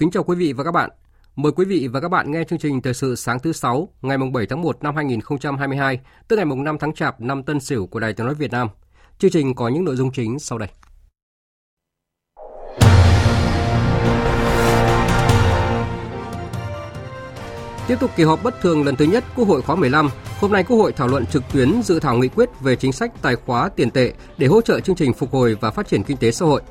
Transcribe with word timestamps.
Kính 0.00 0.10
chào 0.10 0.22
quý 0.22 0.36
vị 0.36 0.52
và 0.52 0.64
các 0.64 0.70
bạn. 0.70 0.90
Mời 1.36 1.52
quý 1.52 1.64
vị 1.64 1.88
và 1.92 2.00
các 2.00 2.08
bạn 2.08 2.30
nghe 2.30 2.44
chương 2.44 2.58
trình 2.58 2.82
Thời 2.82 2.94
sự 2.94 3.16
sáng 3.16 3.38
thứ 3.38 3.52
6 3.52 3.88
ngày 4.02 4.18
7 4.32 4.46
tháng 4.46 4.62
1 4.62 4.82
năm 4.82 4.96
2022, 4.96 6.00
tức 6.28 6.36
ngày 6.36 6.44
5 6.44 6.76
tháng 6.80 6.94
Chạp 6.94 7.20
năm 7.20 7.42
Tân 7.42 7.60
Sửu 7.60 7.86
của 7.86 8.00
Đài 8.00 8.12
Tiếng 8.12 8.26
nói 8.26 8.34
Việt 8.34 8.50
Nam. 8.50 8.68
Chương 9.18 9.30
trình 9.30 9.54
có 9.54 9.68
những 9.68 9.84
nội 9.84 9.96
dung 9.96 10.12
chính 10.12 10.38
sau 10.38 10.58
đây. 10.58 10.68
Tiếp 17.88 17.96
tục 18.00 18.10
kỳ 18.16 18.24
họp 18.24 18.42
bất 18.42 18.60
thường 18.60 18.84
lần 18.84 18.96
thứ 18.96 19.04
nhất 19.04 19.24
Quốc 19.36 19.48
hội 19.48 19.62
khóa 19.62 19.76
15, 19.76 20.10
hôm 20.38 20.52
nay 20.52 20.64
Quốc 20.64 20.76
hội 20.76 20.92
thảo 20.92 21.08
luận 21.08 21.26
trực 21.26 21.42
tuyến 21.52 21.82
dự 21.82 22.00
thảo 22.00 22.16
nghị 22.16 22.28
quyết 22.28 22.48
về 22.60 22.76
chính 22.76 22.92
sách 22.92 23.12
tài 23.22 23.36
khóa 23.36 23.68
tiền 23.68 23.90
tệ 23.90 24.12
để 24.38 24.46
hỗ 24.46 24.60
trợ 24.60 24.80
chương 24.80 24.96
trình 24.96 25.12
phục 25.12 25.30
hồi 25.32 25.56
và 25.60 25.70
phát 25.70 25.88
triển 25.88 26.02
kinh 26.02 26.16
tế 26.16 26.30
xã 26.30 26.46
hội. 26.46 26.62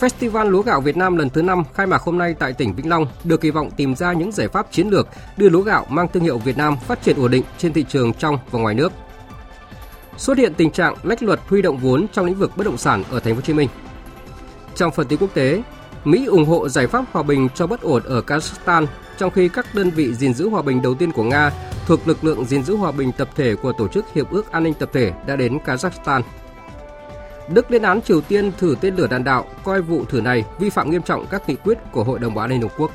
Festival 0.00 0.50
lúa 0.50 0.62
gạo 0.62 0.80
Việt 0.80 0.96
Nam 0.96 1.16
lần 1.16 1.30
thứ 1.30 1.42
5 1.42 1.62
khai 1.74 1.86
mạc 1.86 2.02
hôm 2.02 2.18
nay 2.18 2.34
tại 2.38 2.52
tỉnh 2.52 2.74
Vĩnh 2.74 2.88
Long 2.88 3.06
được 3.24 3.40
kỳ 3.40 3.50
vọng 3.50 3.70
tìm 3.76 3.94
ra 3.94 4.12
những 4.12 4.32
giải 4.32 4.48
pháp 4.48 4.66
chiến 4.70 4.88
lược 4.88 5.08
đưa 5.36 5.48
lúa 5.48 5.62
gạo 5.62 5.86
mang 5.88 6.08
thương 6.08 6.22
hiệu 6.22 6.38
Việt 6.38 6.56
Nam 6.56 6.76
phát 6.86 7.02
triển 7.02 7.16
ổn 7.16 7.30
định 7.30 7.42
trên 7.58 7.72
thị 7.72 7.84
trường 7.88 8.12
trong 8.12 8.38
và 8.50 8.60
ngoài 8.60 8.74
nước. 8.74 8.92
Xuất 10.16 10.38
hiện 10.38 10.54
tình 10.54 10.70
trạng 10.70 10.94
lách 11.02 11.22
luật 11.22 11.40
huy 11.48 11.62
động 11.62 11.78
vốn 11.78 12.06
trong 12.12 12.26
lĩnh 12.26 12.34
vực 12.34 12.56
bất 12.56 12.66
động 12.66 12.76
sản 12.76 13.04
ở 13.10 13.20
thành 13.20 13.34
phố 13.34 13.36
Hồ 13.36 13.40
Chí 13.40 13.52
Minh. 13.52 13.68
Trong 14.74 14.92
phần 14.92 15.06
tin 15.06 15.18
quốc 15.18 15.34
tế, 15.34 15.62
Mỹ 16.04 16.26
ủng 16.26 16.44
hộ 16.44 16.68
giải 16.68 16.86
pháp 16.86 17.04
hòa 17.12 17.22
bình 17.22 17.48
cho 17.54 17.66
bất 17.66 17.80
ổn 17.80 18.02
ở 18.02 18.20
Kazakhstan 18.26 18.86
trong 19.18 19.30
khi 19.30 19.48
các 19.48 19.74
đơn 19.74 19.90
vị 19.90 20.14
gìn 20.14 20.34
giữ 20.34 20.48
hòa 20.48 20.62
bình 20.62 20.82
đầu 20.82 20.94
tiên 20.94 21.12
của 21.12 21.22
Nga 21.22 21.50
thuộc 21.86 22.08
lực 22.08 22.24
lượng 22.24 22.44
gìn 22.44 22.62
giữ 22.62 22.76
hòa 22.76 22.92
bình 22.92 23.12
tập 23.12 23.28
thể 23.36 23.54
của 23.54 23.72
Tổ 23.72 23.88
chức 23.88 24.04
Hiệp 24.14 24.30
ước 24.30 24.52
An 24.52 24.62
ninh 24.62 24.74
Tập 24.74 24.90
thể 24.92 25.12
đã 25.26 25.36
đến 25.36 25.58
Kazakhstan 25.66 26.22
Đức 27.52 27.70
lên 27.70 27.82
án 27.82 28.02
Triều 28.02 28.20
Tiên 28.20 28.52
thử 28.58 28.74
tên 28.80 28.96
lửa 28.96 29.06
đạn 29.10 29.24
đạo, 29.24 29.46
coi 29.64 29.82
vụ 29.82 30.04
thử 30.04 30.20
này 30.20 30.44
vi 30.58 30.70
phạm 30.70 30.90
nghiêm 30.90 31.02
trọng 31.02 31.26
các 31.30 31.48
nghị 31.48 31.56
quyết 31.56 31.78
của 31.92 32.04
Hội 32.04 32.18
đồng 32.18 32.34
Bảo 32.34 32.44
an 32.44 32.50
Liên 32.50 32.62
Hợp 32.62 32.72
Quốc. 32.78 32.90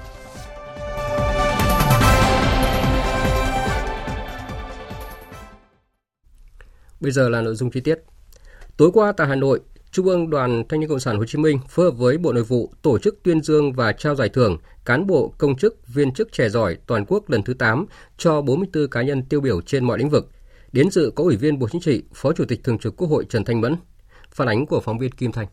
Bây 7.00 7.12
giờ 7.12 7.30
là 7.30 7.42
nội 7.42 7.56
dung 7.56 7.72
chi 7.72 7.80
tiết. 7.80 8.00
Tối 8.78 8.92
qua 8.94 9.12
tại 9.12 9.28
Hà 9.28 9.36
Nội, 9.36 9.60
Trung 9.92 10.06
ương 10.06 10.30
Đoàn 10.30 10.64
Thanh 10.70 10.80
niên 10.80 10.90
Cộng 10.90 11.00
sản 11.00 11.18
Hồ 11.18 11.26
Chí 11.26 11.38
Minh 11.38 11.60
phối 11.70 11.86
hợp 11.86 11.98
với 11.98 12.18
Bộ 12.18 12.34
Nội 12.34 12.44
vụ 12.44 12.74
tổ 12.82 13.00
chức 13.00 13.24
tuyên 13.24 13.42
dương 13.42 13.74
và 13.74 13.92
trao 13.92 14.16
giải 14.16 14.30
thưởng 14.30 14.58
cán 14.86 15.08
bộ 15.08 15.34
công 15.38 15.58
chức 15.58 15.88
viên 15.88 16.14
chức 16.14 16.32
trẻ 16.32 16.50
giỏi 16.50 16.78
toàn 16.88 17.06
quốc 17.06 17.30
lần 17.30 17.44
thứ 17.44 17.54
8 17.54 17.86
cho 18.18 18.42
44 18.42 18.88
cá 18.88 19.02
nhân 19.02 19.24
tiêu 19.24 19.42
biểu 19.42 19.62
trên 19.62 19.86
mọi 19.86 19.98
lĩnh 19.98 20.10
vực. 20.10 20.30
Đến 20.72 20.92
dự 20.92 21.12
có 21.16 21.24
Ủy 21.24 21.36
viên 21.36 21.60
Bộ 21.60 21.68
Chính 21.72 21.82
trị, 21.82 22.04
Phó 22.14 22.34
Chủ 22.34 22.46
tịch 22.46 22.64
Thường 22.64 22.80
trực 22.80 22.98
Quốc 22.98 23.08
hội 23.08 23.26
Trần 23.30 23.46
Thanh 23.46 23.62
Mẫn, 23.62 23.76
Phản 24.36 24.48
ánh 24.48 24.66
của 24.66 24.80
phóng 24.80 24.98
viên 24.98 25.12
Kim 25.12 25.32
Thanh. 25.32 25.48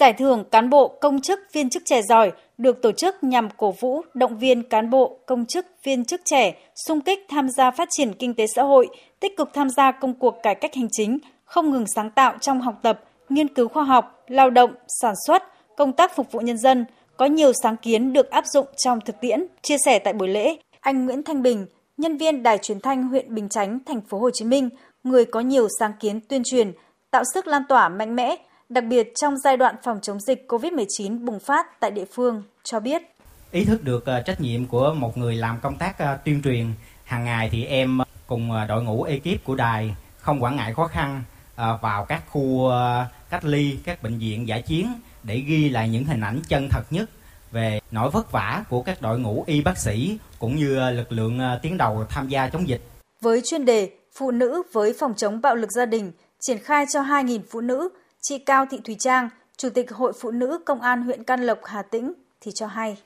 Giải 0.00 0.12
thưởng 0.12 0.44
cán 0.50 0.70
bộ 0.70 0.88
công 0.88 1.20
chức 1.20 1.40
viên 1.52 1.70
chức 1.70 1.82
trẻ 1.86 2.02
giỏi 2.02 2.32
được 2.58 2.82
tổ 2.82 2.92
chức 2.92 3.24
nhằm 3.24 3.48
cổ 3.56 3.74
vũ, 3.80 4.02
động 4.14 4.38
viên 4.38 4.62
cán 4.62 4.90
bộ, 4.90 5.18
công 5.26 5.46
chức, 5.46 5.66
viên 5.84 6.04
chức 6.04 6.20
trẻ 6.24 6.54
sung 6.86 7.00
kích 7.00 7.18
tham 7.28 7.48
gia 7.50 7.70
phát 7.70 7.88
triển 7.90 8.12
kinh 8.14 8.34
tế 8.34 8.46
xã 8.54 8.62
hội, 8.62 8.88
tích 9.20 9.36
cực 9.36 9.50
tham 9.54 9.70
gia 9.70 9.92
công 9.92 10.14
cuộc 10.14 10.34
cải 10.42 10.54
cách 10.54 10.74
hành 10.74 10.88
chính, 10.90 11.18
không 11.44 11.70
ngừng 11.70 11.84
sáng 11.94 12.10
tạo 12.10 12.34
trong 12.40 12.60
học 12.60 12.74
tập, 12.82 13.00
nghiên 13.28 13.54
cứu 13.54 13.68
khoa 13.68 13.84
học, 13.84 14.24
lao 14.28 14.50
động, 14.50 14.74
sản 15.00 15.14
xuất, 15.26 15.42
công 15.76 15.92
tác 15.92 16.16
phục 16.16 16.32
vụ 16.32 16.40
nhân 16.40 16.58
dân, 16.58 16.84
có 17.16 17.26
nhiều 17.26 17.52
sáng 17.62 17.76
kiến 17.76 18.12
được 18.12 18.30
áp 18.30 18.44
dụng 18.46 18.66
trong 18.76 19.00
thực 19.00 19.20
tiễn. 19.20 19.46
Chia 19.62 19.76
sẻ 19.84 19.98
tại 19.98 20.12
buổi 20.12 20.28
lễ, 20.28 20.56
anh 20.80 21.06
Nguyễn 21.06 21.22
Thanh 21.22 21.42
Bình, 21.42 21.66
nhân 21.96 22.16
viên 22.16 22.42
Đài 22.42 22.58
Truyền 22.58 22.80
thanh 22.80 23.08
huyện 23.08 23.34
Bình 23.34 23.48
Chánh, 23.48 23.78
thành 23.86 24.00
phố 24.00 24.18
Hồ 24.18 24.30
Chí 24.30 24.44
Minh, 24.44 24.68
người 25.04 25.24
có 25.24 25.40
nhiều 25.40 25.68
sáng 25.78 25.92
kiến 26.00 26.20
tuyên 26.20 26.42
truyền, 26.44 26.72
tạo 27.10 27.22
sức 27.34 27.46
lan 27.46 27.62
tỏa 27.68 27.88
mạnh 27.88 28.16
mẽ, 28.16 28.36
đặc 28.68 28.84
biệt 28.84 29.12
trong 29.14 29.38
giai 29.38 29.56
đoạn 29.56 29.74
phòng 29.82 30.00
chống 30.02 30.20
dịch 30.20 30.44
COVID-19 30.48 31.24
bùng 31.24 31.40
phát 31.40 31.80
tại 31.80 31.90
địa 31.90 32.04
phương, 32.04 32.42
cho 32.64 32.80
biết. 32.80 33.02
Ý 33.50 33.64
thức 33.64 33.84
được 33.84 34.04
uh, 34.18 34.26
trách 34.26 34.40
nhiệm 34.40 34.66
của 34.66 34.94
một 34.94 35.18
người 35.18 35.36
làm 35.36 35.58
công 35.62 35.76
tác 35.76 35.96
uh, 36.02 36.24
tuyên 36.24 36.42
truyền, 36.42 36.66
hàng 37.04 37.24
ngày 37.24 37.48
thì 37.52 37.64
em 37.64 37.98
cùng 38.26 38.50
uh, 38.50 38.68
đội 38.68 38.82
ngũ 38.82 39.02
ekip 39.02 39.44
của 39.44 39.54
đài 39.54 39.96
không 40.18 40.42
quản 40.42 40.56
ngại 40.56 40.74
khó 40.74 40.86
khăn 40.86 41.22
vào 41.80 42.04
các 42.04 42.22
khu 42.28 42.70
cách 43.30 43.44
ly, 43.44 43.78
các 43.84 44.02
bệnh 44.02 44.18
viện 44.18 44.48
giải 44.48 44.62
chiến 44.62 44.92
để 45.22 45.36
ghi 45.36 45.68
lại 45.68 45.88
những 45.88 46.04
hình 46.04 46.20
ảnh 46.20 46.40
chân 46.48 46.68
thật 46.70 46.82
nhất 46.90 47.10
về 47.50 47.80
nỗi 47.90 48.10
vất 48.10 48.32
vả 48.32 48.64
của 48.68 48.82
các 48.82 49.02
đội 49.02 49.18
ngũ 49.18 49.44
y 49.46 49.62
bác 49.62 49.78
sĩ 49.78 50.18
cũng 50.38 50.56
như 50.56 50.90
lực 50.90 51.12
lượng 51.12 51.40
tiến 51.62 51.76
đầu 51.76 52.04
tham 52.08 52.28
gia 52.28 52.48
chống 52.48 52.68
dịch. 52.68 52.80
Với 53.20 53.42
chuyên 53.44 53.64
đề 53.64 53.90
Phụ 54.12 54.30
nữ 54.30 54.62
với 54.72 54.94
phòng 54.98 55.14
chống 55.14 55.40
bạo 55.40 55.54
lực 55.54 55.70
gia 55.70 55.86
đình 55.86 56.12
triển 56.40 56.58
khai 56.58 56.86
cho 56.86 57.02
2.000 57.02 57.40
phụ 57.50 57.60
nữ, 57.60 57.88
chị 58.20 58.38
Cao 58.38 58.66
Thị 58.70 58.80
Thùy 58.84 58.96
Trang, 58.98 59.28
Chủ 59.56 59.70
tịch 59.70 59.92
Hội 59.92 60.12
Phụ 60.20 60.30
nữ 60.30 60.58
Công 60.66 60.80
an 60.80 61.02
huyện 61.02 61.24
Can 61.24 61.42
Lộc, 61.42 61.58
Hà 61.64 61.82
Tĩnh 61.82 62.12
thì 62.40 62.52
cho 62.52 62.66
hay. 62.66 62.96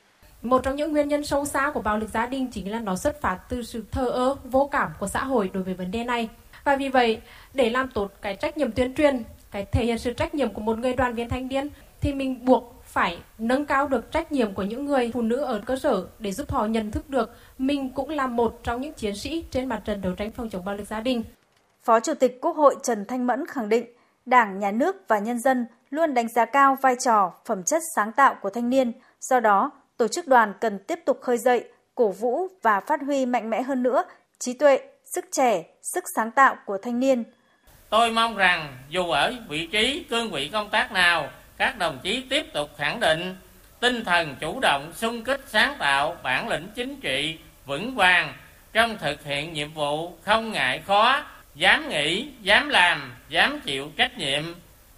Một 0.42 0.62
trong 0.62 0.76
những 0.76 0.92
nguyên 0.92 1.08
nhân 1.08 1.24
sâu 1.24 1.44
xa 1.44 1.70
của 1.74 1.82
bạo 1.82 1.98
lực 1.98 2.10
gia 2.10 2.26
đình 2.26 2.50
chính 2.52 2.70
là 2.70 2.80
nó 2.80 2.96
xuất 2.96 3.20
phát 3.20 3.38
từ 3.48 3.62
sự 3.62 3.84
thờ 3.90 4.08
ơ, 4.08 4.36
vô 4.44 4.68
cảm 4.72 4.90
của 4.98 5.06
xã 5.06 5.24
hội 5.24 5.50
đối 5.54 5.62
với 5.62 5.74
vấn 5.74 5.90
đề 5.90 6.04
này. 6.04 6.28
Và 6.64 6.76
vì 6.76 6.88
vậy, 6.88 7.20
để 7.54 7.70
làm 7.70 7.88
tốt 7.94 8.12
cái 8.22 8.36
trách 8.36 8.56
nhiệm 8.56 8.72
tuyên 8.72 8.94
truyền, 8.94 9.22
cái 9.50 9.64
thể 9.64 9.84
hiện 9.84 9.98
sự 9.98 10.12
trách 10.12 10.34
nhiệm 10.34 10.54
của 10.54 10.60
một 10.60 10.78
người 10.78 10.92
đoàn 10.92 11.14
viên 11.14 11.28
thanh 11.28 11.48
niên, 11.48 11.68
thì 12.00 12.12
mình 12.12 12.44
buộc 12.44 12.82
phải 12.84 13.18
nâng 13.38 13.66
cao 13.66 13.88
được 13.88 14.12
trách 14.12 14.32
nhiệm 14.32 14.54
của 14.54 14.62
những 14.62 14.86
người 14.86 15.10
phụ 15.14 15.22
nữ 15.22 15.36
ở 15.36 15.62
cơ 15.66 15.76
sở 15.76 16.06
để 16.18 16.32
giúp 16.32 16.50
họ 16.50 16.66
nhận 16.66 16.90
thức 16.90 17.10
được 17.10 17.36
mình 17.58 17.90
cũng 17.90 18.08
là 18.10 18.26
một 18.26 18.60
trong 18.62 18.80
những 18.80 18.92
chiến 18.92 19.16
sĩ 19.16 19.44
trên 19.50 19.66
mặt 19.66 19.82
trận 19.84 20.00
đấu 20.00 20.12
tranh 20.12 20.32
phòng 20.32 20.50
chống 20.50 20.64
bạo 20.64 20.74
lực 20.74 20.88
gia 20.88 21.00
đình. 21.00 21.22
Phó 21.84 22.00
Chủ 22.00 22.14
tịch 22.14 22.38
Quốc 22.40 22.56
hội 22.56 22.76
Trần 22.82 23.04
Thanh 23.08 23.26
Mẫn 23.26 23.46
khẳng 23.46 23.68
định, 23.68 23.86
Đảng, 24.26 24.58
Nhà 24.58 24.70
nước 24.70 24.96
và 25.08 25.18
nhân 25.18 25.40
dân 25.40 25.66
luôn 25.90 26.14
đánh 26.14 26.28
giá 26.28 26.44
cao 26.44 26.76
vai 26.82 26.96
trò, 27.04 27.32
phẩm 27.46 27.62
chất 27.62 27.82
sáng 27.96 28.12
tạo 28.12 28.36
của 28.42 28.50
thanh 28.50 28.70
niên. 28.70 28.92
Do 29.20 29.40
đó, 29.40 29.70
tổ 29.96 30.08
chức 30.08 30.26
đoàn 30.26 30.52
cần 30.60 30.78
tiếp 30.78 30.98
tục 31.06 31.18
khơi 31.22 31.38
dậy, 31.38 31.64
cổ 31.94 32.08
vũ 32.08 32.46
và 32.62 32.80
phát 32.80 33.00
huy 33.06 33.26
mạnh 33.26 33.50
mẽ 33.50 33.62
hơn 33.62 33.82
nữa 33.82 34.04
trí 34.38 34.54
tuệ, 34.54 34.78
sức 35.14 35.24
trẻ, 35.32 35.64
sức 35.82 36.04
sáng 36.16 36.30
tạo 36.30 36.56
của 36.66 36.78
thanh 36.82 37.00
niên. 37.00 37.24
Tôi 37.90 38.10
mong 38.10 38.36
rằng 38.36 38.76
dù 38.88 39.10
ở 39.10 39.34
vị 39.48 39.66
trí 39.66 40.04
cương 40.10 40.30
vị 40.30 40.50
công 40.52 40.70
tác 40.70 40.92
nào, 40.92 41.28
các 41.56 41.78
đồng 41.78 41.98
chí 42.02 42.26
tiếp 42.30 42.46
tục 42.54 42.70
khẳng 42.76 43.00
định 43.00 43.36
tinh 43.80 44.04
thần 44.04 44.36
chủ 44.40 44.60
động, 44.60 44.92
sung 44.94 45.24
kích 45.24 45.40
sáng 45.46 45.76
tạo, 45.78 46.16
bản 46.22 46.48
lĩnh 46.48 46.68
chính 46.74 47.00
trị 47.00 47.38
vững 47.66 47.94
vàng 47.94 48.34
trong 48.72 48.98
thực 48.98 49.24
hiện 49.24 49.52
nhiệm 49.52 49.74
vụ 49.74 50.12
không 50.22 50.52
ngại 50.52 50.82
khó, 50.86 51.22
dám 51.54 51.88
nghĩ, 51.88 52.28
dám 52.42 52.68
làm, 52.68 53.12
dám 53.28 53.60
chịu 53.64 53.90
trách 53.96 54.18
nhiệm. 54.18 54.42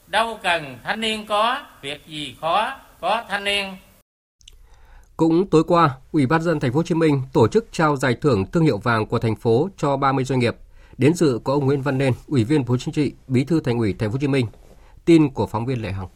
Đâu 0.06 0.38
cần 0.42 0.78
thanh 0.84 1.00
niên 1.00 1.26
có, 1.26 1.62
việc 1.82 2.06
gì 2.06 2.36
khó, 2.40 2.78
có 3.00 3.25
thanh 3.28 3.44
niên. 3.44 3.76
Cũng 5.16 5.50
tối 5.50 5.64
qua, 5.64 5.90
Ủy 6.12 6.26
ban 6.26 6.42
dân 6.42 6.60
thành 6.60 6.72
phố 6.72 6.76
Hồ 6.76 6.82
Chí 6.82 6.94
Minh 6.94 7.22
tổ 7.32 7.48
chức 7.48 7.66
trao 7.72 7.96
giải 7.96 8.14
thưởng 8.14 8.46
thương 8.52 8.64
hiệu 8.64 8.78
vàng 8.78 9.06
của 9.06 9.19
thành 9.19 9.36
phố 9.36 9.69
cho 9.76 9.96
30 9.96 10.25
doanh 10.25 10.38
nghiệp. 10.38 10.56
Đến 10.98 11.14
dự 11.14 11.40
có 11.44 11.52
ông 11.52 11.66
Nguyễn 11.66 11.82
Văn 11.82 11.98
Nên, 11.98 12.12
Ủy 12.26 12.44
viên 12.44 12.64
Bộ 12.64 12.76
Chính 12.76 12.94
trị, 12.94 13.12
Bí 13.28 13.44
thư 13.44 13.60
Thành 13.60 13.78
ủy 13.78 13.94
Thành 13.98 14.08
phố 14.08 14.12
Hồ 14.12 14.19
Chí 14.20 14.28
Minh. 14.28 14.46
Tin 15.04 15.30
của 15.30 15.46
phóng 15.46 15.66
viên 15.66 15.82
Lệ 15.82 15.92
Hằng. 15.92 16.08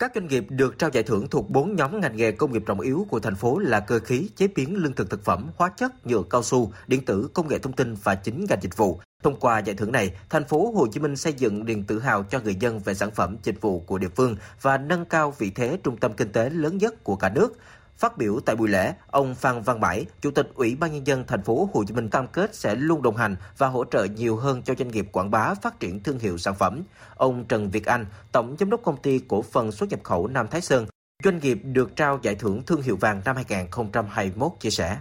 Các 0.00 0.12
doanh 0.14 0.26
nghiệp 0.26 0.44
được 0.48 0.78
trao 0.78 0.90
giải 0.92 1.02
thưởng 1.02 1.28
thuộc 1.28 1.50
4 1.50 1.76
nhóm 1.76 2.00
ngành 2.00 2.16
nghề 2.16 2.32
công 2.32 2.52
nghiệp 2.52 2.62
trọng 2.66 2.80
yếu 2.80 3.06
của 3.10 3.20
thành 3.20 3.34
phố 3.34 3.58
là 3.58 3.80
cơ 3.80 3.98
khí, 3.98 4.30
chế 4.36 4.48
biến 4.54 4.76
lương 4.76 4.92
thực 4.92 5.10
thực 5.10 5.24
phẩm, 5.24 5.50
hóa 5.56 5.70
chất, 5.76 6.06
nhựa 6.06 6.22
cao 6.30 6.42
su, 6.42 6.72
điện 6.86 7.04
tử, 7.04 7.28
công 7.34 7.48
nghệ 7.48 7.58
thông 7.58 7.72
tin 7.72 7.94
và 8.02 8.14
chính 8.14 8.44
ngành 8.48 8.58
dịch 8.62 8.76
vụ. 8.76 9.00
Thông 9.22 9.40
qua 9.40 9.58
giải 9.58 9.76
thưởng 9.76 9.92
này, 9.92 10.10
thành 10.30 10.44
phố 10.44 10.72
Hồ 10.72 10.86
Chí 10.92 11.00
Minh 11.00 11.16
xây 11.16 11.32
dựng 11.32 11.64
niềm 11.64 11.84
tự 11.84 11.98
hào 11.98 12.22
cho 12.22 12.40
người 12.40 12.54
dân 12.60 12.78
về 12.78 12.94
sản 12.94 13.10
phẩm 13.10 13.36
dịch 13.42 13.60
vụ 13.60 13.80
của 13.80 13.98
địa 13.98 14.08
phương 14.16 14.36
và 14.62 14.78
nâng 14.78 15.04
cao 15.04 15.34
vị 15.38 15.50
thế 15.50 15.78
trung 15.84 15.96
tâm 15.96 16.12
kinh 16.16 16.32
tế 16.32 16.50
lớn 16.50 16.78
nhất 16.78 17.04
của 17.04 17.16
cả 17.16 17.28
nước. 17.28 17.58
Phát 18.00 18.18
biểu 18.18 18.40
tại 18.46 18.56
buổi 18.56 18.68
lễ, 18.68 18.94
ông 19.06 19.34
Phan 19.34 19.62
Văn 19.62 19.80
Bãi, 19.80 20.06
Chủ 20.20 20.30
tịch 20.30 20.50
Ủy 20.54 20.76
ban 20.80 20.92
nhân 20.92 21.06
dân 21.06 21.24
thành 21.26 21.42
phố 21.42 21.68
Hồ 21.74 21.84
Chí 21.84 21.94
Minh 21.94 22.08
cam 22.08 22.26
kết 22.28 22.54
sẽ 22.54 22.74
luôn 22.74 23.02
đồng 23.02 23.16
hành 23.16 23.36
và 23.58 23.68
hỗ 23.68 23.84
trợ 23.84 24.04
nhiều 24.04 24.36
hơn 24.36 24.62
cho 24.62 24.74
doanh 24.74 24.88
nghiệp 24.88 25.08
quảng 25.12 25.30
bá 25.30 25.54
phát 25.54 25.80
triển 25.80 26.02
thương 26.02 26.18
hiệu 26.18 26.38
sản 26.38 26.54
phẩm. 26.54 26.82
Ông 27.14 27.44
Trần 27.44 27.70
Việt 27.70 27.86
Anh, 27.86 28.06
Tổng 28.32 28.56
giám 28.58 28.70
đốc 28.70 28.82
công 28.82 29.02
ty 29.02 29.20
cổ 29.28 29.42
phần 29.42 29.72
xuất 29.72 29.88
nhập 29.88 30.00
khẩu 30.04 30.26
Nam 30.26 30.48
Thái 30.50 30.60
Sơn, 30.60 30.86
doanh 31.24 31.38
nghiệp 31.38 31.60
được 31.64 31.96
trao 31.96 32.18
giải 32.22 32.34
thưởng 32.34 32.62
thương 32.66 32.82
hiệu 32.82 32.96
vàng 32.96 33.22
năm 33.24 33.36
2021 33.36 34.52
chia 34.60 34.70
sẻ 34.70 34.98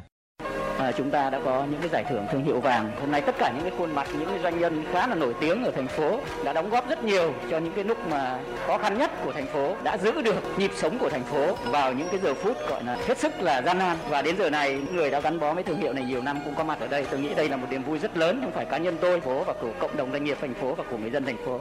chúng 0.92 1.10
ta 1.10 1.30
đã 1.30 1.40
có 1.46 1.66
những 1.72 1.80
cái 1.80 1.90
giải 1.90 2.04
thưởng 2.10 2.26
thương 2.32 2.44
hiệu 2.44 2.60
vàng. 2.60 2.92
Hôm 3.00 3.12
nay 3.12 3.22
tất 3.22 3.36
cả 3.38 3.52
những 3.56 3.64
cái 3.64 3.72
khuôn 3.78 3.96
mặt, 3.96 4.08
những 4.20 4.30
cái 4.30 4.40
doanh 4.40 4.60
nhân 4.60 4.84
khá 4.94 5.08
là 5.08 5.16
nổi 5.16 5.34
tiếng 5.40 5.64
ở 5.64 5.72
thành 5.72 5.88
phố 5.88 6.20
đã 6.44 6.54
đóng 6.54 6.70
góp 6.70 6.90
rất 6.90 7.04
nhiều 7.04 7.34
cho 7.50 7.58
những 7.58 7.74
cái 7.74 7.84
lúc 7.84 7.98
mà 8.08 8.40
khó 8.68 8.78
khăn 8.78 8.98
nhất 8.98 9.12
của 9.24 9.32
thành 9.32 9.48
phố, 9.48 9.76
đã 9.84 9.98
giữ 9.98 10.22
được 10.22 10.36
nhịp 10.58 10.72
sống 10.76 10.98
của 11.00 11.10
thành 11.10 11.24
phố 11.24 11.56
vào 11.66 11.94
những 11.94 12.08
cái 12.12 12.20
giờ 12.24 12.34
phút 12.34 12.70
gọi 12.70 12.84
là 12.84 12.98
hết 13.08 13.18
sức 13.18 13.42
là 13.42 13.62
gian 13.62 13.78
nan. 13.78 13.98
Và 14.10 14.22
đến 14.22 14.38
giờ 14.38 14.50
này, 14.50 14.74
những 14.74 14.96
người 14.96 15.12
đã 15.12 15.20
gắn 15.20 15.40
bó 15.40 15.54
với 15.54 15.64
thương 15.64 15.78
hiệu 15.78 15.94
này 15.94 16.04
nhiều 16.04 16.22
năm 16.22 16.40
cũng 16.46 16.56
có 16.56 16.64
mặt 16.64 16.80
ở 16.80 16.88
đây. 16.88 17.06
Tôi 17.12 17.20
nghĩ 17.20 17.34
đây 17.36 17.50
là 17.50 17.58
một 17.58 17.68
niềm 17.70 17.84
vui 17.84 18.00
rất 18.00 18.18
lớn 18.18 18.40
không 18.44 18.52
phải 18.52 18.66
cá 18.66 18.78
nhân 18.78 18.98
tôi 19.02 19.20
phố 19.20 19.44
và 19.44 19.54
của 19.54 19.72
cộng 19.80 19.98
đồng 19.98 20.12
doanh 20.12 20.24
nghiệp, 20.24 20.38
thành 20.42 20.54
phố 20.54 20.74
và 20.76 20.84
của 20.92 20.98
người 20.98 21.12
dân 21.12 21.26
thành 21.26 21.38
phố. 21.46 21.60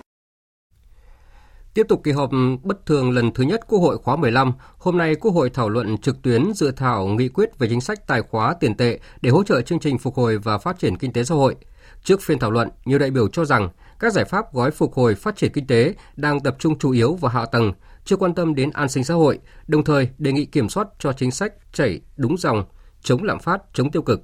Tiếp 1.78 1.86
tục 1.88 2.00
kỳ 2.04 2.12
họp 2.12 2.30
bất 2.62 2.86
thường 2.86 3.10
lần 3.10 3.32
thứ 3.32 3.42
nhất 3.44 3.60
Quốc 3.68 3.78
hội 3.78 3.98
khóa 3.98 4.16
15, 4.16 4.52
hôm 4.78 4.98
nay 4.98 5.14
Quốc 5.14 5.32
hội 5.32 5.50
thảo 5.50 5.68
luận 5.68 5.98
trực 5.98 6.22
tuyến 6.22 6.52
dự 6.54 6.70
thảo 6.70 7.06
nghị 7.06 7.28
quyết 7.28 7.58
về 7.58 7.68
chính 7.68 7.80
sách 7.80 8.06
tài 8.06 8.22
khóa 8.22 8.54
tiền 8.60 8.76
tệ 8.76 8.98
để 9.20 9.30
hỗ 9.30 9.44
trợ 9.44 9.60
chương 9.62 9.78
trình 9.78 9.98
phục 9.98 10.14
hồi 10.14 10.38
và 10.38 10.58
phát 10.58 10.78
triển 10.78 10.96
kinh 10.96 11.12
tế 11.12 11.24
xã 11.24 11.34
hội. 11.34 11.56
Trước 12.04 12.20
phiên 12.22 12.38
thảo 12.38 12.50
luận, 12.50 12.68
nhiều 12.84 12.98
đại 12.98 13.10
biểu 13.10 13.28
cho 13.28 13.44
rằng 13.44 13.68
các 13.98 14.12
giải 14.12 14.24
pháp 14.24 14.52
gói 14.52 14.70
phục 14.70 14.94
hồi 14.94 15.14
phát 15.14 15.36
triển 15.36 15.52
kinh 15.52 15.66
tế 15.66 15.94
đang 16.16 16.40
tập 16.40 16.56
trung 16.58 16.78
chủ 16.78 16.90
yếu 16.90 17.14
vào 17.14 17.30
hạ 17.30 17.46
tầng, 17.46 17.72
chưa 18.04 18.16
quan 18.16 18.34
tâm 18.34 18.54
đến 18.54 18.70
an 18.70 18.88
sinh 18.88 19.04
xã 19.04 19.14
hội, 19.14 19.38
đồng 19.68 19.84
thời 19.84 20.08
đề 20.18 20.32
nghị 20.32 20.44
kiểm 20.44 20.68
soát 20.68 20.88
cho 20.98 21.12
chính 21.12 21.30
sách 21.30 21.52
chảy 21.72 22.00
đúng 22.16 22.36
dòng, 22.38 22.64
chống 23.02 23.22
lạm 23.22 23.38
phát, 23.38 23.62
chống 23.72 23.90
tiêu 23.90 24.02
cực. 24.02 24.22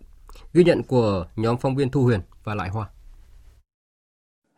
Ghi 0.53 0.65
nhận 0.65 0.83
của 0.83 1.27
nhóm 1.37 1.57
phóng 1.57 1.77
viên 1.77 1.91
Thu 1.91 2.03
Huyền 2.03 2.21
và 2.45 2.55
Lại 2.55 2.69
Hoa. 2.69 2.87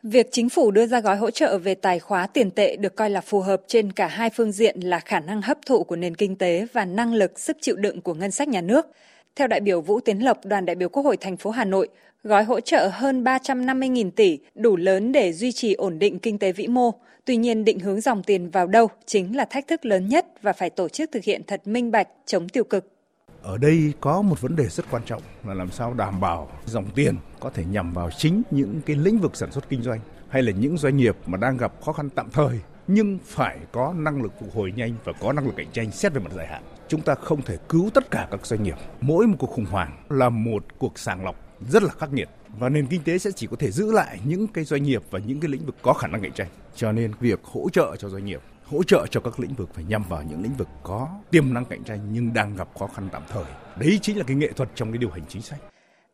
Việc 0.08 0.28
chính 0.32 0.48
phủ 0.48 0.70
đưa 0.70 0.86
ra 0.86 1.00
gói 1.00 1.16
hỗ 1.16 1.30
trợ 1.30 1.58
về 1.58 1.74
tài 1.74 1.98
khóa 1.98 2.26
tiền 2.26 2.50
tệ 2.50 2.76
được 2.76 2.96
coi 2.96 3.10
là 3.10 3.20
phù 3.20 3.40
hợp 3.40 3.62
trên 3.66 3.92
cả 3.92 4.06
hai 4.06 4.30
phương 4.30 4.52
diện 4.52 4.80
là 4.80 5.00
khả 5.00 5.20
năng 5.20 5.42
hấp 5.42 5.58
thụ 5.66 5.84
của 5.84 5.96
nền 5.96 6.14
kinh 6.14 6.36
tế 6.36 6.66
và 6.72 6.84
năng 6.84 7.14
lực 7.14 7.38
sức 7.40 7.56
chịu 7.60 7.76
đựng 7.76 8.00
của 8.00 8.14
ngân 8.14 8.30
sách 8.30 8.48
nhà 8.48 8.60
nước. 8.60 8.86
Theo 9.36 9.48
đại 9.48 9.60
biểu 9.60 9.80
Vũ 9.80 10.00
Tiến 10.00 10.24
Lộc, 10.24 10.44
đoàn 10.44 10.66
đại 10.66 10.76
biểu 10.76 10.88
Quốc 10.88 11.02
hội 11.02 11.16
thành 11.16 11.36
phố 11.36 11.50
Hà 11.50 11.64
Nội, 11.64 11.88
gói 12.22 12.44
hỗ 12.44 12.60
trợ 12.60 12.90
hơn 12.92 13.24
350.000 13.24 14.10
tỷ 14.10 14.38
đủ 14.54 14.76
lớn 14.76 15.12
để 15.12 15.32
duy 15.32 15.52
trì 15.52 15.74
ổn 15.74 15.98
định 15.98 16.18
kinh 16.18 16.38
tế 16.38 16.52
vĩ 16.52 16.66
mô. 16.66 16.90
Tuy 17.24 17.36
nhiên, 17.36 17.64
định 17.64 17.78
hướng 17.78 18.00
dòng 18.00 18.22
tiền 18.22 18.50
vào 18.50 18.66
đâu 18.66 18.88
chính 19.06 19.36
là 19.36 19.44
thách 19.44 19.66
thức 19.66 19.84
lớn 19.84 20.08
nhất 20.08 20.26
và 20.42 20.52
phải 20.52 20.70
tổ 20.70 20.88
chức 20.88 21.12
thực 21.12 21.24
hiện 21.24 21.42
thật 21.46 21.66
minh 21.66 21.90
bạch, 21.90 22.08
chống 22.26 22.48
tiêu 22.48 22.64
cực. 22.64 22.95
Ở 23.46 23.58
đây 23.58 23.92
có 24.00 24.22
một 24.22 24.40
vấn 24.40 24.56
đề 24.56 24.68
rất 24.68 24.86
quan 24.90 25.02
trọng 25.06 25.22
là 25.44 25.54
làm 25.54 25.70
sao 25.70 25.94
đảm 25.94 26.20
bảo 26.20 26.48
dòng 26.64 26.90
tiền 26.94 27.16
có 27.40 27.50
thể 27.50 27.64
nhằm 27.64 27.92
vào 27.92 28.10
chính 28.10 28.42
những 28.50 28.80
cái 28.86 28.96
lĩnh 28.96 29.18
vực 29.18 29.36
sản 29.36 29.52
xuất 29.52 29.68
kinh 29.68 29.82
doanh 29.82 30.00
hay 30.28 30.42
là 30.42 30.52
những 30.52 30.78
doanh 30.78 30.96
nghiệp 30.96 31.16
mà 31.26 31.38
đang 31.38 31.56
gặp 31.56 31.72
khó 31.84 31.92
khăn 31.92 32.10
tạm 32.10 32.30
thời, 32.30 32.60
nhưng 32.86 33.18
phải 33.24 33.58
có 33.72 33.94
năng 33.96 34.22
lực 34.22 34.32
phục 34.40 34.54
hồi 34.54 34.72
nhanh 34.76 34.94
và 35.04 35.12
có 35.20 35.32
năng 35.32 35.46
lực 35.46 35.54
cạnh 35.56 35.70
tranh 35.72 35.90
xét 35.90 36.12
về 36.12 36.20
mặt 36.20 36.32
dài 36.36 36.46
hạn. 36.46 36.62
Chúng 36.88 37.00
ta 37.00 37.14
không 37.14 37.42
thể 37.42 37.56
cứu 37.68 37.90
tất 37.94 38.10
cả 38.10 38.28
các 38.30 38.46
doanh 38.46 38.62
nghiệp. 38.62 38.76
Mỗi 39.00 39.26
một 39.26 39.36
cuộc 39.38 39.50
khủng 39.50 39.64
hoảng 39.64 39.96
là 40.08 40.28
một 40.28 40.64
cuộc 40.78 40.98
sàng 40.98 41.24
lọc 41.24 41.36
rất 41.70 41.82
là 41.82 41.90
khắc 41.98 42.12
nghiệt 42.12 42.28
và 42.58 42.68
nền 42.68 42.86
kinh 42.86 43.02
tế 43.02 43.18
sẽ 43.18 43.30
chỉ 43.36 43.46
có 43.46 43.56
thể 43.58 43.70
giữ 43.70 43.92
lại 43.92 44.20
những 44.24 44.46
cái 44.46 44.64
doanh 44.64 44.82
nghiệp 44.82 45.02
và 45.10 45.18
những 45.18 45.40
cái 45.40 45.50
lĩnh 45.50 45.66
vực 45.66 45.76
có 45.82 45.92
khả 45.92 46.06
năng 46.06 46.22
cạnh 46.22 46.32
tranh. 46.32 46.48
Cho 46.76 46.92
nên 46.92 47.12
việc 47.20 47.40
hỗ 47.44 47.68
trợ 47.72 47.96
cho 47.98 48.08
doanh 48.08 48.24
nghiệp 48.24 48.40
hỗ 48.66 48.82
trợ 48.82 49.06
cho 49.10 49.20
các 49.20 49.40
lĩnh 49.40 49.54
vực 49.54 49.74
phải 49.74 49.84
nhằm 49.88 50.02
vào 50.08 50.22
những 50.22 50.42
lĩnh 50.42 50.54
vực 50.54 50.68
có 50.82 51.08
tiềm 51.30 51.54
năng 51.54 51.64
cạnh 51.64 51.84
tranh 51.84 51.98
nhưng 52.12 52.32
đang 52.34 52.56
gặp 52.56 52.68
khó 52.78 52.86
khăn 52.86 53.08
tạm 53.12 53.22
thời. 53.28 53.44
Đấy 53.76 53.98
chính 54.02 54.18
là 54.18 54.24
cái 54.26 54.36
nghệ 54.36 54.52
thuật 54.52 54.68
trong 54.74 54.92
cái 54.92 54.98
điều 54.98 55.10
hành 55.10 55.22
chính 55.28 55.42
sách. 55.42 55.58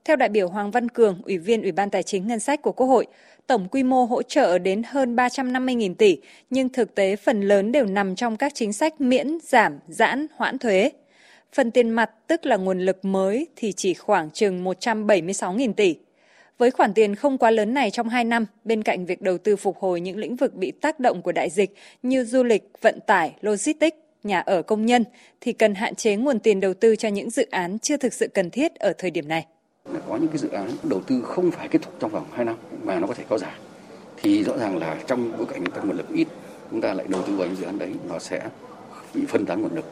Theo 0.05 0.17
đại 0.17 0.29
biểu 0.29 0.49
Hoàng 0.49 0.71
Văn 0.71 0.89
Cường, 0.89 1.23
Ủy 1.23 1.39
viên 1.39 1.63
Ủy 1.63 1.73
ban 1.73 1.91
Tài 1.91 2.03
chính 2.03 2.27
Ngân 2.27 2.41
sách 2.41 2.63
của 2.63 2.73
Quốc 2.73 2.87
hội, 2.87 3.07
tổng 3.47 3.69
quy 3.71 3.83
mô 3.83 4.05
hỗ 4.05 4.23
trợ 4.23 4.59
đến 4.59 4.83
hơn 4.87 5.17
350.000 5.17 5.95
tỷ, 5.95 6.19
nhưng 6.51 6.69
thực 6.69 6.95
tế 6.95 7.17
phần 7.17 7.41
lớn 7.41 7.73
đều 7.73 7.87
nằm 7.87 8.17
trong 8.17 8.37
các 8.37 8.53
chính 8.55 8.73
sách 8.73 9.01
miễn, 9.01 9.39
giảm, 9.43 9.79
giãn, 9.89 10.27
hoãn 10.37 10.59
thuế. 10.59 10.91
Phần 11.53 11.71
tiền 11.71 11.91
mặt, 11.91 12.11
tức 12.27 12.47
là 12.47 12.57
nguồn 12.57 12.81
lực 12.81 13.05
mới, 13.05 13.47
thì 13.57 13.73
chỉ 13.73 13.95
khoảng 13.95 14.31
chừng 14.31 14.65
176.000 14.65 15.73
tỷ. 15.73 15.97
Với 16.63 16.71
khoản 16.71 16.95
tiền 16.95 17.15
không 17.15 17.39
quá 17.39 17.51
lớn 17.51 17.75
này 17.75 17.91
trong 17.91 18.09
2 18.09 18.25
năm, 18.25 18.47
bên 18.65 18.83
cạnh 18.83 19.07
việc 19.07 19.23
đầu 19.23 19.39
tư 19.39 19.57
phục 19.57 19.79
hồi 19.79 20.01
những 20.01 20.17
lĩnh 20.17 20.37
vực 20.37 20.55
bị 20.55 20.71
tác 20.71 21.01
động 21.01 21.23
của 21.23 21.33
đại 21.33 21.51
dịch 21.51 21.75
như 22.03 22.25
du 22.25 22.43
lịch, 22.43 22.71
vận 22.81 23.01
tải, 23.07 23.35
logistics, 23.41 23.97
nhà 24.23 24.41
ở 24.41 24.63
công 24.63 24.87
nhân, 24.87 25.05
thì 25.41 25.53
cần 25.53 25.75
hạn 25.75 25.95
chế 25.95 26.17
nguồn 26.17 26.39
tiền 26.39 26.61
đầu 26.61 26.75
tư 26.75 26.97
cho 26.97 27.09
những 27.09 27.31
dự 27.31 27.47
án 27.51 27.79
chưa 27.79 27.97
thực 27.97 28.13
sự 28.13 28.29
cần 28.29 28.51
thiết 28.51 28.75
ở 28.75 28.93
thời 28.99 29.11
điểm 29.11 29.29
này. 29.29 29.47
Có 30.09 30.17
những 30.17 30.29
cái 30.29 30.39
dự 30.39 30.49
án 30.49 30.71
đầu 30.83 31.01
tư 31.01 31.23
không 31.25 31.51
phải 31.51 31.69
kết 31.69 31.83
thúc 31.83 31.95
trong 32.01 32.11
vòng 32.11 32.27
2 32.33 32.45
năm 32.45 32.57
mà 32.83 32.99
nó 32.99 33.07
có 33.07 33.15
thể 33.15 33.25
có 33.29 33.39
dài. 33.39 33.55
Thì 34.23 34.45
rõ 34.45 34.59
ràng 34.59 34.79
là 34.79 34.97
trong 35.07 35.33
bối 35.39 35.47
cảnh 35.47 35.65
tăng 35.65 35.87
nguồn 35.87 35.97
lực 35.97 36.09
ít, 36.15 36.29
chúng 36.71 36.81
ta 36.81 36.95
lại 36.95 37.07
đầu 37.09 37.23
tư 37.27 37.37
vào 37.37 37.47
những 37.47 37.57
dự 37.57 37.65
án 37.65 37.79
đấy, 37.79 37.91
nó 38.09 38.19
sẽ 38.19 38.41
bị 39.15 39.23
phân 39.29 39.47
tán 39.47 39.63
nguồn 39.63 39.75
lực 39.75 39.85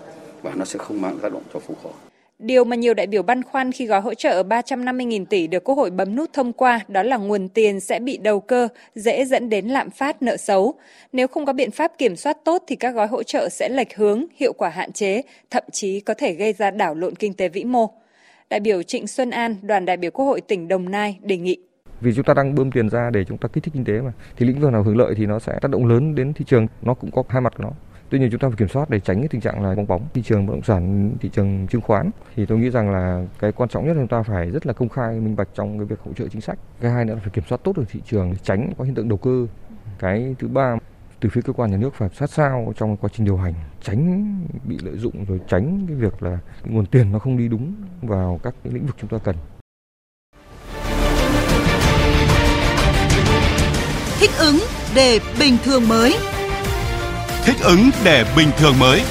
và 0.43 0.53
nó 0.55 0.65
sẽ 0.65 0.79
không 0.79 1.01
mang 1.01 1.19
tác 1.19 1.33
động 1.33 1.43
cho 1.55 1.61
phục 1.61 1.79
hồi. 1.83 2.10
Điều 2.43 2.65
mà 2.65 2.77
nhiều 2.77 2.95
đại 2.95 3.07
biểu 3.07 3.23
băn 3.23 3.43
khoăn 3.43 3.73
khi 3.73 3.87
gói 3.87 4.01
hỗ 4.01 4.15
trợ 4.15 4.43
350.000 4.43 5.25
tỷ 5.25 5.47
được 5.47 5.65
Quốc 5.65 5.75
hội 5.75 5.91
bấm 5.91 6.17
nút 6.17 6.33
thông 6.33 6.53
qua 6.53 6.81
đó 6.89 7.03
là 7.03 7.17
nguồn 7.17 7.49
tiền 7.49 7.81
sẽ 7.81 8.01
bị 8.01 8.19
đầu 8.19 8.41
cơ, 8.41 8.69
dễ 8.95 9.25
dẫn 9.25 9.49
đến 9.49 9.69
lạm 9.69 9.91
phát 9.91 10.23
nợ 10.23 10.37
xấu. 10.37 10.75
Nếu 11.13 11.29
không 11.29 11.47
có 11.47 11.53
biện 11.53 11.71
pháp 11.71 11.93
kiểm 11.99 12.17
soát 12.17 12.37
tốt 12.45 12.63
thì 12.67 12.77
các 12.77 12.91
gói 12.91 13.07
hỗ 13.07 13.23
trợ 13.23 13.49
sẽ 13.49 13.69
lệch 13.69 13.97
hướng, 13.97 14.25
hiệu 14.37 14.53
quả 14.53 14.69
hạn 14.69 14.93
chế, 14.93 15.23
thậm 15.51 15.65
chí 15.73 16.01
có 16.01 16.15
thể 16.15 16.33
gây 16.33 16.53
ra 16.53 16.71
đảo 16.71 16.95
lộn 16.95 17.15
kinh 17.15 17.35
tế 17.35 17.49
vĩ 17.49 17.65
mô. 17.65 17.91
Đại 18.51 18.61
biểu 18.61 18.83
Trịnh 18.83 19.07
Xuân 19.07 19.31
An, 19.31 19.57
đoàn 19.63 19.85
đại 19.85 19.97
biểu 19.97 20.11
Quốc 20.11 20.25
hội 20.25 20.41
tỉnh 20.41 20.69
Đồng 20.69 20.91
Nai 20.91 21.19
đề 21.23 21.37
nghị 21.37 21.59
vì 22.01 22.13
chúng 22.15 22.25
ta 22.25 22.35
đang 22.35 22.55
bơm 22.55 22.71
tiền 22.71 22.89
ra 22.89 23.11
để 23.11 23.25
chúng 23.25 23.39
ta 23.39 23.49
kích 23.53 23.65
thích 23.65 23.75
kinh 23.75 23.85
tế 23.85 24.01
mà 24.01 24.13
thì 24.37 24.47
lĩnh 24.47 24.61
vực 24.61 24.73
nào 24.73 24.83
hưởng 24.83 24.97
lợi 24.97 25.15
thì 25.17 25.27
nó 25.27 25.39
sẽ 25.39 25.59
tác 25.63 25.71
động 25.71 25.87
lớn 25.87 26.15
đến 26.15 26.33
thị 26.33 26.45
trường 26.49 26.67
nó 26.83 26.95
cũng 26.95 27.11
có 27.11 27.23
hai 27.29 27.41
mặt 27.41 27.53
của 27.57 27.65
nó 27.65 27.71
Tuy 28.11 28.19
nhiên 28.19 28.31
chúng 28.31 28.41
ta 28.41 28.49
phải 28.49 28.57
kiểm 28.57 28.69
soát 28.69 28.91
để 28.91 29.01
tránh 29.01 29.21
cái 29.21 29.29
tình 29.29 29.41
trạng 29.41 29.63
là 29.63 29.75
bong 29.75 29.87
bóng 29.87 30.07
thị 30.15 30.23
trường 30.23 30.47
bất 30.47 30.53
động 30.53 30.63
sản, 30.63 31.13
thị 31.21 31.29
trường 31.33 31.67
chứng 31.67 31.81
khoán. 31.81 32.11
Thì 32.37 32.47
tôi 32.47 32.59
nghĩ 32.59 32.71
rằng 32.71 32.91
là 32.91 33.27
cái 33.39 33.53
quan 33.53 33.69
trọng 33.69 33.87
nhất 33.87 33.97
là 33.97 34.01
chúng 34.03 34.09
ta 34.09 34.23
phải 34.23 34.51
rất 34.51 34.67
là 34.67 34.73
công 34.73 34.89
khai, 34.89 35.21
minh 35.21 35.37
bạch 35.37 35.49
trong 35.55 35.79
cái 35.79 35.85
việc 35.85 36.01
hỗ 36.05 36.13
trợ 36.13 36.29
chính 36.29 36.41
sách. 36.41 36.59
Cái 36.81 36.91
hai 36.91 37.05
nữa 37.05 37.15
là 37.15 37.21
phải 37.21 37.31
kiểm 37.31 37.45
soát 37.49 37.61
tốt 37.65 37.77
được 37.77 37.85
thị 37.91 38.01
trường, 38.07 38.35
tránh 38.43 38.73
có 38.79 38.85
hiện 38.85 38.95
tượng 38.95 39.09
đầu 39.09 39.19
cơ. 39.19 39.47
Cái 39.99 40.35
thứ 40.39 40.49
ba 40.49 40.77
từ 41.21 41.29
phía 41.33 41.41
cơ 41.43 41.53
quan 41.53 41.71
nhà 41.71 41.77
nước 41.77 41.95
phải 41.95 42.09
sát 42.19 42.31
sao 42.31 42.73
trong 42.77 42.97
quá 42.97 43.11
trình 43.13 43.27
điều 43.27 43.37
hành 43.37 43.55
tránh 43.83 44.37
bị 44.65 44.79
lợi 44.83 44.97
dụng 44.97 45.25
rồi 45.29 45.41
tránh 45.49 45.85
cái 45.89 45.97
việc 45.97 46.23
là 46.23 46.39
nguồn 46.65 46.87
tiền 46.87 47.13
nó 47.13 47.19
không 47.19 47.37
đi 47.37 47.49
đúng 47.49 47.75
vào 48.03 48.41
các 48.43 48.55
cái 48.65 48.73
lĩnh 48.73 48.87
vực 48.87 48.97
chúng 49.01 49.11
ta 49.11 49.19
cần 49.25 49.37
thích 54.21 54.31
ứng 54.39 54.57
để 54.95 55.21
bình 55.41 55.57
thường 55.65 55.89
mới 55.89 56.17
thích 57.45 57.57
ứng 57.65 57.91
để 58.05 58.25
bình 58.37 58.49
thường 58.59 58.79
mới. 58.79 59.03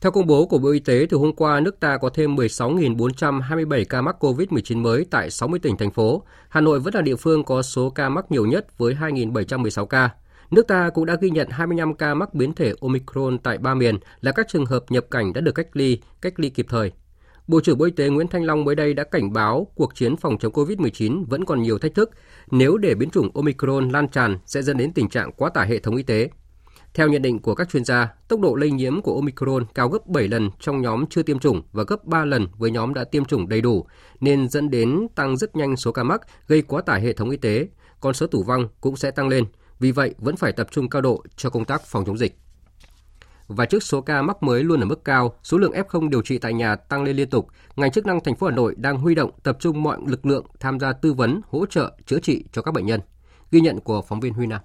Theo 0.00 0.12
công 0.12 0.26
bố 0.26 0.46
của 0.46 0.58
Bộ 0.58 0.68
Y 0.70 0.78
tế, 0.78 1.06
từ 1.10 1.16
hôm 1.16 1.32
qua, 1.32 1.60
nước 1.60 1.80
ta 1.80 1.96
có 1.96 2.08
thêm 2.14 2.36
16.427 2.36 3.84
ca 3.88 4.02
mắc 4.02 4.16
COVID-19 4.20 4.78
mới 4.78 5.06
tại 5.10 5.30
60 5.30 5.60
tỉnh, 5.60 5.76
thành 5.76 5.90
phố. 5.90 6.22
Hà 6.48 6.60
Nội 6.60 6.80
vẫn 6.80 6.94
là 6.94 7.00
địa 7.00 7.16
phương 7.16 7.44
có 7.44 7.62
số 7.62 7.90
ca 7.90 8.08
mắc 8.08 8.24
nhiều 8.30 8.46
nhất 8.46 8.78
với 8.78 8.94
2.716 8.94 9.86
ca. 9.86 10.10
Nước 10.50 10.68
ta 10.68 10.90
cũng 10.90 11.06
đã 11.06 11.16
ghi 11.20 11.30
nhận 11.30 11.48
25 11.50 11.94
ca 11.94 12.14
mắc 12.14 12.34
biến 12.34 12.52
thể 12.52 12.72
Omicron 12.80 13.38
tại 13.38 13.58
ba 13.58 13.74
miền 13.74 13.98
là 14.20 14.32
các 14.32 14.48
trường 14.48 14.66
hợp 14.66 14.84
nhập 14.88 15.04
cảnh 15.10 15.32
đã 15.32 15.40
được 15.40 15.52
cách 15.52 15.68
ly, 15.72 15.98
cách 16.20 16.40
ly 16.40 16.48
kịp 16.50 16.66
thời. 16.68 16.92
Bộ 17.46 17.60
trưởng 17.60 17.78
Bộ 17.78 17.84
Y 17.84 17.90
tế 17.90 18.08
Nguyễn 18.08 18.28
Thanh 18.28 18.44
Long 18.44 18.64
mới 18.64 18.74
đây 18.74 18.94
đã 18.94 19.04
cảnh 19.04 19.32
báo 19.32 19.66
cuộc 19.74 19.94
chiến 19.94 20.16
phòng 20.16 20.38
chống 20.38 20.52
COVID-19 20.52 21.24
vẫn 21.28 21.44
còn 21.44 21.62
nhiều 21.62 21.78
thách 21.78 21.94
thức. 21.94 22.10
Nếu 22.50 22.76
để 22.76 22.94
biến 22.94 23.10
chủng 23.10 23.30
Omicron 23.34 23.88
lan 23.88 24.08
tràn 24.08 24.38
sẽ 24.46 24.62
dẫn 24.62 24.76
đến 24.76 24.92
tình 24.92 25.08
trạng 25.08 25.32
quá 25.32 25.50
tải 25.54 25.68
hệ 25.68 25.78
thống 25.78 25.96
y 25.96 26.02
tế. 26.02 26.30
Theo 26.94 27.08
nhận 27.08 27.22
định 27.22 27.38
của 27.38 27.54
các 27.54 27.68
chuyên 27.68 27.84
gia, 27.84 28.08
tốc 28.28 28.40
độ 28.40 28.54
lây 28.54 28.70
nhiễm 28.70 29.02
của 29.02 29.14
Omicron 29.14 29.66
cao 29.74 29.88
gấp 29.88 30.06
7 30.06 30.28
lần 30.28 30.50
trong 30.60 30.82
nhóm 30.82 31.06
chưa 31.06 31.22
tiêm 31.22 31.38
chủng 31.38 31.62
và 31.72 31.84
gấp 31.88 32.04
3 32.04 32.24
lần 32.24 32.46
với 32.58 32.70
nhóm 32.70 32.94
đã 32.94 33.04
tiêm 33.04 33.24
chủng 33.24 33.48
đầy 33.48 33.60
đủ, 33.60 33.86
nên 34.20 34.48
dẫn 34.48 34.70
đến 34.70 35.06
tăng 35.14 35.36
rất 35.36 35.56
nhanh 35.56 35.76
số 35.76 35.92
ca 35.92 36.02
mắc, 36.02 36.20
gây 36.46 36.62
quá 36.62 36.82
tải 36.82 37.00
hệ 37.00 37.12
thống 37.12 37.30
y 37.30 37.36
tế. 37.36 37.68
Con 38.00 38.14
số 38.14 38.26
tử 38.26 38.38
vong 38.46 38.68
cũng 38.80 38.96
sẽ 38.96 39.10
tăng 39.10 39.28
lên. 39.28 39.44
Vì 39.80 39.92
vậy, 39.92 40.14
vẫn 40.18 40.36
phải 40.36 40.52
tập 40.52 40.66
trung 40.70 40.88
cao 40.88 41.02
độ 41.02 41.22
cho 41.36 41.50
công 41.50 41.64
tác 41.64 41.82
phòng 41.82 42.04
chống 42.04 42.18
dịch 42.18 42.36
và 43.48 43.66
trước 43.66 43.82
số 43.82 44.00
ca 44.00 44.22
mắc 44.22 44.42
mới 44.42 44.64
luôn 44.64 44.80
ở 44.80 44.86
mức 44.86 45.04
cao, 45.04 45.34
số 45.42 45.58
lượng 45.58 45.72
F0 45.72 46.08
điều 46.08 46.22
trị 46.22 46.38
tại 46.38 46.52
nhà 46.52 46.76
tăng 46.76 47.02
lên 47.02 47.16
liên 47.16 47.30
tục, 47.30 47.48
ngành 47.76 47.90
chức 47.90 48.06
năng 48.06 48.20
thành 48.24 48.36
phố 48.36 48.46
Hà 48.46 48.54
Nội 48.54 48.74
đang 48.78 48.98
huy 48.98 49.14
động 49.14 49.30
tập 49.42 49.56
trung 49.60 49.82
mọi 49.82 49.98
lực 50.06 50.26
lượng 50.26 50.46
tham 50.60 50.80
gia 50.80 50.92
tư 50.92 51.12
vấn, 51.12 51.40
hỗ 51.50 51.66
trợ, 51.66 51.92
chữa 52.06 52.18
trị 52.18 52.44
cho 52.52 52.62
các 52.62 52.74
bệnh 52.74 52.86
nhân. 52.86 53.00
Ghi 53.50 53.60
nhận 53.60 53.80
của 53.80 54.02
phóng 54.02 54.20
viên 54.20 54.32
Huy 54.32 54.46
Nam. 54.46 54.60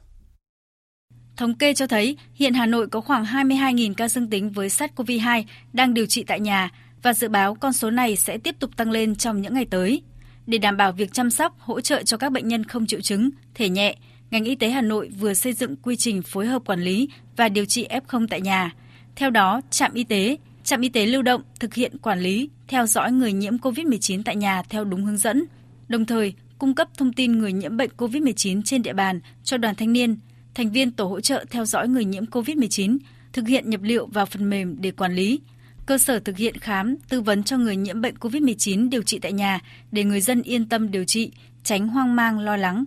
Thống 1.38 1.58
kê 1.58 1.74
cho 1.74 1.88
thấy 1.88 2.18
hiện 2.34 2.54
Hà 2.54 2.66
Nội 2.66 2.88
có 2.88 3.02
khoảng 3.02 3.24
22.000 3.24 3.94
ca 3.94 4.08
dương 4.08 4.30
tính 4.30 4.50
với 4.50 4.68
SARS-CoV-2 4.68 5.44
đang 5.74 5.94
điều 5.94 6.06
trị 6.06 6.24
tại 6.24 6.40
nhà 6.40 6.70
và 7.04 7.14
dự 7.14 7.30
báo 7.30 7.56
con 7.56 7.74
số 7.74 7.90
này 7.90 8.16
sẽ 8.16 8.38
tiếp 8.38 8.56
tục 8.60 8.78
tăng 8.78 8.92
lên 8.92 9.16
trong 9.16 9.42
những 9.42 9.54
ngày 9.54 9.66
tới. 9.66 10.02
Để 10.46 10.58
đảm 10.58 10.78
bảo 10.78 10.92
việc 10.92 11.14
chăm 11.14 11.32
sóc, 11.32 11.54
hỗ 11.60 11.82
trợ 11.82 12.04
cho 12.04 12.18
các 12.18 12.32
bệnh 12.32 12.48
nhân 12.48 12.64
không 12.64 12.88
triệu 12.88 13.02
chứng, 13.02 13.30
thể 13.56 13.70
nhẹ, 13.70 13.96
ngành 14.32 14.44
y 14.44 14.56
tế 14.56 14.70
Hà 14.70 14.82
Nội 14.82 15.10
vừa 15.20 15.34
xây 15.34 15.54
dựng 15.54 15.76
quy 15.76 15.96
trình 15.96 16.22
phối 16.22 16.46
hợp 16.48 16.62
quản 16.66 16.82
lý 16.82 17.10
và 17.36 17.50
điều 17.50 17.66
trị 17.66 17.88
F0 17.90 18.28
tại 18.30 18.42
nhà. 18.42 18.74
Theo 19.16 19.30
đó, 19.30 19.62
trạm 19.70 19.94
y 19.94 20.04
tế, 20.04 20.38
trạm 20.64 20.82
y 20.82 20.90
tế 20.90 21.06
lưu 21.06 21.22
động 21.22 21.42
thực 21.60 21.74
hiện 21.74 21.98
quản 21.98 22.20
lý, 22.20 22.50
theo 22.68 22.86
dõi 22.86 23.12
người 23.12 23.34
nhiễm 23.34 23.58
COVID-19 23.58 24.22
tại 24.26 24.36
nhà 24.36 24.64
theo 24.70 24.84
đúng 24.84 25.06
hướng 25.06 25.18
dẫn, 25.18 25.44
đồng 25.88 26.06
thời 26.06 26.34
cung 26.58 26.76
cấp 26.76 26.88
thông 26.98 27.14
tin 27.14 27.40
người 27.40 27.54
nhiễm 27.54 27.78
bệnh 27.78 27.90
COVID-19 27.98 28.62
trên 28.66 28.84
địa 28.84 28.94
bàn 28.94 29.20
cho 29.44 29.58
đoàn 29.58 29.76
thanh 29.76 29.94
niên, 29.94 30.16
thành 30.54 30.72
viên 30.72 30.92
tổ 30.92 31.06
hỗ 31.06 31.22
trợ 31.22 31.46
theo 31.50 31.66
dõi 31.66 31.88
người 31.88 32.06
nhiễm 32.06 32.26
COVID-19, 32.26 32.98
thực 33.34 33.48
hiện 33.48 33.70
nhập 33.70 33.82
liệu 33.84 34.06
vào 34.06 34.26
phần 34.26 34.50
mềm 34.50 34.82
để 34.82 34.92
quản 34.92 35.16
lý, 35.16 35.40
cơ 35.86 35.98
sở 35.98 36.20
thực 36.20 36.38
hiện 36.38 36.58
khám, 36.58 36.96
tư 37.10 37.22
vấn 37.22 37.44
cho 37.44 37.58
người 37.58 37.76
nhiễm 37.76 38.02
bệnh 38.02 38.16
COVID-19 38.16 38.90
điều 38.90 39.02
trị 39.02 39.20
tại 39.20 39.34
nhà 39.34 39.60
để 39.92 40.04
người 40.04 40.22
dân 40.22 40.42
yên 40.42 40.66
tâm 40.66 40.92
điều 40.92 41.04
trị, 41.04 41.32
tránh 41.64 41.88
hoang 41.88 42.16
mang 42.16 42.40
lo 42.40 42.58
lắng. 42.58 42.86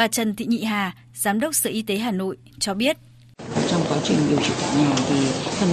Bà 0.00 0.08
Trần 0.08 0.34
Thị 0.34 0.46
Nhị 0.46 0.64
Hà, 0.64 0.94
Giám 1.14 1.40
đốc 1.40 1.54
Sở 1.54 1.70
Y 1.70 1.82
tế 1.82 1.96
Hà 1.96 2.10
Nội 2.10 2.36
cho 2.58 2.74
biết. 2.74 2.96
Trong 3.68 3.80
quá 3.88 3.98
trình 4.04 4.16
điều 4.28 4.38
trị 4.38 4.52
tại 4.60 4.76
nhà 4.76 4.94
thì 5.08 5.26
phân 5.30 5.68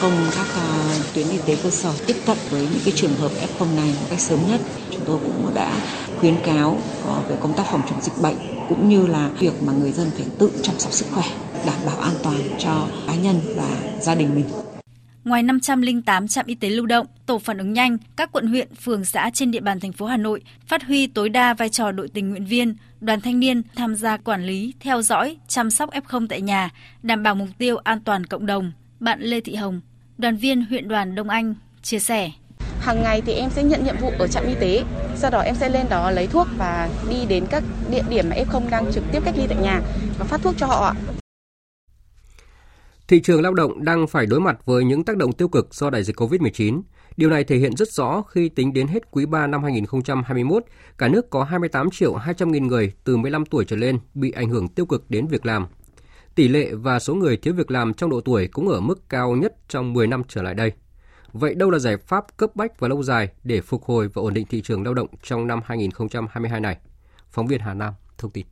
công 0.00 0.26
các 0.36 0.46
uh, 0.46 1.14
tuyến 1.14 1.28
y 1.28 1.38
tế 1.46 1.56
cơ 1.62 1.70
sở 1.70 1.92
tiếp 2.06 2.16
cận 2.26 2.36
với 2.50 2.62
những 2.62 2.80
cái 2.84 2.94
trường 2.96 3.14
hợp 3.14 3.28
F0 3.28 3.76
này 3.76 3.88
một 4.00 4.06
cách 4.10 4.20
sớm 4.20 4.38
nhất. 4.48 4.60
Chúng 4.90 5.00
tôi 5.06 5.18
cũng 5.18 5.54
đã 5.54 5.80
khuyến 6.20 6.34
cáo 6.46 6.70
uh, 6.70 7.28
về 7.28 7.36
công 7.40 7.54
tác 7.56 7.66
phòng 7.70 7.82
chống 7.90 8.00
dịch 8.02 8.22
bệnh 8.22 8.36
cũng 8.68 8.88
như 8.88 9.06
là 9.06 9.30
việc 9.38 9.62
mà 9.62 9.72
người 9.72 9.92
dân 9.92 10.10
phải 10.16 10.26
tự 10.38 10.50
chăm 10.62 10.78
sóc 10.78 10.92
sức 10.92 11.06
khỏe, 11.10 11.26
đảm 11.66 11.78
bảo 11.86 11.98
an 11.98 12.14
toàn 12.22 12.38
cho 12.58 12.86
cá 13.06 13.14
nhân 13.14 13.40
và 13.56 13.68
gia 14.00 14.14
đình 14.14 14.34
mình. 14.34 14.71
Ngoài 15.24 15.42
508 15.42 16.28
trạm 16.28 16.46
y 16.46 16.54
tế 16.54 16.70
lưu 16.70 16.86
động, 16.86 17.06
tổ 17.26 17.38
phản 17.38 17.58
ứng 17.58 17.72
nhanh, 17.72 17.98
các 18.16 18.32
quận 18.32 18.46
huyện, 18.46 18.74
phường 18.74 19.04
xã 19.04 19.30
trên 19.34 19.50
địa 19.50 19.60
bàn 19.60 19.80
thành 19.80 19.92
phố 19.92 20.06
Hà 20.06 20.16
Nội 20.16 20.42
phát 20.66 20.82
huy 20.82 21.06
tối 21.06 21.28
đa 21.28 21.54
vai 21.54 21.68
trò 21.68 21.92
đội 21.92 22.08
tình 22.08 22.30
nguyện 22.30 22.46
viên, 22.46 22.74
đoàn 23.00 23.20
thanh 23.20 23.40
niên 23.40 23.62
tham 23.76 23.94
gia 23.94 24.16
quản 24.16 24.44
lý, 24.46 24.74
theo 24.80 25.02
dõi, 25.02 25.36
chăm 25.48 25.70
sóc 25.70 25.90
F0 25.90 26.26
tại 26.28 26.40
nhà, 26.40 26.70
đảm 27.02 27.22
bảo 27.22 27.34
mục 27.34 27.48
tiêu 27.58 27.76
an 27.76 28.00
toàn 28.00 28.26
cộng 28.26 28.46
đồng. 28.46 28.72
Bạn 29.00 29.20
Lê 29.20 29.40
Thị 29.40 29.54
Hồng, 29.54 29.80
đoàn 30.18 30.36
viên 30.36 30.64
huyện 30.64 30.88
đoàn 30.88 31.14
Đông 31.14 31.28
Anh, 31.28 31.54
chia 31.82 31.98
sẻ. 31.98 32.30
Hàng 32.80 33.02
ngày 33.02 33.22
thì 33.26 33.32
em 33.32 33.50
sẽ 33.50 33.62
nhận 33.62 33.84
nhiệm 33.84 33.96
vụ 34.00 34.12
ở 34.18 34.26
trạm 34.26 34.46
y 34.46 34.54
tế, 34.60 34.84
sau 35.16 35.30
đó 35.30 35.40
em 35.40 35.54
sẽ 35.54 35.68
lên 35.68 35.86
đó 35.90 36.10
lấy 36.10 36.26
thuốc 36.26 36.46
và 36.56 36.88
đi 37.10 37.16
đến 37.28 37.44
các 37.50 37.62
địa 37.90 38.02
điểm 38.08 38.28
mà 38.30 38.36
F0 38.36 38.70
đang 38.70 38.92
trực 38.92 39.04
tiếp 39.12 39.20
cách 39.24 39.34
ly 39.38 39.46
tại 39.48 39.58
nhà 39.62 39.80
và 40.18 40.24
phát 40.24 40.40
thuốc 40.42 40.54
cho 40.58 40.66
họ. 40.66 40.94
Thị 43.12 43.20
trường 43.20 43.42
lao 43.42 43.54
động 43.54 43.84
đang 43.84 44.06
phải 44.06 44.26
đối 44.26 44.40
mặt 44.40 44.58
với 44.64 44.84
những 44.84 45.04
tác 45.04 45.16
động 45.16 45.32
tiêu 45.32 45.48
cực 45.48 45.74
do 45.74 45.90
đại 45.90 46.04
dịch 46.04 46.16
COVID-19. 46.16 46.82
Điều 47.16 47.30
này 47.30 47.44
thể 47.44 47.56
hiện 47.56 47.76
rất 47.76 47.88
rõ 47.88 48.22
khi 48.22 48.48
tính 48.48 48.72
đến 48.72 48.86
hết 48.86 49.10
quý 49.10 49.26
3 49.26 49.46
năm 49.46 49.62
2021, 49.62 50.64
cả 50.98 51.08
nước 51.08 51.30
có 51.30 51.44
28 51.44 51.90
triệu 51.90 52.14
200 52.14 52.52
nghìn 52.52 52.66
người 52.66 52.92
từ 53.04 53.16
15 53.16 53.44
tuổi 53.44 53.64
trở 53.64 53.76
lên 53.76 53.98
bị 54.14 54.30
ảnh 54.30 54.48
hưởng 54.48 54.68
tiêu 54.68 54.86
cực 54.86 55.10
đến 55.10 55.26
việc 55.26 55.46
làm. 55.46 55.66
Tỷ 56.34 56.48
lệ 56.48 56.74
và 56.74 56.98
số 56.98 57.14
người 57.14 57.36
thiếu 57.36 57.54
việc 57.54 57.70
làm 57.70 57.94
trong 57.94 58.10
độ 58.10 58.20
tuổi 58.20 58.48
cũng 58.48 58.68
ở 58.68 58.80
mức 58.80 59.08
cao 59.08 59.36
nhất 59.36 59.54
trong 59.68 59.92
10 59.92 60.06
năm 60.06 60.22
trở 60.28 60.42
lại 60.42 60.54
đây. 60.54 60.72
Vậy 61.32 61.54
đâu 61.54 61.70
là 61.70 61.78
giải 61.78 61.96
pháp 61.96 62.36
cấp 62.36 62.50
bách 62.56 62.80
và 62.80 62.88
lâu 62.88 63.02
dài 63.02 63.28
để 63.44 63.60
phục 63.60 63.84
hồi 63.84 64.08
và 64.08 64.22
ổn 64.22 64.34
định 64.34 64.46
thị 64.50 64.62
trường 64.62 64.84
lao 64.84 64.94
động 64.94 65.08
trong 65.22 65.46
năm 65.46 65.60
2022 65.64 66.60
này? 66.60 66.76
Phóng 67.30 67.46
viên 67.46 67.60
Hà 67.60 67.74
Nam 67.74 67.94
thông 68.18 68.30
tin. 68.30 68.46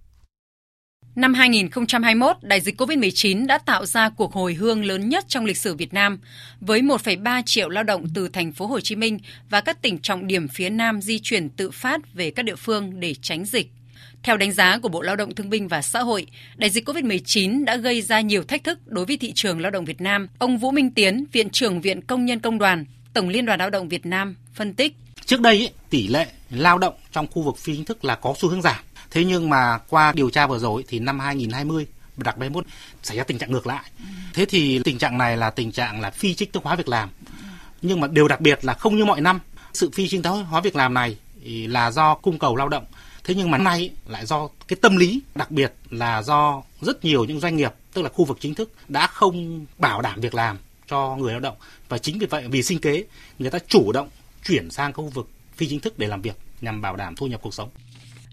Năm 1.21 1.35
2021, 1.35 2.37
đại 2.43 2.61
dịch 2.61 2.81
COVID-19 2.81 3.47
đã 3.47 3.59
tạo 3.59 3.87
ra 3.87 4.09
cuộc 4.09 4.33
hồi 4.33 4.55
hương 4.55 4.85
lớn 4.85 5.09
nhất 5.09 5.25
trong 5.29 5.45
lịch 5.45 5.57
sử 5.57 5.75
Việt 5.75 5.95
Nam, 5.95 6.21
với 6.61 6.81
1,3 6.81 7.43
triệu 7.47 7.69
lao 7.69 7.85
động 7.85 8.07
từ 8.15 8.29
thành 8.29 8.53
phố 8.53 8.67
Hồ 8.67 8.81
Chí 8.81 8.97
Minh 8.97 9.19
và 9.51 9.61
các 9.61 9.83
tỉnh 9.83 9.99
trọng 9.99 10.27
điểm 10.27 10.49
phía 10.49 10.71
Nam 10.71 11.01
di 11.01 11.19
chuyển 11.19 11.49
tự 11.49 11.71
phát 11.71 12.15
về 12.15 12.31
các 12.31 12.43
địa 12.43 12.57
phương 12.57 13.01
để 13.01 13.15
tránh 13.23 13.45
dịch. 13.45 13.71
Theo 14.23 14.37
đánh 14.37 14.53
giá 14.53 14.79
của 14.79 14.89
Bộ 14.89 15.03
Lao 15.03 15.17
động 15.17 15.35
Thương 15.35 15.51
binh 15.51 15.69
và 15.69 15.83
Xã 15.83 16.01
hội, 16.03 16.27
đại 16.57 16.71
dịch 16.71 16.89
COVID-19 16.89 17.65
đã 17.65 17.77
gây 17.77 18.03
ra 18.03 18.21
nhiều 18.21 18.43
thách 18.43 18.65
thức 18.65 18.79
đối 18.87 19.05
với 19.05 19.17
thị 19.17 19.33
trường 19.35 19.61
lao 19.61 19.71
động 19.71 19.85
Việt 19.85 20.01
Nam. 20.01 20.29
Ông 20.39 20.59
Vũ 20.59 20.71
Minh 20.71 20.91
Tiến, 20.91 21.25
Viện 21.33 21.51
trưởng 21.51 21.81
Viện 21.81 22.01
Công 22.03 22.25
nhân 22.25 22.41
Công 22.41 22.59
đoàn, 22.59 22.85
Tổng 23.13 23.29
Liên 23.29 23.47
đoàn 23.47 23.59
Lao 23.59 23.71
động 23.71 23.89
Việt 23.89 24.07
Nam 24.07 24.37
phân 24.55 24.75
tích. 24.75 24.97
Trước 25.25 25.41
đây, 25.41 25.71
tỷ 25.91 26.09
lệ 26.09 26.27
lao 26.51 26.79
động 26.79 26.95
trong 27.13 27.27
khu 27.27 27.43
vực 27.43 27.59
phi 27.59 27.75
chính 27.75 27.85
thức 27.85 28.05
là 28.05 28.15
có 28.15 28.35
xu 28.39 28.49
hướng 28.49 28.63
giảm 28.63 28.85
Thế 29.11 29.25
nhưng 29.25 29.51
mà 29.51 29.79
qua 29.89 30.13
điều 30.13 30.31
tra 30.31 30.47
vừa 30.47 30.59
rồi 30.59 30.85
thì 30.89 30.99
năm 30.99 31.21
2020 31.21 31.87
đặc 32.17 32.37
biệt 32.37 32.45
21 32.45 32.65
xảy 33.03 33.17
ra 33.17 33.25
tình 33.25 33.39
trạng 33.39 33.53
ngược 33.53 33.67
lại. 33.67 33.91
Thế 34.35 34.45
thì 34.45 34.81
tình 34.85 34.99
trạng 34.99 35.19
này 35.19 35.37
là 35.37 35.51
tình 35.51 35.73
trạng 35.73 36.01
là 36.01 36.11
phi 36.11 36.35
chính 36.35 36.53
thức 36.53 36.63
hóa 36.65 36.77
việc 36.77 36.89
làm. 36.89 37.11
Nhưng 37.83 38.01
mà 38.01 38.09
điều 38.09 38.29
đặc 38.29 38.41
biệt 38.41 38.65
là 38.65 38.75
không 38.75 38.97
như 38.97 39.05
mọi 39.05 39.21
năm, 39.21 39.41
sự 39.75 39.91
phi 39.91 40.09
chính 40.09 40.23
thức 40.23 40.43
hóa 40.43 40.61
việc 40.61 40.77
làm 40.77 40.95
này 40.95 41.17
là 41.45 41.91
do 41.91 42.15
cung 42.15 42.39
cầu 42.39 42.57
lao 42.57 42.69
động. 42.69 42.85
Thế 43.25 43.35
nhưng 43.35 43.51
mà 43.51 43.59
năm 43.59 43.65
nay 43.65 43.91
lại 44.07 44.27
do 44.27 44.49
cái 44.69 44.77
tâm 44.83 44.97
lý, 44.97 45.21
đặc 45.35 45.51
biệt 45.51 45.75
là 45.91 46.23
do 46.23 46.63
rất 46.81 47.05
nhiều 47.05 47.25
những 47.25 47.41
doanh 47.41 47.57
nghiệp, 47.57 47.73
tức 47.93 48.03
là 48.03 48.09
khu 48.09 48.25
vực 48.25 48.39
chính 48.41 48.55
thức 48.55 48.73
đã 48.89 49.07
không 49.07 49.67
bảo 49.79 50.03
đảm 50.03 50.21
việc 50.21 50.35
làm 50.35 50.59
cho 50.89 51.17
người 51.17 51.33
lao 51.33 51.41
động 51.41 51.57
và 51.89 51.99
chính 51.99 52.19
vì 52.19 52.27
vậy 52.27 52.45
vì 52.49 52.63
sinh 52.63 52.79
kế 52.79 53.05
người 53.39 53.51
ta 53.51 53.59
chủ 53.69 53.93
động 53.93 54.09
chuyển 54.45 54.71
sang 54.71 54.93
khu 54.93 55.05
vực 55.05 55.29
phi 55.57 55.69
chính 55.69 55.81
thức 55.81 55.99
để 55.99 56.07
làm 56.07 56.23
việc 56.23 56.37
nhằm 56.61 56.83
bảo 56.83 56.97
đảm 56.97 57.17
thu 57.17 57.27
nhập 57.27 57.41
cuộc 57.43 57.55
sống. 57.55 57.69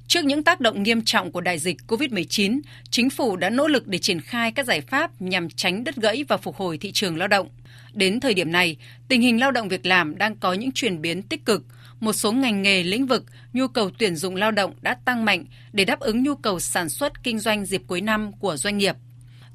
Trước 0.08 0.26
những 0.26 0.44
tác 0.44 0.60
động 0.60 0.84
nghiêm 0.84 1.02
trọng 1.02 1.32
của 1.32 1.42
đại 1.42 1.60
dịch 1.60 1.78
COVID-19, 1.88 2.60
chính 2.90 3.10
phủ 3.10 3.36
đã 3.36 3.50
nỗ 3.50 3.68
lực 3.68 3.88
để 3.88 3.98
triển 3.98 4.22
khai 4.22 4.52
các 4.52 4.66
giải 4.66 4.82
pháp 4.82 5.22
nhằm 5.22 5.50
tránh 5.50 5.84
đứt 5.84 5.96
gãy 5.96 6.24
và 6.28 6.38
phục 6.38 6.56
hồi 6.56 6.78
thị 6.78 6.92
trường 6.92 7.18
lao 7.18 7.28
động. 7.28 7.50
Đến 7.94 8.20
thời 8.20 8.34
điểm 8.34 8.52
này, 8.52 8.78
tình 9.08 9.22
hình 9.22 9.40
lao 9.40 9.52
động 9.52 9.70
việc 9.70 9.86
làm 9.86 10.18
đang 10.18 10.36
có 10.36 10.54
những 10.54 10.72
chuyển 10.72 11.02
biến 11.02 11.22
tích 11.22 11.46
cực. 11.46 11.64
Một 12.00 12.14
số 12.14 12.32
ngành 12.32 12.62
nghề 12.62 12.84
lĩnh 12.84 13.06
vực, 13.06 13.26
nhu 13.54 13.68
cầu 13.68 13.90
tuyển 13.98 14.16
dụng 14.16 14.36
lao 14.36 14.52
động 14.52 14.74
đã 14.82 14.98
tăng 15.06 15.26
mạnh 15.26 15.46
để 15.74 15.86
đáp 15.86 16.00
ứng 16.00 16.24
nhu 16.24 16.36
cầu 16.36 16.60
sản 16.60 16.90
xuất 16.90 17.24
kinh 17.24 17.40
doanh 17.40 17.66
dịp 17.66 17.82
cuối 17.88 18.02
năm 18.02 18.32
của 18.32 18.58
doanh 18.58 18.78
nghiệp. 18.78 18.96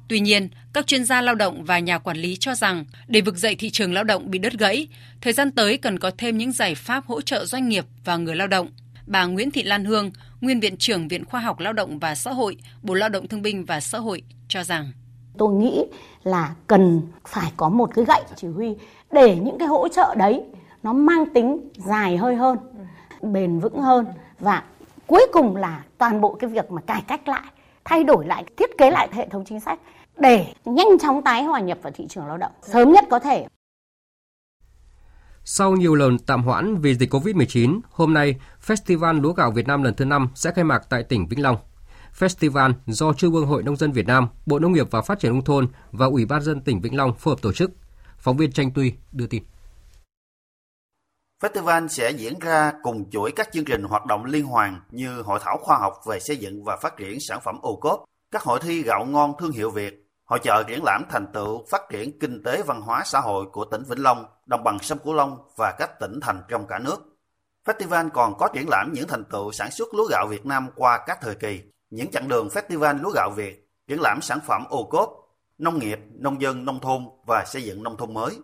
Tuy 0.07 0.19
nhiên, 0.19 0.49
các 0.73 0.87
chuyên 0.87 1.05
gia 1.05 1.21
lao 1.21 1.35
động 1.35 1.65
và 1.65 1.79
nhà 1.79 1.97
quản 1.97 2.17
lý 2.17 2.35
cho 2.35 2.55
rằng 2.55 2.85
để 3.07 3.21
vực 3.21 3.37
dậy 3.37 3.55
thị 3.55 3.69
trường 3.69 3.93
lao 3.93 4.03
động 4.03 4.31
bị 4.31 4.39
đứt 4.39 4.53
gãy, 4.53 4.87
thời 5.21 5.33
gian 5.33 5.51
tới 5.51 5.77
cần 5.77 5.99
có 5.99 6.11
thêm 6.17 6.37
những 6.37 6.51
giải 6.51 6.75
pháp 6.75 7.05
hỗ 7.05 7.21
trợ 7.21 7.45
doanh 7.45 7.69
nghiệp 7.69 7.85
và 8.05 8.17
người 8.17 8.35
lao 8.35 8.47
động– 8.47 8.69
bà 9.07 9.25
Nguyễn 9.25 9.51
Thị 9.51 9.63
Lan 9.63 9.85
Hương, 9.85 10.11
nguyên 10.41 10.59
viện 10.59 10.77
trưởng 10.77 11.07
Viện 11.07 11.25
Khoa 11.25 11.39
học 11.39 11.59
Lao 11.59 11.73
động 11.73 11.99
và 11.99 12.15
Xã 12.15 12.31
hội, 12.31 12.57
Bộ 12.81 12.93
Lao 12.93 13.09
động 13.09 13.27
Thương 13.27 13.41
binh 13.41 13.65
và 13.65 13.79
Xã 13.79 13.97
hội 13.99 14.21
cho 14.47 14.63
rằng 14.63 14.91
tôi 15.37 15.53
nghĩ 15.53 15.85
là 16.23 16.55
cần 16.67 17.01
phải 17.27 17.51
có 17.57 17.69
một 17.69 17.89
cái 17.95 18.05
gậy 18.05 18.21
chỉ 18.35 18.47
huy 18.47 18.75
để 19.11 19.35
những 19.35 19.57
cái 19.59 19.67
hỗ 19.67 19.87
trợ 19.87 20.15
đấy 20.15 20.43
nó 20.83 20.93
mang 20.93 21.25
tính 21.33 21.69
dài 21.75 22.17
hơi 22.17 22.35
hơn, 22.35 22.57
bền 23.21 23.59
vững 23.59 23.81
hơn 23.81 24.05
và 24.39 24.63
cuối 25.07 25.27
cùng 25.33 25.55
là 25.55 25.83
toàn 25.97 26.21
bộ 26.21 26.33
cái 26.33 26.49
việc 26.49 26.71
mà 26.71 26.81
cải 26.81 27.01
cách 27.07 27.27
lại, 27.27 27.43
thay 27.85 28.03
đổi 28.03 28.25
lại, 28.25 28.43
thiết 28.57 28.77
kế 28.77 28.91
lại 28.91 29.09
hệ 29.11 29.27
thống 29.29 29.45
chính 29.45 29.59
sách 29.59 29.79
để 30.17 30.45
nhanh 30.65 30.99
chóng 31.01 31.21
tái 31.21 31.43
hòa 31.43 31.59
nhập 31.59 31.77
vào 31.81 31.93
thị 31.95 32.07
trường 32.09 32.27
lao 32.27 32.37
động 32.37 32.51
sớm 32.61 32.91
nhất 32.91 33.05
có 33.09 33.19
thể. 33.19 33.47
Sau 35.45 35.75
nhiều 35.75 35.95
lần 35.95 36.17
tạm 36.19 36.43
hoãn 36.43 36.81
vì 36.81 36.95
dịch 36.95 37.13
COVID-19, 37.13 37.79
hôm 37.91 38.13
nay, 38.13 38.35
Festival 38.67 39.21
Lúa 39.21 39.33
gạo 39.33 39.51
Việt 39.51 39.67
Nam 39.67 39.83
lần 39.83 39.95
thứ 39.95 40.05
5 40.05 40.29
sẽ 40.35 40.51
khai 40.51 40.63
mạc 40.63 40.81
tại 40.89 41.03
tỉnh 41.03 41.27
Vĩnh 41.27 41.41
Long. 41.41 41.57
Festival 42.19 42.73
do 42.85 43.13
Trung 43.13 43.35
ương 43.35 43.45
Hội 43.45 43.63
Nông 43.63 43.75
dân 43.75 43.91
Việt 43.91 44.07
Nam, 44.07 44.27
Bộ 44.45 44.59
Nông 44.59 44.73
nghiệp 44.73 44.87
và 44.91 45.01
Phát 45.01 45.19
triển 45.19 45.33
nông 45.33 45.43
thôn 45.43 45.67
và 45.91 46.05
Ủy 46.05 46.25
ban 46.25 46.41
dân 46.41 46.61
tỉnh 46.61 46.81
Vĩnh 46.81 46.97
Long 46.97 47.13
phối 47.17 47.31
hợp 47.31 47.41
tổ 47.41 47.53
chức. 47.53 47.71
Phóng 48.17 48.37
viên 48.37 48.51
Tranh 48.51 48.71
Tuy 48.75 48.93
đưa 49.11 49.27
tin. 49.27 49.43
Festival 51.43 51.87
sẽ 51.87 52.11
diễn 52.11 52.39
ra 52.39 52.71
cùng 52.83 53.09
chuỗi 53.11 53.31
các 53.31 53.49
chương 53.53 53.65
trình 53.65 53.83
hoạt 53.83 54.05
động 54.05 54.25
liên 54.25 54.45
hoàn 54.45 54.81
như 54.91 55.21
hội 55.21 55.39
thảo 55.43 55.57
khoa 55.61 55.77
học 55.77 55.93
về 56.07 56.19
xây 56.19 56.37
dựng 56.37 56.63
và 56.63 56.77
phát 56.77 56.97
triển 56.97 57.17
sản 57.19 57.39
phẩm 57.45 57.59
ô 57.61 57.75
cốp, 57.75 58.03
các 58.31 58.41
hội 58.41 58.59
thi 58.63 58.83
gạo 58.83 59.05
ngon 59.05 59.33
thương 59.39 59.51
hiệu 59.51 59.71
Việt, 59.71 60.02
Hội 60.25 60.39
chợ 60.43 60.63
triển 60.67 60.83
lãm 60.83 61.03
thành 61.09 61.27
tựu 61.33 61.65
phát 61.69 61.81
triển 61.89 62.19
kinh 62.19 62.43
tế 62.43 62.63
văn 62.63 62.81
hóa 62.81 63.03
xã 63.05 63.19
hội 63.19 63.45
của 63.51 63.65
tỉnh 63.65 63.83
Vĩnh 63.83 64.03
Long, 64.03 64.25
đồng 64.45 64.63
bằng 64.63 64.79
sông 64.79 64.99
Cửu 64.99 65.13
Long 65.13 65.37
và 65.57 65.71
các 65.79 65.99
tỉnh 65.99 66.19
thành 66.21 66.43
trong 66.47 66.67
cả 66.67 66.79
nước. 66.79 66.97
Festival 67.65 68.09
còn 68.09 68.37
có 68.37 68.47
triển 68.53 68.65
lãm 68.69 68.91
những 68.93 69.07
thành 69.07 69.25
tựu 69.25 69.51
sản 69.51 69.71
xuất 69.71 69.93
lúa 69.93 70.07
gạo 70.11 70.27
Việt 70.29 70.45
Nam 70.45 70.69
qua 70.75 71.03
các 71.05 71.17
thời 71.21 71.35
kỳ, 71.35 71.61
những 71.89 72.11
chặng 72.11 72.27
đường 72.27 72.47
Festival 72.47 73.01
lúa 73.01 73.11
gạo 73.15 73.29
Việt, 73.35 73.69
triển 73.87 74.01
lãm 74.01 74.21
sản 74.21 74.39
phẩm 74.45 74.65
ô 74.69 74.83
cốp, 74.83 75.09
nông 75.57 75.79
nghiệp, 75.79 75.99
nông 76.13 76.41
dân, 76.41 76.65
nông 76.65 76.79
thôn 76.79 77.05
và 77.25 77.45
xây 77.45 77.63
dựng 77.63 77.83
nông 77.83 77.97
thôn 77.97 78.13
mới. 78.13 78.39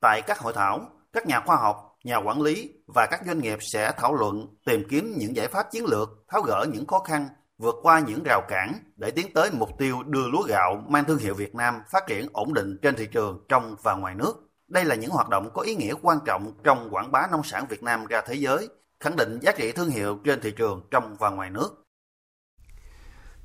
Tại 0.00 0.22
các 0.22 0.38
hội 0.38 0.52
thảo, 0.52 0.80
các 1.12 1.26
nhà 1.26 1.40
khoa 1.46 1.56
học, 1.56 1.96
nhà 2.04 2.16
quản 2.16 2.42
lý 2.42 2.72
và 2.94 3.06
các 3.10 3.20
doanh 3.26 3.38
nghiệp 3.38 3.58
sẽ 3.60 3.92
thảo 3.96 4.14
luận, 4.14 4.46
tìm 4.66 4.82
kiếm 4.90 5.14
những 5.16 5.36
giải 5.36 5.48
pháp 5.48 5.70
chiến 5.70 5.84
lược, 5.84 6.08
tháo 6.28 6.42
gỡ 6.42 6.66
những 6.72 6.86
khó 6.86 6.98
khăn 6.98 7.28
vượt 7.58 7.74
qua 7.82 8.00
những 8.00 8.22
rào 8.24 8.42
cản 8.48 8.74
để 8.96 9.10
tiến 9.10 9.26
tới 9.34 9.50
mục 9.52 9.68
tiêu 9.78 10.02
đưa 10.02 10.28
lúa 10.28 10.42
gạo 10.42 10.84
mang 10.88 11.04
thương 11.04 11.18
hiệu 11.18 11.34
Việt 11.34 11.54
Nam 11.54 11.74
phát 11.90 12.04
triển 12.06 12.26
ổn 12.32 12.54
định 12.54 12.78
trên 12.82 12.96
thị 12.96 13.06
trường 13.12 13.44
trong 13.48 13.76
và 13.82 13.94
ngoài 13.94 14.14
nước. 14.14 14.50
Đây 14.68 14.84
là 14.84 14.94
những 14.94 15.10
hoạt 15.10 15.28
động 15.28 15.50
có 15.54 15.62
ý 15.62 15.74
nghĩa 15.74 15.94
quan 16.02 16.18
trọng 16.26 16.52
trong 16.64 16.88
quảng 16.90 17.12
bá 17.12 17.26
nông 17.30 17.42
sản 17.42 17.66
Việt 17.68 17.82
Nam 17.82 18.06
ra 18.06 18.22
thế 18.26 18.34
giới, 18.34 18.68
khẳng 19.00 19.16
định 19.16 19.38
giá 19.42 19.52
trị 19.52 19.72
thương 19.72 19.90
hiệu 19.90 20.18
trên 20.24 20.40
thị 20.40 20.50
trường 20.56 20.82
trong 20.90 21.16
và 21.18 21.30
ngoài 21.30 21.50
nước. 21.50 21.84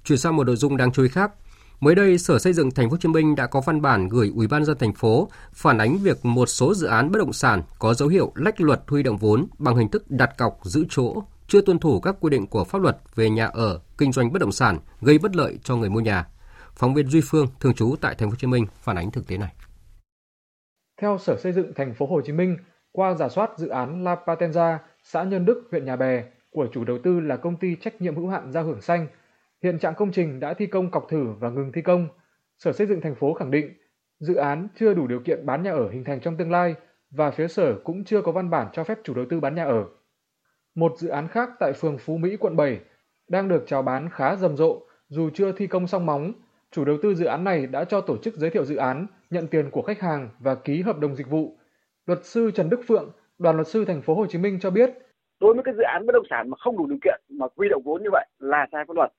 Chuyển 0.03 0.19
sang 0.19 0.35
một 0.35 0.43
nội 0.43 0.55
dung 0.55 0.77
đáng 0.77 0.91
chú 0.91 1.03
ý 1.03 1.09
khác, 1.09 1.31
Mới 1.79 1.95
đây, 1.95 2.17
Sở 2.17 2.39
Xây 2.39 2.53
dựng 2.53 2.71
Thành 2.71 2.89
phố 2.89 2.91
Hồ 2.91 2.97
Chí 3.01 3.09
Minh 3.09 3.35
đã 3.35 3.47
có 3.47 3.61
văn 3.61 3.81
bản 3.81 4.07
gửi 4.09 4.31
Ủy 4.35 4.47
ban 4.47 4.65
dân 4.65 4.77
thành 4.77 4.93
phố 4.93 5.29
phản 5.53 5.77
ánh 5.77 5.97
việc 5.97 6.25
một 6.25 6.45
số 6.45 6.73
dự 6.73 6.87
án 6.87 7.11
bất 7.11 7.19
động 7.19 7.33
sản 7.33 7.63
có 7.79 7.93
dấu 7.93 8.09
hiệu 8.09 8.31
lách 8.35 8.61
luật 8.61 8.81
huy 8.87 9.03
động 9.03 9.17
vốn 9.17 9.47
bằng 9.57 9.75
hình 9.75 9.89
thức 9.89 10.11
đặt 10.11 10.37
cọc 10.37 10.59
giữ 10.63 10.85
chỗ 10.89 11.23
chưa 11.49 11.61
tuân 11.61 11.79
thủ 11.79 11.99
các 11.99 12.15
quy 12.19 12.29
định 12.29 12.47
của 12.47 12.63
pháp 12.63 12.81
luật 12.81 12.97
về 13.15 13.29
nhà 13.29 13.45
ở, 13.45 13.79
kinh 13.97 14.11
doanh 14.11 14.33
bất 14.33 14.39
động 14.39 14.51
sản, 14.51 14.77
gây 15.01 15.17
bất 15.17 15.35
lợi 15.35 15.59
cho 15.63 15.75
người 15.75 15.89
mua 15.89 15.99
nhà. 15.99 16.27
Phóng 16.75 16.93
viên 16.93 17.07
Duy 17.07 17.21
Phương 17.23 17.47
thường 17.59 17.73
trú 17.73 17.95
tại 18.01 18.15
thành 18.15 18.29
phố 18.29 18.31
Hồ 18.31 18.35
Chí 18.35 18.47
Minh 18.47 18.65
phản 18.81 18.95
ánh 18.95 19.11
thực 19.11 19.27
tế 19.27 19.37
này. 19.37 19.53
Theo 21.01 21.17
Sở 21.17 21.37
Xây 21.37 21.51
dựng 21.51 21.73
thành 21.75 21.93
phố 21.93 22.05
Hồ 22.05 22.21
Chí 22.21 22.33
Minh, 22.33 22.57
qua 22.91 23.13
giả 23.13 23.29
soát 23.29 23.49
dự 23.57 23.67
án 23.67 24.03
La 24.03 24.15
Patenza, 24.25 24.77
xã 25.03 25.23
Nhân 25.23 25.45
Đức, 25.45 25.67
huyện 25.71 25.85
Nhà 25.85 25.95
Bè 25.95 26.23
của 26.51 26.67
chủ 26.73 26.83
đầu 26.83 26.97
tư 27.03 27.19
là 27.19 27.37
công 27.37 27.55
ty 27.55 27.75
trách 27.75 28.01
nhiệm 28.01 28.15
hữu 28.15 28.27
hạn 28.27 28.51
gia 28.51 28.61
hưởng 28.61 28.81
xanh, 28.81 29.07
hiện 29.63 29.79
trạng 29.79 29.95
công 29.95 30.11
trình 30.11 30.39
đã 30.39 30.53
thi 30.53 30.65
công 30.65 30.91
cọc 30.91 31.05
thử 31.09 31.25
và 31.39 31.49
ngừng 31.49 31.71
thi 31.71 31.81
công. 31.81 32.07
Sở 32.57 32.73
Xây 32.73 32.87
dựng 32.87 33.01
thành 33.01 33.15
phố 33.15 33.33
khẳng 33.33 33.51
định 33.51 33.73
dự 34.19 34.35
án 34.35 34.67
chưa 34.79 34.93
đủ 34.93 35.07
điều 35.07 35.19
kiện 35.19 35.45
bán 35.45 35.63
nhà 35.63 35.71
ở 35.71 35.89
hình 35.89 36.03
thành 36.03 36.19
trong 36.19 36.37
tương 36.37 36.51
lai 36.51 36.75
và 37.11 37.31
phía 37.31 37.47
sở 37.47 37.75
cũng 37.83 38.03
chưa 38.03 38.21
có 38.21 38.31
văn 38.31 38.49
bản 38.49 38.67
cho 38.73 38.83
phép 38.83 38.97
chủ 39.03 39.13
đầu 39.13 39.25
tư 39.29 39.39
bán 39.39 39.55
nhà 39.55 39.65
ở. 39.65 39.85
Một 40.79 40.97
dự 40.97 41.09
án 41.09 41.27
khác 41.27 41.49
tại 41.59 41.73
phường 41.73 41.97
Phú 41.97 42.17
Mỹ, 42.17 42.37
quận 42.39 42.55
7 42.55 42.79
đang 43.29 43.47
được 43.47 43.63
chào 43.67 43.81
bán 43.81 44.09
khá 44.09 44.35
rầm 44.35 44.57
rộ 44.57 44.81
dù 45.07 45.29
chưa 45.33 45.51
thi 45.51 45.67
công 45.67 45.87
xong 45.87 46.05
móng. 46.05 46.31
Chủ 46.71 46.85
đầu 46.85 46.97
tư 47.01 47.15
dự 47.15 47.25
án 47.25 47.43
này 47.43 47.67
đã 47.67 47.83
cho 47.83 48.01
tổ 48.01 48.17
chức 48.17 48.33
giới 48.33 48.49
thiệu 48.49 48.65
dự 48.65 48.75
án, 48.75 49.07
nhận 49.29 49.47
tiền 49.47 49.69
của 49.71 49.81
khách 49.81 49.99
hàng 49.99 50.29
và 50.39 50.55
ký 50.55 50.81
hợp 50.81 50.99
đồng 50.99 51.15
dịch 51.15 51.29
vụ. 51.29 51.57
Luật 52.05 52.19
sư 52.23 52.51
Trần 52.51 52.69
Đức 52.69 52.81
Phượng, 52.87 53.11
đoàn 53.39 53.55
luật 53.55 53.67
sư 53.67 53.85
thành 53.85 54.01
phố 54.01 54.15
Hồ 54.15 54.25
Chí 54.25 54.37
Minh 54.37 54.59
cho 54.61 54.69
biết, 54.69 54.89
đối 55.39 55.53
với 55.53 55.63
cái 55.63 55.73
dự 55.77 55.83
án 55.83 56.05
bất 56.05 56.13
động 56.13 56.25
sản 56.29 56.49
mà 56.49 56.57
không 56.59 56.77
đủ 56.77 56.87
điều 56.87 56.97
kiện 57.03 57.21
mà 57.29 57.47
quy 57.55 57.69
động 57.69 57.81
vốn 57.85 58.03
như 58.03 58.09
vậy 58.11 58.27
là 58.39 58.67
sai 58.71 58.85
pháp 58.87 58.95
luật. 58.95 59.11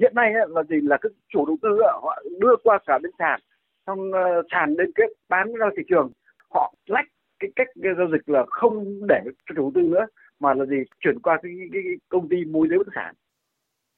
Hiện 0.00 0.12
nay 0.14 0.32
là 0.48 0.62
gì 0.62 0.76
là 0.82 0.98
các 1.00 1.12
chủ 1.28 1.46
đầu 1.46 1.56
tư 1.62 1.68
họ 2.02 2.22
đưa 2.40 2.56
qua 2.64 2.78
cả 2.86 2.98
bên 3.02 3.12
sàn, 3.18 3.40
xong 3.86 4.12
ờ, 4.12 4.42
sàn 4.50 4.74
liên 4.78 4.92
kết 4.94 5.12
bán 5.28 5.52
ra 5.52 5.66
thị 5.76 5.82
trường, 5.88 6.10
họ 6.54 6.74
lách 6.86 7.06
cái 7.38 7.50
cách 7.56 7.68
giao 7.96 8.08
dịch 8.12 8.28
là 8.28 8.44
không 8.48 9.06
để 9.08 9.20
cho 9.24 9.30
chủ 9.46 9.54
đầu 9.56 9.72
tư 9.74 9.80
nữa 9.80 10.06
mà 10.42 10.54
là 10.54 10.64
gì 10.64 10.76
chuyển 11.00 11.18
qua 11.18 11.38
cái, 11.42 11.52
cái, 11.72 11.82
cái 11.84 11.94
công 12.08 12.28
ty 12.28 12.36
môi 12.44 12.68
giới 12.68 12.78
bất 12.78 12.86
động 12.86 12.94
sản. 12.94 13.14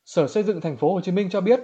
Sở 0.04 0.26
Xây 0.26 0.42
dựng 0.42 0.60
thành 0.60 0.76
phố 0.76 0.94
Hồ 0.94 1.00
Chí 1.00 1.12
Minh 1.12 1.28
cho 1.30 1.40
biết, 1.40 1.60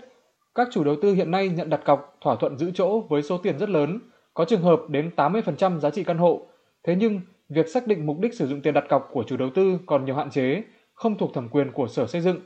các 0.55 0.69
chủ 0.73 0.85
đầu 0.85 0.97
tư 1.03 1.13
hiện 1.15 1.31
nay 1.31 1.49
nhận 1.49 1.71
đặt 1.71 1.81
cọc 1.85 2.17
thỏa 2.21 2.37
thuận 2.37 2.59
giữ 2.59 2.71
chỗ 2.75 3.01
với 3.01 3.23
số 3.23 3.39
tiền 3.39 3.59
rất 3.59 3.69
lớn, 3.69 3.99
có 4.35 4.45
trường 4.45 4.63
hợp 4.63 4.81
đến 4.89 5.11
80% 5.17 5.79
giá 5.79 5.91
trị 5.91 6.05
căn 6.05 6.19
hộ. 6.19 6.47
Thế 6.85 6.97
nhưng, 6.97 7.21
việc 7.49 7.69
xác 7.69 7.87
định 7.87 8.07
mục 8.07 8.19
đích 8.21 8.35
sử 8.35 8.47
dụng 8.47 8.61
tiền 8.61 8.75
đặt 8.75 8.85
cọc 8.89 9.09
của 9.13 9.25
chủ 9.27 9.37
đầu 9.37 9.51
tư 9.55 9.79
còn 9.87 10.05
nhiều 10.05 10.15
hạn 10.15 10.31
chế, 10.31 10.63
không 10.95 11.19
thuộc 11.19 11.35
thẩm 11.35 11.49
quyền 11.49 11.73
của 11.73 11.87
Sở 11.89 12.07
Xây 12.07 12.21
dựng. 12.21 12.41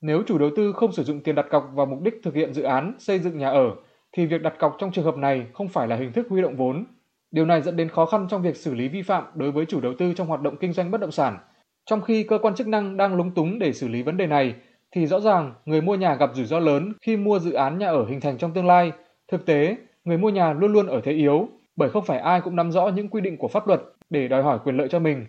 Nếu 0.00 0.22
chủ 0.26 0.38
đầu 0.38 0.50
tư 0.56 0.72
không 0.72 0.92
sử 0.92 1.02
dụng 1.04 1.20
tiền 1.20 1.34
đặt 1.34 1.46
cọc 1.50 1.70
vào 1.74 1.86
mục 1.86 2.02
đích 2.02 2.14
thực 2.22 2.34
hiện 2.34 2.52
dự 2.54 2.62
án 2.62 2.94
xây 2.98 3.18
dựng 3.18 3.38
nhà 3.38 3.50
ở, 3.50 3.74
thì 4.12 4.26
việc 4.26 4.42
đặt 4.42 4.54
cọc 4.58 4.76
trong 4.78 4.92
trường 4.92 5.04
hợp 5.04 5.16
này 5.16 5.46
không 5.54 5.68
phải 5.68 5.88
là 5.88 5.96
hình 5.96 6.12
thức 6.12 6.26
huy 6.30 6.42
động 6.42 6.56
vốn. 6.56 6.84
Điều 7.30 7.46
này 7.46 7.62
dẫn 7.62 7.76
đến 7.76 7.88
khó 7.88 8.06
khăn 8.06 8.26
trong 8.30 8.42
việc 8.42 8.56
xử 8.56 8.74
lý 8.74 8.88
vi 8.88 9.02
phạm 9.02 9.24
đối 9.34 9.50
với 9.50 9.66
chủ 9.66 9.80
đầu 9.80 9.92
tư 9.98 10.12
trong 10.16 10.26
hoạt 10.26 10.40
động 10.40 10.56
kinh 10.56 10.72
doanh 10.72 10.90
bất 10.90 11.00
động 11.00 11.10
sản. 11.10 11.38
Trong 11.86 12.02
khi 12.02 12.22
cơ 12.22 12.38
quan 12.38 12.54
chức 12.54 12.66
năng 12.66 12.96
đang 12.96 13.16
lúng 13.16 13.30
túng 13.30 13.58
để 13.58 13.72
xử 13.72 13.88
lý 13.88 14.02
vấn 14.02 14.16
đề 14.16 14.26
này, 14.26 14.54
thì 14.92 15.06
rõ 15.06 15.20
ràng 15.20 15.54
người 15.64 15.80
mua 15.80 15.94
nhà 15.94 16.14
gặp 16.14 16.30
rủi 16.34 16.46
ro 16.46 16.58
lớn 16.58 16.92
khi 17.02 17.16
mua 17.16 17.38
dự 17.38 17.52
án 17.52 17.78
nhà 17.78 17.88
ở 17.88 18.04
hình 18.04 18.20
thành 18.20 18.38
trong 18.38 18.52
tương 18.52 18.66
lai. 18.66 18.92
Thực 19.28 19.46
tế, 19.46 19.76
người 20.04 20.18
mua 20.18 20.30
nhà 20.30 20.52
luôn 20.52 20.72
luôn 20.72 20.86
ở 20.86 21.00
thế 21.04 21.12
yếu, 21.12 21.48
bởi 21.76 21.90
không 21.90 22.04
phải 22.04 22.18
ai 22.18 22.40
cũng 22.40 22.56
nắm 22.56 22.72
rõ 22.72 22.88
những 22.88 23.08
quy 23.08 23.20
định 23.20 23.36
của 23.36 23.48
pháp 23.48 23.66
luật 23.66 23.80
để 24.10 24.28
đòi 24.28 24.42
hỏi 24.42 24.58
quyền 24.64 24.76
lợi 24.76 24.88
cho 24.88 24.98
mình. 24.98 25.26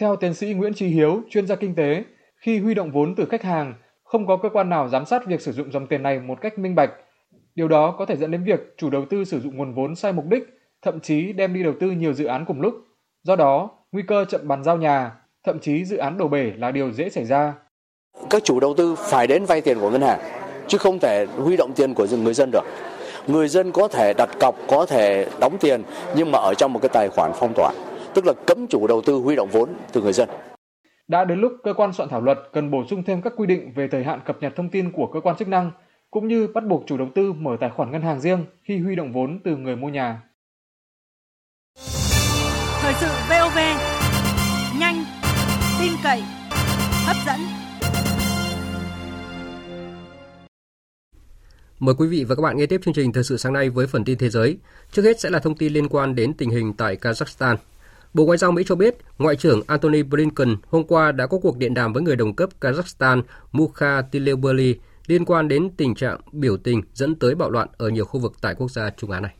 Theo 0.00 0.16
tiến 0.16 0.34
sĩ 0.34 0.54
Nguyễn 0.54 0.74
Trí 0.74 0.86
Hiếu, 0.86 1.22
chuyên 1.30 1.46
gia 1.46 1.56
kinh 1.56 1.74
tế, 1.74 2.04
khi 2.36 2.58
huy 2.58 2.74
động 2.74 2.90
vốn 2.90 3.14
từ 3.14 3.24
khách 3.24 3.42
hàng, 3.42 3.74
không 4.04 4.26
có 4.26 4.36
cơ 4.36 4.48
quan 4.48 4.68
nào 4.68 4.88
giám 4.88 5.04
sát 5.04 5.26
việc 5.26 5.40
sử 5.40 5.52
dụng 5.52 5.72
dòng 5.72 5.86
tiền 5.86 6.02
này 6.02 6.20
một 6.20 6.40
cách 6.40 6.58
minh 6.58 6.74
bạch. 6.74 6.90
Điều 7.54 7.68
đó 7.68 7.94
có 7.98 8.06
thể 8.06 8.16
dẫn 8.16 8.30
đến 8.30 8.44
việc 8.44 8.74
chủ 8.76 8.90
đầu 8.90 9.04
tư 9.10 9.24
sử 9.24 9.40
dụng 9.40 9.56
nguồn 9.56 9.74
vốn 9.74 9.94
sai 9.94 10.12
mục 10.12 10.24
đích, 10.28 10.42
thậm 10.82 11.00
chí 11.00 11.32
đem 11.32 11.54
đi 11.54 11.62
đầu 11.62 11.74
tư 11.80 11.90
nhiều 11.90 12.12
dự 12.12 12.24
án 12.24 12.44
cùng 12.44 12.60
lúc. 12.60 12.74
Do 13.22 13.36
đó, 13.36 13.70
nguy 13.92 14.02
cơ 14.02 14.24
chậm 14.24 14.48
bàn 14.48 14.64
giao 14.64 14.76
nhà, 14.76 15.12
thậm 15.48 15.58
chí 15.60 15.84
dự 15.84 15.96
án 15.96 16.18
đổ 16.18 16.28
bể 16.28 16.52
là 16.56 16.70
điều 16.70 16.92
dễ 16.92 17.10
xảy 17.10 17.24
ra. 17.24 17.54
Các 18.30 18.44
chủ 18.44 18.60
đầu 18.60 18.74
tư 18.76 18.94
phải 18.94 19.26
đến 19.26 19.44
vay 19.44 19.60
tiền 19.60 19.78
của 19.80 19.90
ngân 19.90 20.02
hàng, 20.02 20.20
chứ 20.66 20.78
không 20.78 20.98
thể 20.98 21.26
huy 21.36 21.56
động 21.56 21.72
tiền 21.76 21.94
của 21.94 22.06
người 22.10 22.34
dân 22.34 22.50
được. 22.52 22.64
Người 23.26 23.48
dân 23.48 23.72
có 23.72 23.88
thể 23.88 24.14
đặt 24.14 24.28
cọc, 24.40 24.54
có 24.68 24.86
thể 24.86 25.28
đóng 25.40 25.58
tiền, 25.60 25.82
nhưng 26.16 26.32
mà 26.32 26.38
ở 26.38 26.54
trong 26.54 26.72
một 26.72 26.78
cái 26.82 26.88
tài 26.88 27.08
khoản 27.08 27.32
phong 27.34 27.52
tỏa, 27.56 27.72
tức 28.14 28.26
là 28.26 28.32
cấm 28.46 28.66
chủ 28.66 28.86
đầu 28.86 29.02
tư 29.06 29.14
huy 29.14 29.36
động 29.36 29.48
vốn 29.52 29.68
từ 29.92 30.02
người 30.02 30.12
dân. 30.12 30.28
Đã 31.08 31.24
đến 31.24 31.40
lúc 31.40 31.52
cơ 31.64 31.72
quan 31.72 31.92
soạn 31.92 32.08
thảo 32.08 32.20
luật 32.20 32.38
cần 32.52 32.70
bổ 32.70 32.84
sung 32.90 33.02
thêm 33.06 33.22
các 33.22 33.32
quy 33.36 33.46
định 33.46 33.72
về 33.76 33.88
thời 33.88 34.04
hạn 34.04 34.20
cập 34.26 34.36
nhật 34.40 34.52
thông 34.56 34.70
tin 34.70 34.92
của 34.92 35.06
cơ 35.06 35.20
quan 35.20 35.36
chức 35.36 35.48
năng, 35.48 35.70
cũng 36.10 36.28
như 36.28 36.48
bắt 36.54 36.64
buộc 36.64 36.84
chủ 36.86 36.96
đầu 36.96 37.08
tư 37.14 37.32
mở 37.32 37.56
tài 37.60 37.70
khoản 37.70 37.90
ngân 37.92 38.02
hàng 38.02 38.20
riêng 38.20 38.44
khi 38.62 38.78
huy 38.78 38.96
động 38.96 39.12
vốn 39.12 39.40
từ 39.44 39.56
người 39.56 39.76
mua 39.76 39.88
nhà. 39.88 40.22
Thời 42.82 42.94
sự 42.94 43.06
VOV, 43.30 43.58
tin 45.88 45.96
cậy, 46.02 46.22
hấp 47.06 47.16
dẫn. 47.26 47.40
Mời 51.78 51.94
quý 51.98 52.06
vị 52.06 52.24
và 52.24 52.34
các 52.34 52.42
bạn 52.42 52.56
nghe 52.56 52.66
tiếp 52.66 52.80
chương 52.84 52.94
trình 52.94 53.12
Thời 53.12 53.24
sự 53.24 53.36
sáng 53.36 53.52
nay 53.52 53.70
với 53.70 53.86
phần 53.86 54.04
tin 54.04 54.18
thế 54.18 54.28
giới. 54.28 54.58
Trước 54.92 55.02
hết 55.02 55.20
sẽ 55.20 55.30
là 55.30 55.38
thông 55.38 55.56
tin 55.56 55.72
liên 55.72 55.88
quan 55.88 56.14
đến 56.14 56.34
tình 56.34 56.50
hình 56.50 56.72
tại 56.72 56.96
Kazakhstan. 56.96 57.56
Bộ 58.14 58.24
Ngoại 58.24 58.38
giao 58.38 58.52
Mỹ 58.52 58.62
cho 58.66 58.74
biết, 58.74 58.96
Ngoại 59.18 59.36
trưởng 59.36 59.62
Antony 59.66 60.02
Blinken 60.02 60.56
hôm 60.66 60.84
qua 60.84 61.12
đã 61.12 61.26
có 61.26 61.38
cuộc 61.38 61.56
điện 61.56 61.74
đàm 61.74 61.92
với 61.92 62.02
người 62.02 62.16
đồng 62.16 62.34
cấp 62.34 62.48
Kazakhstan 62.60 63.22
Mukha 63.52 64.02
Tilebuli 64.02 64.74
liên 65.06 65.24
quan 65.24 65.48
đến 65.48 65.70
tình 65.76 65.94
trạng 65.94 66.20
biểu 66.32 66.56
tình 66.56 66.82
dẫn 66.94 67.14
tới 67.14 67.34
bạo 67.34 67.50
loạn 67.50 67.68
ở 67.76 67.88
nhiều 67.88 68.04
khu 68.04 68.20
vực 68.20 68.32
tại 68.40 68.54
quốc 68.54 68.70
gia 68.70 68.90
Trung 68.90 69.10
Á 69.10 69.20
này. 69.20 69.34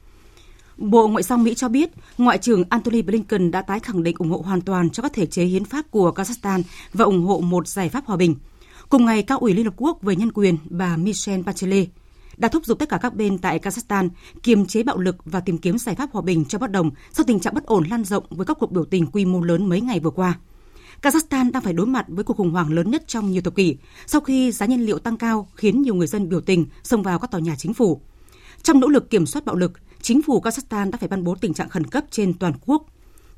Bộ 0.79 1.09
Ngoại 1.09 1.23
giao 1.23 1.39
Mỹ 1.39 1.55
cho 1.55 1.69
biết, 1.69 1.91
Ngoại 2.19 2.39
trưởng 2.39 2.65
Antony 2.71 3.03
Blinken 3.03 3.51
đã 3.51 3.63
tái 3.63 3.81
khẳng 3.81 4.03
định 4.03 4.17
ủng 4.19 4.31
hộ 4.31 4.43
hoàn 4.45 4.61
toàn 4.61 4.91
cho 4.91 5.03
các 5.03 5.13
thể 5.13 5.27
chế 5.27 5.45
hiến 5.45 5.65
pháp 5.65 5.91
của 5.91 6.13
Kazakhstan 6.17 6.63
và 6.93 7.05
ủng 7.05 7.25
hộ 7.27 7.41
một 7.41 7.69
giải 7.69 7.89
pháp 7.89 8.07
hòa 8.07 8.17
bình. 8.17 8.37
Cùng 8.89 9.05
ngày, 9.05 9.23
cao 9.23 9.39
ủy 9.39 9.55
Liên 9.55 9.65
Hợp 9.65 9.75
Quốc 9.77 10.03
về 10.03 10.17
nhân 10.17 10.33
quyền 10.33 10.57
bà 10.71 10.97
Michelle 10.97 11.43
Bachelet 11.43 11.89
đã 12.37 12.49
thúc 12.49 12.65
giục 12.67 12.79
tất 12.79 12.89
cả 12.89 12.99
các 13.03 13.15
bên 13.15 13.39
tại 13.39 13.59
Kazakhstan 13.59 14.09
kiềm 14.43 14.67
chế 14.67 14.83
bạo 14.83 14.99
lực 14.99 15.17
và 15.25 15.41
tìm 15.41 15.59
kiếm 15.59 15.79
giải 15.79 15.95
pháp 15.95 16.11
hòa 16.13 16.23
bình 16.23 16.45
cho 16.45 16.59
bất 16.59 16.71
đồng 16.71 16.91
sau 17.13 17.25
tình 17.27 17.41
trạng 17.41 17.55
bất 17.55 17.67
ổn 17.67 17.85
lan 17.91 18.05
rộng 18.05 18.25
với 18.31 18.47
các 18.47 18.57
cuộc 18.61 18.73
biểu 18.73 18.85
tình 18.85 19.07
quy 19.07 19.25
mô 19.25 19.41
lớn 19.41 19.69
mấy 19.69 19.81
ngày 19.81 20.01
vừa 20.01 20.11
qua. 20.11 20.39
Kazakhstan 21.03 21.53
đang 21.53 21.63
phải 21.63 21.73
đối 21.73 21.87
mặt 21.87 22.07
với 22.09 22.25
cuộc 22.25 22.37
khủng 22.37 22.51
hoảng 22.51 22.73
lớn 22.73 22.91
nhất 22.91 23.03
trong 23.07 23.31
nhiều 23.31 23.43
thập 23.43 23.55
kỷ 23.55 23.77
sau 24.07 24.21
khi 24.21 24.53
giá 24.53 24.67
nhiên 24.67 24.87
liệu 24.87 24.99
tăng 24.99 25.17
cao 25.17 25.49
khiến 25.55 25.83
nhiều 25.83 25.95
người 25.95 26.07
dân 26.07 26.29
biểu 26.29 26.41
tình 26.41 26.67
xông 26.83 27.03
vào 27.03 27.19
các 27.19 27.31
tòa 27.31 27.41
nhà 27.41 27.55
chính 27.59 27.75
phủ. 27.75 28.01
Trong 28.63 28.81
nỗ 28.81 28.89
lực 28.89 29.11
kiểm 29.11 29.27
soát 29.27 29.45
bạo 29.45 29.57
lực, 29.57 29.73
chính 30.09 30.23
phủ 30.23 30.41
Kazakhstan 30.41 30.91
đã 30.91 30.99
phải 30.99 31.09
ban 31.09 31.25
bố 31.25 31.35
tình 31.35 31.55
trạng 31.55 31.69
khẩn 31.69 31.87
cấp 31.87 32.05
trên 32.11 32.35
toàn 32.35 32.53
quốc. 32.67 32.87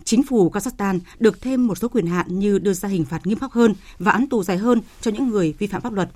Chính 0.05 0.23
phủ 0.23 0.51
Kazakhstan 0.51 0.99
được 1.19 1.41
thêm 1.41 1.67
một 1.67 1.79
số 1.79 1.89
quyền 1.89 2.07
hạn 2.07 2.39
như 2.39 2.59
đưa 2.59 2.73
ra 2.73 2.89
hình 2.89 3.05
phạt 3.05 3.27
nghiêm 3.27 3.39
khắc 3.39 3.53
hơn 3.53 3.75
và 3.99 4.13
án 4.13 4.27
tù 4.29 4.43
dài 4.43 4.57
hơn 4.57 4.81
cho 5.01 5.11
những 5.11 5.29
người 5.29 5.55
vi 5.59 5.67
phạm 5.67 5.83
pháp 5.83 5.93
luật. 5.93 6.11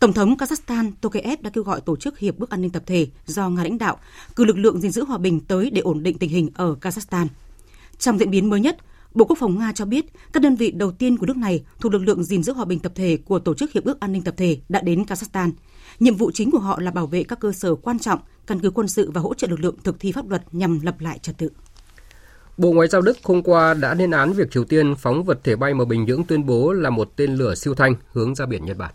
Tổng 0.00 0.12
thống 0.12 0.34
Kazakhstan 0.36 0.92
Tokayev 1.00 1.40
đã 1.40 1.50
kêu 1.50 1.64
gọi 1.64 1.80
tổ 1.80 1.96
chức 1.96 2.18
Hiệp 2.18 2.38
ước 2.38 2.50
An 2.50 2.60
ninh 2.60 2.70
Tập 2.70 2.82
thể 2.86 3.06
do 3.26 3.48
Nga 3.48 3.62
lãnh 3.62 3.78
đạo 3.78 3.98
cử 4.36 4.44
lực 4.44 4.58
lượng 4.58 4.80
gìn 4.80 4.90
giữ 4.90 5.04
hòa 5.04 5.18
bình 5.18 5.40
tới 5.40 5.70
để 5.70 5.80
ổn 5.80 6.02
định 6.02 6.18
tình 6.18 6.30
hình 6.30 6.50
ở 6.54 6.76
Kazakhstan. 6.80 7.26
Trong 7.98 8.18
diễn 8.18 8.30
biến 8.30 8.50
mới 8.50 8.60
nhất, 8.60 8.76
Bộ 9.14 9.24
Quốc 9.24 9.38
phòng 9.38 9.58
Nga 9.58 9.72
cho 9.72 9.84
biết 9.84 10.06
các 10.32 10.42
đơn 10.42 10.56
vị 10.56 10.70
đầu 10.70 10.92
tiên 10.92 11.16
của 11.16 11.26
nước 11.26 11.36
này 11.36 11.64
thuộc 11.80 11.92
lực 11.92 12.02
lượng 12.02 12.24
gìn 12.24 12.42
giữ 12.42 12.52
hòa 12.52 12.64
bình 12.64 12.78
tập 12.78 12.92
thể 12.94 13.16
của 13.24 13.38
Tổ 13.38 13.54
chức 13.54 13.72
Hiệp 13.72 13.84
ước 13.84 14.00
An 14.00 14.12
ninh 14.12 14.22
Tập 14.22 14.34
thể 14.36 14.58
đã 14.68 14.80
đến 14.80 15.02
Kazakhstan. 15.02 15.50
Nhiệm 16.00 16.16
vụ 16.16 16.30
chính 16.34 16.50
của 16.50 16.58
họ 16.58 16.80
là 16.80 16.90
bảo 16.90 17.06
vệ 17.06 17.24
các 17.24 17.40
cơ 17.40 17.52
sở 17.52 17.74
quan 17.74 17.98
trọng, 17.98 18.18
căn 18.46 18.60
cứ 18.60 18.70
quân 18.70 18.88
sự 18.88 19.10
và 19.10 19.20
hỗ 19.20 19.34
trợ 19.34 19.46
lực 19.50 19.60
lượng 19.60 19.76
thực 19.84 20.00
thi 20.00 20.12
pháp 20.12 20.30
luật 20.30 20.42
nhằm 20.52 20.80
lập 20.82 21.00
lại 21.00 21.18
trật 21.18 21.38
tự. 21.38 21.50
Bộ 22.56 22.72
Ngoại 22.72 22.88
giao 22.88 23.02
Đức 23.02 23.18
hôm 23.22 23.42
qua 23.42 23.74
đã 23.74 23.94
lên 23.94 24.10
án 24.10 24.32
việc 24.32 24.50
Triều 24.50 24.64
Tiên 24.64 24.94
phóng 24.98 25.24
vật 25.24 25.40
thể 25.44 25.56
bay 25.56 25.74
mà 25.74 25.84
Bình 25.84 26.04
Nhưỡng 26.04 26.24
tuyên 26.24 26.46
bố 26.46 26.72
là 26.72 26.90
một 26.90 27.12
tên 27.16 27.34
lửa 27.34 27.54
siêu 27.54 27.74
thanh 27.74 27.94
hướng 28.12 28.34
ra 28.34 28.46
biển 28.46 28.64
Nhật 28.64 28.76
Bản. 28.76 28.94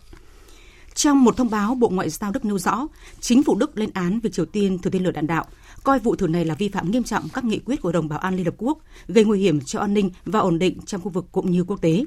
Trong 0.94 1.24
một 1.24 1.36
thông 1.36 1.50
báo, 1.50 1.74
Bộ 1.74 1.88
Ngoại 1.88 2.10
giao 2.10 2.32
Đức 2.32 2.44
nêu 2.44 2.58
rõ, 2.58 2.86
chính 3.20 3.42
phủ 3.42 3.54
Đức 3.54 3.78
lên 3.78 3.90
án 3.94 4.20
việc 4.20 4.32
Triều 4.32 4.46
Tiên 4.46 4.78
thử 4.78 4.90
tên 4.90 5.04
lửa 5.04 5.10
đạn 5.10 5.26
đạo, 5.26 5.44
coi 5.84 5.98
vụ 5.98 6.16
thử 6.16 6.26
này 6.26 6.44
là 6.44 6.54
vi 6.54 6.68
phạm 6.68 6.90
nghiêm 6.90 7.04
trọng 7.04 7.28
các 7.28 7.44
nghị 7.44 7.58
quyết 7.58 7.80
của 7.80 7.92
đồng 7.92 8.08
Bảo 8.08 8.18
an 8.18 8.36
Liên 8.36 8.44
Hợp 8.44 8.54
Quốc, 8.58 8.78
gây 9.08 9.24
nguy 9.24 9.40
hiểm 9.40 9.60
cho 9.60 9.80
an 9.80 9.94
ninh 9.94 10.10
và 10.24 10.40
ổn 10.40 10.58
định 10.58 10.78
trong 10.86 11.00
khu 11.00 11.10
vực 11.10 11.26
cũng 11.32 11.50
như 11.50 11.64
quốc 11.64 11.80
tế. 11.82 12.04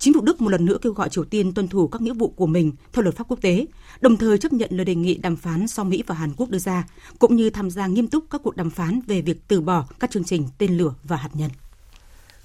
Chính 0.00 0.14
phủ 0.14 0.20
Đức 0.20 0.40
một 0.40 0.48
lần 0.48 0.64
nữa 0.64 0.76
kêu 0.82 0.92
gọi 0.92 1.08
Triều 1.08 1.24
Tiên 1.24 1.52
tuân 1.52 1.68
thủ 1.68 1.88
các 1.88 2.00
nghĩa 2.02 2.12
vụ 2.12 2.28
của 2.28 2.46
mình 2.46 2.72
theo 2.92 3.02
luật 3.02 3.16
pháp 3.16 3.24
quốc 3.28 3.38
tế, 3.42 3.66
đồng 4.00 4.16
thời 4.16 4.38
chấp 4.38 4.52
nhận 4.52 4.70
lời 4.72 4.84
đề 4.84 4.94
nghị 4.94 5.18
đàm 5.18 5.36
phán 5.36 5.66
do 5.66 5.84
Mỹ 5.84 6.02
và 6.06 6.14
Hàn 6.14 6.32
Quốc 6.36 6.50
đưa 6.50 6.58
ra, 6.58 6.86
cũng 7.18 7.36
như 7.36 7.50
tham 7.50 7.70
gia 7.70 7.86
nghiêm 7.86 8.06
túc 8.06 8.24
các 8.30 8.40
cuộc 8.44 8.56
đàm 8.56 8.70
phán 8.70 9.00
về 9.06 9.22
việc 9.22 9.48
từ 9.48 9.60
bỏ 9.60 9.84
các 10.00 10.10
chương 10.10 10.24
trình 10.24 10.48
tên 10.58 10.76
lửa 10.76 10.94
và 11.04 11.16
hạt 11.16 11.28
nhân. 11.34 11.50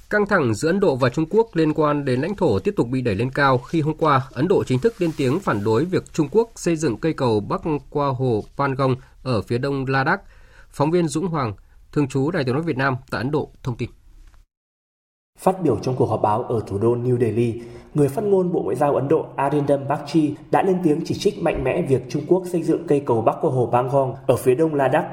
Căng 0.10 0.28
thẳng 0.28 0.56
giữa 0.56 0.70
Ấn 0.70 0.80
Độ 0.80 0.96
và 0.96 1.10
Trung 1.10 1.26
Quốc 1.30 1.56
liên 1.56 1.74
quan 1.74 2.06
đến 2.06 2.22
lãnh 2.22 2.36
thổ 2.36 2.60
tiếp 2.60 2.74
tục 2.78 2.88
bị 2.88 3.02
đẩy 3.02 3.16
lên 3.16 3.32
cao 3.32 3.58
khi 3.58 3.82
hôm 3.82 3.98
qua 3.98 4.22
Ấn 4.32 4.48
Độ 4.48 4.64
chính 4.64 4.80
thức 4.80 5.02
lên 5.02 5.12
tiếng 5.18 5.40
phản 5.40 5.64
đối 5.64 5.86
việc 5.86 6.14
Trung 6.14 6.28
Quốc 6.32 6.52
xây 6.56 6.76
dựng 6.76 6.98
cây 6.98 7.14
cầu 7.14 7.40
bắc 7.40 7.62
qua 7.90 8.08
hồ 8.08 8.44
Pangong 8.58 8.96
ở 9.24 9.42
phía 9.42 9.58
đông 9.58 9.86
Ladakh. 9.88 10.22
Phóng 10.70 10.92
viên 10.92 11.08
Dũng 11.08 11.28
Hoàng, 11.28 11.54
thường 11.92 12.08
trú 12.08 12.32
Đài 12.32 12.44
tiếng 12.44 12.54
nói 12.54 12.64
Việt 12.64 12.78
Nam 12.78 12.96
tại 13.10 13.22
Ấn 13.22 13.32
Độ 13.32 13.52
thông 13.64 13.78
tin. 13.78 13.90
Phát 15.40 15.62
biểu 15.64 15.78
trong 15.82 15.96
cuộc 15.96 16.06
họp 16.06 16.22
báo 16.22 16.44
ở 16.44 16.62
thủ 16.68 16.78
đô 16.78 16.96
New 16.96 17.18
Delhi, 17.20 17.62
người 17.94 18.08
phát 18.10 18.24
ngôn 18.24 18.52
Bộ 18.52 18.62
Ngoại 18.62 18.76
giao 18.76 18.96
Ấn 18.96 19.08
Độ 19.08 19.26
Arindam 19.36 19.88
Bakshi 19.88 20.36
đã 20.52 20.64
lên 20.64 20.78
tiếng 20.84 21.02
chỉ 21.06 21.16
trích 21.16 21.42
mạnh 21.42 21.64
mẽ 21.64 21.82
việc 21.82 22.10
Trung 22.10 22.22
Quốc 22.28 22.44
xây 22.52 22.64
dựng 22.64 22.88
cây 22.88 23.00
cầu 23.00 23.22
bắc 23.22 23.36
qua 23.42 23.52
hồ 23.52 23.70
Pangong 23.72 24.16
ở 24.28 24.36
phía 24.36 24.56
đông 24.56 24.76
Ladakh. 24.76 25.06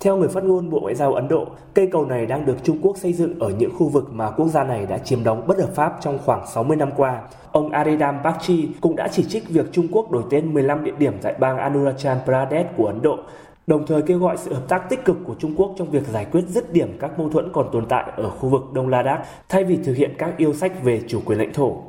Theo 0.00 0.16
người 0.16 0.28
phát 0.28 0.44
ngôn 0.44 0.70
Bộ 0.70 0.80
Ngoại 0.80 0.94
giao 0.94 1.14
Ấn 1.14 1.28
Độ, 1.28 1.46
cây 1.74 1.88
cầu 1.92 2.06
này 2.06 2.26
đang 2.26 2.46
được 2.46 2.56
Trung 2.64 2.78
Quốc 2.82 2.96
xây 2.96 3.12
dựng 3.12 3.38
ở 3.38 3.48
những 3.58 3.70
khu 3.78 3.88
vực 3.88 4.12
mà 4.12 4.30
quốc 4.30 4.48
gia 4.48 4.64
này 4.64 4.86
đã 4.86 4.98
chiếm 4.98 5.24
đóng 5.24 5.46
bất 5.46 5.58
hợp 5.58 5.70
pháp 5.74 5.98
trong 6.00 6.18
khoảng 6.24 6.46
60 6.46 6.76
năm 6.76 6.90
qua. 6.96 7.22
Ông 7.52 7.70
Arindam 7.70 8.22
Bakshi 8.24 8.68
cũng 8.80 8.96
đã 8.96 9.08
chỉ 9.08 9.24
trích 9.24 9.48
việc 9.48 9.72
Trung 9.72 9.88
Quốc 9.92 10.10
đổi 10.10 10.22
tên 10.30 10.54
15 10.54 10.84
địa 10.84 10.94
điểm 10.98 11.14
tại 11.22 11.34
bang 11.40 11.58
Arunachal 11.58 12.18
Pradesh 12.24 12.68
của 12.76 12.86
Ấn 12.86 13.02
Độ, 13.02 13.18
đồng 13.66 13.86
thời 13.86 14.02
kêu 14.02 14.18
gọi 14.18 14.36
sự 14.36 14.54
hợp 14.54 14.68
tác 14.68 14.86
tích 14.90 15.04
cực 15.04 15.16
của 15.24 15.34
Trung 15.38 15.54
Quốc 15.56 15.74
trong 15.78 15.90
việc 15.90 16.06
giải 16.06 16.26
quyết 16.32 16.44
dứt 16.48 16.72
điểm 16.72 16.98
các 17.00 17.18
mâu 17.18 17.30
thuẫn 17.30 17.50
còn 17.52 17.68
tồn 17.72 17.86
tại 17.88 18.12
ở 18.16 18.30
khu 18.30 18.48
vực 18.48 18.62
Đông 18.74 18.88
Ladakh 18.88 19.20
thay 19.48 19.64
vì 19.64 19.78
thực 19.84 19.96
hiện 19.96 20.14
các 20.18 20.34
yêu 20.36 20.54
sách 20.54 20.84
về 20.84 21.02
chủ 21.08 21.20
quyền 21.24 21.38
lãnh 21.38 21.52
thổ. 21.52 21.82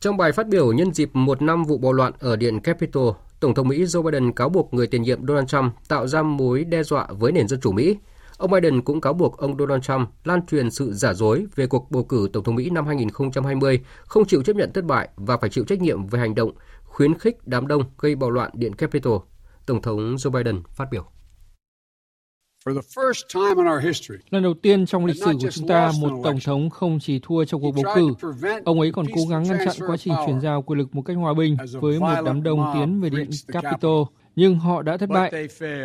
Trong 0.00 0.16
bài 0.16 0.32
phát 0.32 0.48
biểu 0.48 0.72
nhân 0.72 0.92
dịp 0.92 1.10
một 1.12 1.42
năm 1.42 1.64
vụ 1.64 1.78
bạo 1.78 1.92
loạn 1.92 2.12
ở 2.20 2.36
Điện 2.36 2.60
Capitol, 2.60 3.14
Tổng 3.40 3.54
thống 3.54 3.68
Mỹ 3.68 3.84
Joe 3.84 4.02
Biden 4.02 4.32
cáo 4.32 4.48
buộc 4.48 4.74
người 4.74 4.86
tiền 4.86 5.02
nhiệm 5.02 5.26
Donald 5.26 5.48
Trump 5.48 5.72
tạo 5.88 6.06
ra 6.06 6.22
mối 6.22 6.64
đe 6.64 6.82
dọa 6.82 7.06
với 7.10 7.32
nền 7.32 7.48
dân 7.48 7.60
chủ 7.60 7.72
Mỹ. 7.72 7.96
Ông 8.38 8.50
Biden 8.50 8.82
cũng 8.82 9.00
cáo 9.00 9.12
buộc 9.12 9.36
ông 9.36 9.58
Donald 9.58 9.82
Trump 9.82 10.08
lan 10.24 10.46
truyền 10.46 10.70
sự 10.70 10.92
giả 10.92 11.12
dối 11.12 11.46
về 11.56 11.66
cuộc 11.66 11.90
bầu 11.90 12.04
cử 12.04 12.28
Tổng 12.32 12.44
thống 12.44 12.54
Mỹ 12.54 12.70
năm 12.70 12.86
2020, 12.86 13.80
không 14.04 14.24
chịu 14.24 14.42
chấp 14.42 14.56
nhận 14.56 14.72
thất 14.72 14.84
bại 14.84 15.08
và 15.16 15.36
phải 15.36 15.50
chịu 15.50 15.64
trách 15.64 15.80
nhiệm 15.80 16.06
về 16.06 16.20
hành 16.20 16.34
động 16.34 16.52
khuyến 16.84 17.18
khích 17.18 17.38
đám 17.46 17.66
đông 17.66 17.82
gây 17.98 18.14
bạo 18.14 18.30
loạn 18.30 18.50
Điện 18.54 18.74
Capitol. 18.74 19.18
Tổng 19.66 19.82
thống 19.82 20.14
Joe 20.16 20.30
Biden 20.30 20.62
phát 20.70 20.88
biểu. 20.90 21.04
Lần 24.30 24.42
đầu 24.42 24.54
tiên 24.62 24.86
trong 24.86 25.06
lịch 25.06 25.16
sử 25.16 25.32
của 25.42 25.50
chúng 25.50 25.68
ta, 25.68 25.92
một 26.00 26.20
tổng 26.24 26.38
thống 26.44 26.70
không 26.70 26.98
chỉ 27.00 27.20
thua 27.22 27.44
trong 27.44 27.60
cuộc 27.60 27.72
bầu 27.72 27.94
cử, 27.94 28.28
ông 28.64 28.80
ấy 28.80 28.92
còn 28.92 29.06
cố 29.14 29.20
gắng 29.30 29.42
ngăn 29.42 29.58
chặn 29.58 29.88
quá 29.88 29.96
trình 29.96 30.14
chuyển 30.26 30.40
giao 30.40 30.62
quyền 30.62 30.78
lực 30.78 30.94
một 30.94 31.02
cách 31.02 31.16
hòa 31.16 31.34
bình 31.34 31.56
với 31.80 32.00
một 32.00 32.22
đám 32.24 32.42
đông 32.42 32.70
tiến 32.74 33.00
về 33.00 33.10
điện 33.10 33.30
Capitol, 33.48 34.06
nhưng 34.36 34.58
họ 34.58 34.82
đã 34.82 34.96
thất 34.96 35.08
bại. 35.08 35.32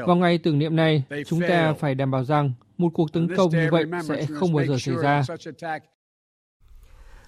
Vào 0.08 0.16
ngày 0.16 0.38
tưởng 0.38 0.60
niệm 0.60 0.76
này, 0.76 1.04
chúng 1.28 1.40
ta 1.48 1.74
phải 1.74 1.96
đảm 1.96 2.12
bảo 2.12 2.24
rằng 2.24 2.54
một 2.78 2.90
cuộc 2.94 3.14
tấn 3.14 3.36
công 3.36 3.52
như 3.52 3.68
vậy 3.72 3.84
sẽ 4.04 4.26
không 4.26 4.54
bao 4.54 4.66
giờ 4.66 4.78
xảy 4.80 4.96
ra. 4.96 5.24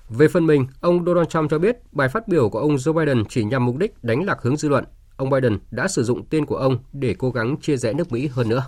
Về 0.10 0.28
phần 0.28 0.46
mình, 0.46 0.68
ông 0.82 1.06
Donald 1.06 1.28
Trump 1.28 1.52
cho 1.52 1.60
biết 1.60 1.78
bài 1.92 2.10
phát 2.10 2.28
biểu 2.28 2.50
của 2.50 2.60
ông 2.60 2.76
Joe 2.76 2.94
Biden 2.94 3.24
chỉ 3.30 3.44
nhằm 3.44 3.66
mục 3.66 3.78
đích 3.78 4.04
đánh 4.04 4.26
lạc 4.26 4.38
hướng 4.42 4.58
dư 4.58 4.70
luận. 4.70 4.84
Ông 5.20 5.30
Biden 5.30 5.58
đã 5.72 5.88
sử 5.88 6.04
dụng 6.04 6.26
tên 6.30 6.46
của 6.46 6.56
ông 6.56 6.78
để 6.94 7.16
cố 7.20 7.32
gắng 7.32 7.58
chia 7.62 7.78
rẽ 7.78 7.94
nước 7.94 8.12
Mỹ 8.12 8.28
hơn 8.28 8.50
nữa. 8.50 8.64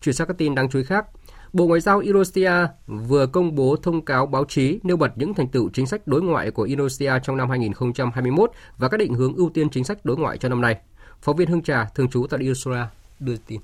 Chuyển 0.00 0.14
sang 0.14 0.26
các 0.28 0.38
tin 0.38 0.54
đáng 0.54 0.68
chú 0.68 0.78
ý 0.78 0.84
khác, 0.84 1.06
Bộ 1.52 1.66
Ngoại 1.66 1.80
giao 1.80 1.98
Indonesia 1.98 2.52
vừa 2.86 3.26
công 3.26 3.54
bố 3.54 3.76
thông 3.76 4.04
cáo 4.04 4.26
báo 4.26 4.44
chí 4.44 4.80
nêu 4.82 4.96
bật 4.96 5.12
những 5.18 5.34
thành 5.34 5.48
tựu 5.48 5.70
chính 5.72 5.86
sách 5.86 6.06
đối 6.06 6.22
ngoại 6.22 6.50
của 6.50 6.62
Indonesia 6.62 7.12
trong 7.22 7.36
năm 7.36 7.50
2021 7.50 8.50
và 8.76 8.88
các 8.88 8.96
định 8.96 9.14
hướng 9.14 9.36
ưu 9.36 9.50
tiên 9.50 9.70
chính 9.70 9.84
sách 9.84 10.04
đối 10.04 10.16
ngoại 10.16 10.38
cho 10.38 10.48
năm 10.48 10.60
nay. 10.60 10.76
Phóng 11.22 11.36
viên 11.36 11.48
Hương 11.48 11.62
Trà, 11.62 11.84
thường 11.94 12.08
trú 12.08 12.26
tại 12.30 12.40
Indonesia 12.40 12.86
đưa 13.20 13.36
tin. 13.36 13.60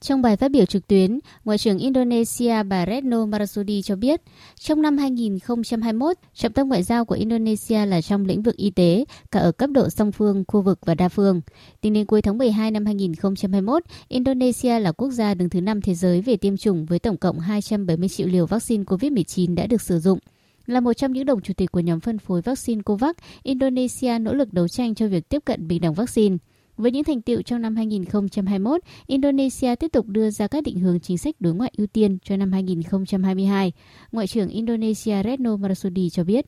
Trong 0.00 0.22
bài 0.22 0.36
phát 0.36 0.50
biểu 0.50 0.64
trực 0.64 0.86
tuyến, 0.86 1.18
Ngoại 1.44 1.58
trưởng 1.58 1.78
Indonesia 1.78 2.62
bà 2.62 2.86
Retno 2.86 3.26
Marsudi 3.26 3.82
cho 3.82 3.96
biết, 3.96 4.20
trong 4.60 4.82
năm 4.82 4.98
2021, 4.98 6.16
trọng 6.34 6.52
tâm 6.52 6.68
ngoại 6.68 6.82
giao 6.82 7.04
của 7.04 7.14
Indonesia 7.14 7.86
là 7.86 8.00
trong 8.00 8.24
lĩnh 8.24 8.42
vực 8.42 8.56
y 8.56 8.70
tế, 8.70 9.04
cả 9.30 9.40
ở 9.40 9.52
cấp 9.52 9.70
độ 9.70 9.88
song 9.90 10.12
phương, 10.12 10.44
khu 10.48 10.62
vực 10.62 10.78
và 10.86 10.94
đa 10.94 11.08
phương. 11.08 11.40
Tính 11.80 11.92
đến 11.92 12.06
cuối 12.06 12.22
tháng 12.22 12.38
12 12.38 12.70
năm 12.70 12.86
2021, 12.86 13.82
Indonesia 14.08 14.78
là 14.78 14.92
quốc 14.92 15.10
gia 15.10 15.34
đứng 15.34 15.48
thứ 15.48 15.60
5 15.60 15.80
thế 15.80 15.94
giới 15.94 16.20
về 16.20 16.36
tiêm 16.36 16.56
chủng 16.56 16.86
với 16.86 16.98
tổng 16.98 17.16
cộng 17.16 17.38
270 17.38 18.08
triệu 18.08 18.26
liều 18.26 18.46
vaccine 18.46 18.84
COVID-19 18.84 19.54
đã 19.54 19.66
được 19.66 19.82
sử 19.82 19.98
dụng. 19.98 20.18
Là 20.66 20.80
một 20.80 20.92
trong 20.92 21.12
những 21.12 21.26
đồng 21.26 21.40
chủ 21.40 21.54
tịch 21.54 21.72
của 21.72 21.80
nhóm 21.80 22.00
phân 22.00 22.18
phối 22.18 22.42
vaccine 22.42 22.82
COVAX, 22.82 23.16
Indonesia 23.42 24.18
nỗ 24.18 24.34
lực 24.34 24.52
đấu 24.52 24.68
tranh 24.68 24.94
cho 24.94 25.08
việc 25.08 25.28
tiếp 25.28 25.42
cận 25.44 25.68
bình 25.68 25.80
đẳng 25.80 25.94
vaccine. 25.94 26.36
Với 26.76 26.90
những 26.90 27.04
thành 27.04 27.22
tiệu 27.22 27.42
trong 27.42 27.62
năm 27.62 27.76
2021, 27.76 28.80
Indonesia 29.06 29.74
tiếp 29.74 29.88
tục 29.92 30.06
đưa 30.06 30.30
ra 30.30 30.48
các 30.48 30.62
định 30.62 30.78
hướng 30.78 31.00
chính 31.00 31.18
sách 31.18 31.34
đối 31.40 31.54
ngoại 31.54 31.72
ưu 31.76 31.86
tiên 31.86 32.18
cho 32.24 32.36
năm 32.36 32.52
2022. 32.52 33.72
Ngoại 34.12 34.26
trưởng 34.26 34.48
Indonesia 34.48 35.22
Retno 35.24 35.56
Marsudi 35.56 36.10
cho 36.10 36.24
biết. 36.24 36.46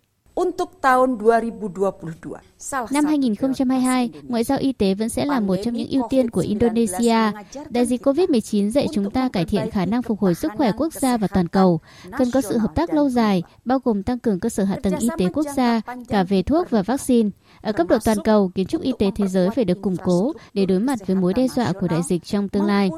Năm 2.90 3.04
2022, 3.04 4.10
ngoại 4.22 4.44
giao 4.44 4.58
y 4.58 4.72
tế 4.72 4.94
vẫn 4.94 5.08
sẽ 5.08 5.24
là 5.24 5.40
một 5.40 5.56
trong 5.64 5.74
những 5.74 5.88
ưu 5.90 6.02
tiên 6.10 6.30
của 6.30 6.40
Indonesia. 6.40 7.16
Đại 7.70 7.86
dịch 7.86 8.06
COVID-19 8.06 8.70
dạy 8.70 8.86
chúng 8.92 9.10
ta 9.10 9.28
cải 9.28 9.44
thiện 9.44 9.70
khả 9.70 9.86
năng 9.86 10.02
phục 10.02 10.20
hồi 10.20 10.34
sức 10.34 10.52
khỏe 10.56 10.72
quốc 10.76 10.92
gia 10.92 11.16
và 11.16 11.26
toàn 11.26 11.48
cầu. 11.48 11.80
Cần 12.18 12.30
có 12.30 12.40
sự 12.40 12.58
hợp 12.58 12.74
tác 12.74 12.94
lâu 12.94 13.08
dài, 13.08 13.42
bao 13.64 13.78
gồm 13.84 14.02
tăng 14.02 14.18
cường 14.18 14.40
cơ 14.40 14.48
sở 14.48 14.64
hạ 14.64 14.76
tầng 14.82 14.94
y 14.98 15.08
tế 15.18 15.28
quốc 15.34 15.46
gia, 15.56 15.80
cả 16.08 16.22
về 16.22 16.42
thuốc 16.42 16.70
và 16.70 16.82
vaccine. 16.82 17.30
Ở 17.60 17.72
cấp 17.72 17.86
độ 17.88 17.98
toàn 18.04 18.18
cầu, 18.24 18.50
kiến 18.54 18.66
trúc 18.66 18.82
y 18.82 18.92
tế 18.98 19.10
thế 19.16 19.26
giới 19.26 19.50
phải 19.50 19.64
được 19.64 19.82
củng 19.82 19.96
cố 20.04 20.32
để 20.54 20.66
đối 20.66 20.80
mặt 20.80 20.98
với 21.06 21.16
mối 21.16 21.34
đe 21.34 21.48
dọa 21.48 21.72
của 21.80 21.88
đại 21.88 22.00
dịch 22.08 22.24
trong 22.24 22.48
tương 22.48 22.64
lai. 22.64 22.90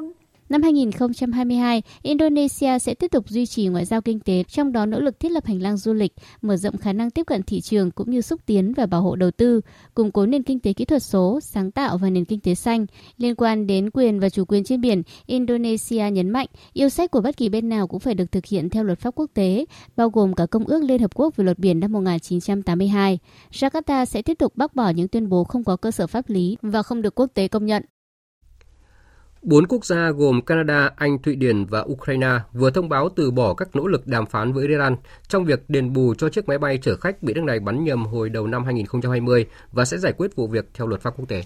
Năm 0.50 0.62
2022, 0.62 1.82
Indonesia 2.02 2.78
sẽ 2.78 2.94
tiếp 2.94 3.10
tục 3.10 3.28
duy 3.28 3.46
trì 3.46 3.66
ngoại 3.66 3.84
giao 3.84 4.00
kinh 4.00 4.20
tế, 4.20 4.42
trong 4.42 4.72
đó 4.72 4.86
nỗ 4.86 5.00
lực 5.00 5.20
thiết 5.20 5.32
lập 5.32 5.46
hành 5.46 5.62
lang 5.62 5.76
du 5.76 5.92
lịch, 5.92 6.12
mở 6.42 6.56
rộng 6.56 6.76
khả 6.76 6.92
năng 6.92 7.10
tiếp 7.10 7.22
cận 7.26 7.42
thị 7.42 7.60
trường 7.60 7.90
cũng 7.90 8.10
như 8.10 8.20
xúc 8.20 8.40
tiến 8.46 8.72
và 8.72 8.86
bảo 8.86 9.02
hộ 9.02 9.16
đầu 9.16 9.30
tư, 9.30 9.60
củng 9.94 10.12
cố 10.12 10.26
nền 10.26 10.42
kinh 10.42 10.60
tế 10.60 10.72
kỹ 10.72 10.84
thuật 10.84 11.02
số, 11.02 11.40
sáng 11.42 11.70
tạo 11.70 11.98
và 11.98 12.10
nền 12.10 12.24
kinh 12.24 12.40
tế 12.40 12.54
xanh. 12.54 12.86
Liên 13.16 13.34
quan 13.34 13.66
đến 13.66 13.90
quyền 13.90 14.20
và 14.20 14.28
chủ 14.28 14.44
quyền 14.44 14.64
trên 14.64 14.80
biển, 14.80 15.02
Indonesia 15.26 16.10
nhấn 16.10 16.30
mạnh 16.30 16.46
yêu 16.72 16.88
sách 16.88 17.10
của 17.10 17.20
bất 17.20 17.36
kỳ 17.36 17.48
bên 17.48 17.68
nào 17.68 17.86
cũng 17.86 18.00
phải 18.00 18.14
được 18.14 18.32
thực 18.32 18.46
hiện 18.46 18.70
theo 18.70 18.84
luật 18.84 18.98
pháp 18.98 19.14
quốc 19.14 19.30
tế, 19.34 19.64
bao 19.96 20.10
gồm 20.10 20.34
cả 20.34 20.46
Công 20.46 20.64
ước 20.64 20.84
Liên 20.84 21.00
Hợp 21.00 21.10
Quốc 21.14 21.36
về 21.36 21.44
luật 21.44 21.58
biển 21.58 21.80
năm 21.80 21.92
1982. 21.92 23.18
Jakarta 23.52 24.04
sẽ 24.04 24.22
tiếp 24.22 24.38
tục 24.38 24.56
bác 24.56 24.74
bỏ 24.74 24.90
những 24.90 25.08
tuyên 25.08 25.28
bố 25.28 25.44
không 25.44 25.64
có 25.64 25.76
cơ 25.76 25.90
sở 25.90 26.06
pháp 26.06 26.30
lý 26.30 26.56
và 26.62 26.82
không 26.82 27.02
được 27.02 27.14
quốc 27.14 27.30
tế 27.34 27.48
công 27.48 27.66
nhận. 27.66 27.82
Bốn 29.42 29.66
quốc 29.66 29.84
gia 29.84 30.10
gồm 30.10 30.42
Canada, 30.42 30.90
Anh, 30.96 31.18
Thụy 31.22 31.34
Điển 31.36 31.64
và 31.64 31.80
Ukraine 31.80 32.38
vừa 32.52 32.70
thông 32.70 32.88
báo 32.88 33.08
từ 33.16 33.30
bỏ 33.30 33.54
các 33.54 33.76
nỗ 33.76 33.86
lực 33.86 34.06
đàm 34.06 34.26
phán 34.26 34.52
với 34.52 34.68
Iran 34.68 34.96
trong 35.28 35.44
việc 35.44 35.64
đền 35.70 35.92
bù 35.92 36.14
cho 36.14 36.28
chiếc 36.28 36.48
máy 36.48 36.58
bay 36.58 36.78
chở 36.82 36.96
khách 36.96 37.22
bị 37.22 37.34
nước 37.34 37.44
này 37.44 37.60
bắn 37.60 37.84
nhầm 37.84 38.06
hồi 38.06 38.28
đầu 38.28 38.46
năm 38.46 38.64
2020 38.64 39.46
và 39.72 39.84
sẽ 39.84 39.98
giải 39.98 40.12
quyết 40.12 40.36
vụ 40.36 40.46
việc 40.46 40.68
theo 40.74 40.86
luật 40.86 41.00
pháp 41.00 41.14
quốc 41.16 41.28
tế. 41.28 41.42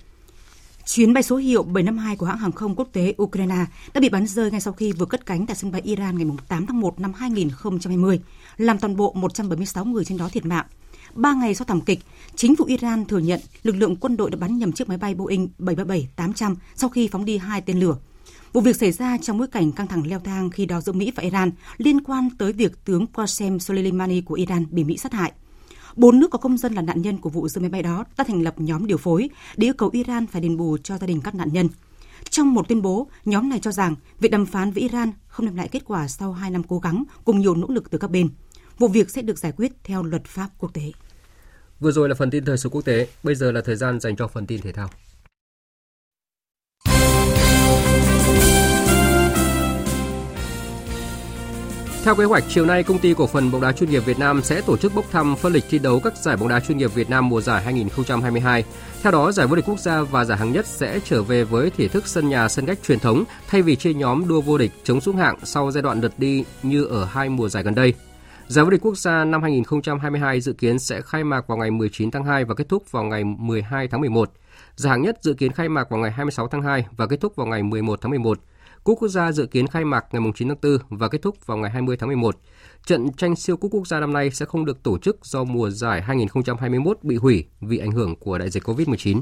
Chuyến 0.86 1.12
bay 1.12 1.22
số 1.22 1.36
hiệu 1.36 1.62
752 1.62 2.16
của 2.16 2.26
hãng 2.26 2.38
hàng 2.38 2.52
không 2.52 2.74
quốc 2.74 2.88
tế 2.92 3.14
Ukraine 3.22 3.66
đã 3.94 4.00
bị 4.00 4.08
bắn 4.08 4.26
rơi 4.26 4.50
ngay 4.50 4.60
sau 4.60 4.72
khi 4.72 4.92
vừa 4.92 5.06
cất 5.06 5.26
cánh 5.26 5.46
tại 5.46 5.56
sân 5.56 5.72
bay 5.72 5.80
Iran 5.84 6.18
ngày 6.18 6.36
8 6.48 6.66
tháng 6.66 6.80
1 6.80 7.00
năm 7.00 7.12
2020, 7.12 8.20
làm 8.56 8.78
toàn 8.78 8.96
bộ 8.96 9.12
176 9.12 9.84
người 9.84 10.04
trên 10.04 10.18
đó 10.18 10.28
thiệt 10.32 10.46
mạng. 10.46 10.66
Ba 11.14 11.34
ngày 11.34 11.54
sau 11.54 11.64
thảm 11.64 11.80
kịch, 11.80 12.00
chính 12.36 12.56
phủ 12.56 12.64
Iran 12.64 13.04
thừa 13.04 13.18
nhận 13.18 13.40
lực 13.62 13.76
lượng 13.76 13.96
quân 13.96 14.16
đội 14.16 14.30
đã 14.30 14.36
bắn 14.36 14.58
nhầm 14.58 14.72
chiếc 14.72 14.88
máy 14.88 14.98
bay 14.98 15.14
Boeing 15.14 15.48
737-800 15.58 16.54
sau 16.74 16.90
khi 16.90 17.08
phóng 17.08 17.24
đi 17.24 17.36
hai 17.36 17.60
tên 17.60 17.80
lửa. 17.80 17.96
Vụ 18.52 18.60
việc 18.60 18.76
xảy 18.76 18.92
ra 18.92 19.18
trong 19.18 19.38
bối 19.38 19.48
cảnh 19.48 19.72
căng 19.72 19.86
thẳng 19.86 20.06
leo 20.06 20.20
thang 20.20 20.50
khi 20.50 20.66
đó 20.66 20.80
giữa 20.80 20.92
Mỹ 20.92 21.12
và 21.16 21.22
Iran 21.22 21.50
liên 21.76 22.00
quan 22.00 22.28
tới 22.38 22.52
việc 22.52 22.84
tướng 22.84 23.06
Qasem 23.14 23.58
Soleimani 23.58 24.20
của 24.20 24.34
Iran 24.34 24.66
bị 24.70 24.84
Mỹ 24.84 24.96
sát 24.96 25.12
hại. 25.12 25.32
Bốn 25.96 26.18
nước 26.18 26.30
có 26.30 26.38
công 26.38 26.58
dân 26.58 26.74
là 26.74 26.82
nạn 26.82 27.02
nhân 27.02 27.18
của 27.18 27.30
vụ 27.30 27.48
rơi 27.48 27.62
máy 27.62 27.70
bay 27.70 27.82
đó 27.82 28.04
đã 28.16 28.24
thành 28.24 28.42
lập 28.42 28.54
nhóm 28.58 28.86
điều 28.86 28.98
phối 28.98 29.30
để 29.56 29.66
yêu 29.66 29.74
cầu 29.74 29.90
Iran 29.92 30.26
phải 30.26 30.42
đền 30.42 30.56
bù 30.56 30.76
cho 30.78 30.98
gia 30.98 31.06
đình 31.06 31.20
các 31.20 31.34
nạn 31.34 31.52
nhân. 31.52 31.68
Trong 32.30 32.54
một 32.54 32.68
tuyên 32.68 32.82
bố, 32.82 33.08
nhóm 33.24 33.48
này 33.48 33.58
cho 33.62 33.72
rằng 33.72 33.94
việc 34.20 34.30
đàm 34.30 34.46
phán 34.46 34.70
với 34.70 34.82
Iran 34.82 35.12
không 35.26 35.46
đem 35.46 35.56
lại 35.56 35.68
kết 35.68 35.82
quả 35.84 36.08
sau 36.08 36.32
hai 36.32 36.50
năm 36.50 36.62
cố 36.62 36.78
gắng 36.78 37.04
cùng 37.24 37.40
nhiều 37.40 37.54
nỗ 37.54 37.66
lực 37.68 37.90
từ 37.90 37.98
các 37.98 38.10
bên. 38.10 38.28
Vụ 38.78 38.88
việc 38.88 39.10
sẽ 39.10 39.22
được 39.22 39.38
giải 39.38 39.52
quyết 39.56 39.72
theo 39.84 40.02
luật 40.02 40.24
pháp 40.24 40.48
quốc 40.58 40.74
tế. 40.74 40.92
Vừa 41.84 41.92
rồi 41.92 42.08
là 42.08 42.14
phần 42.14 42.30
tin 42.30 42.44
thời 42.44 42.58
sự 42.58 42.68
quốc 42.68 42.82
tế, 42.82 43.08
bây 43.22 43.34
giờ 43.34 43.52
là 43.52 43.60
thời 43.60 43.76
gian 43.76 44.00
dành 44.00 44.16
cho 44.16 44.28
phần 44.28 44.46
tin 44.46 44.60
thể 44.60 44.72
thao. 44.72 44.90
Theo 52.04 52.14
kế 52.14 52.24
hoạch, 52.24 52.44
chiều 52.48 52.66
nay 52.66 52.82
công 52.82 52.98
ty 52.98 53.14
cổ 53.14 53.26
phần 53.26 53.50
bóng 53.50 53.60
đá 53.60 53.72
chuyên 53.72 53.90
nghiệp 53.90 54.00
Việt 54.00 54.18
Nam 54.18 54.42
sẽ 54.42 54.60
tổ 54.60 54.76
chức 54.76 54.94
bốc 54.94 55.04
thăm 55.10 55.36
phân 55.36 55.52
lịch 55.52 55.64
thi 55.70 55.78
đấu 55.78 56.00
các 56.00 56.16
giải 56.16 56.36
bóng 56.36 56.48
đá 56.48 56.60
chuyên 56.60 56.78
nghiệp 56.78 56.94
Việt 56.94 57.10
Nam 57.10 57.28
mùa 57.28 57.40
giải 57.40 57.62
2022. 57.62 58.64
Theo 59.02 59.12
đó, 59.12 59.32
giải 59.32 59.46
vô 59.46 59.56
địch 59.56 59.64
quốc 59.68 59.80
gia 59.80 60.02
và 60.02 60.24
giải 60.24 60.38
hạng 60.38 60.52
nhất 60.52 60.66
sẽ 60.66 61.00
trở 61.04 61.22
về 61.22 61.44
với 61.44 61.70
thể 61.70 61.88
thức 61.88 62.06
sân 62.06 62.28
nhà 62.28 62.48
sân 62.48 62.66
khách 62.66 62.82
truyền 62.82 62.98
thống 62.98 63.24
thay 63.48 63.62
vì 63.62 63.76
chia 63.76 63.94
nhóm 63.94 64.28
đua 64.28 64.40
vô 64.40 64.58
địch 64.58 64.72
chống 64.84 65.00
xuống 65.00 65.16
hạng 65.16 65.36
sau 65.42 65.70
giai 65.70 65.82
đoạn 65.82 66.00
lượt 66.00 66.12
đi 66.18 66.44
như 66.62 66.84
ở 66.84 67.04
hai 67.04 67.28
mùa 67.28 67.48
giải 67.48 67.62
gần 67.62 67.74
đây. 67.74 67.94
Giải 68.48 68.64
vô 68.64 68.70
địch 68.70 68.80
quốc 68.82 68.98
gia 68.98 69.24
năm 69.24 69.42
2022 69.42 70.40
dự 70.40 70.52
kiến 70.52 70.78
sẽ 70.78 71.00
khai 71.00 71.24
mạc 71.24 71.46
vào 71.46 71.58
ngày 71.58 71.70
19 71.70 72.10
tháng 72.10 72.24
2 72.24 72.44
và 72.44 72.54
kết 72.54 72.68
thúc 72.68 72.92
vào 72.92 73.04
ngày 73.04 73.24
12 73.24 73.88
tháng 73.88 74.00
11. 74.00 74.32
Giải 74.76 74.90
hạng 74.90 75.02
nhất 75.02 75.18
dự 75.20 75.34
kiến 75.34 75.52
khai 75.52 75.68
mạc 75.68 75.90
vào 75.90 76.00
ngày 76.00 76.10
26 76.10 76.48
tháng 76.48 76.62
2 76.62 76.86
và 76.96 77.06
kết 77.06 77.20
thúc 77.20 77.36
vào 77.36 77.46
ngày 77.46 77.62
11 77.62 78.00
tháng 78.02 78.10
11. 78.10 78.38
Cúp 78.84 78.98
quốc 79.00 79.08
gia 79.08 79.32
dự 79.32 79.46
kiến 79.46 79.66
khai 79.66 79.84
mạc 79.84 80.04
ngày 80.12 80.22
9 80.34 80.48
tháng 80.48 80.56
4 80.62 80.78
và 80.88 81.08
kết 81.08 81.22
thúc 81.22 81.46
vào 81.46 81.56
ngày 81.56 81.70
20 81.70 81.96
tháng 81.96 82.06
11. 82.06 82.36
Trận 82.86 83.12
tranh 83.12 83.36
siêu 83.36 83.56
cúp 83.56 83.72
quốc 83.72 83.86
gia 83.86 84.00
năm 84.00 84.12
nay 84.12 84.30
sẽ 84.30 84.46
không 84.46 84.64
được 84.64 84.82
tổ 84.82 84.98
chức 84.98 85.26
do 85.26 85.44
mùa 85.44 85.70
giải 85.70 86.02
2021 86.02 86.98
bị 87.02 87.16
hủy 87.16 87.44
vì 87.60 87.78
ảnh 87.78 87.92
hưởng 87.92 88.16
của 88.16 88.38
đại 88.38 88.50
dịch 88.50 88.62
COVID-19. 88.62 89.20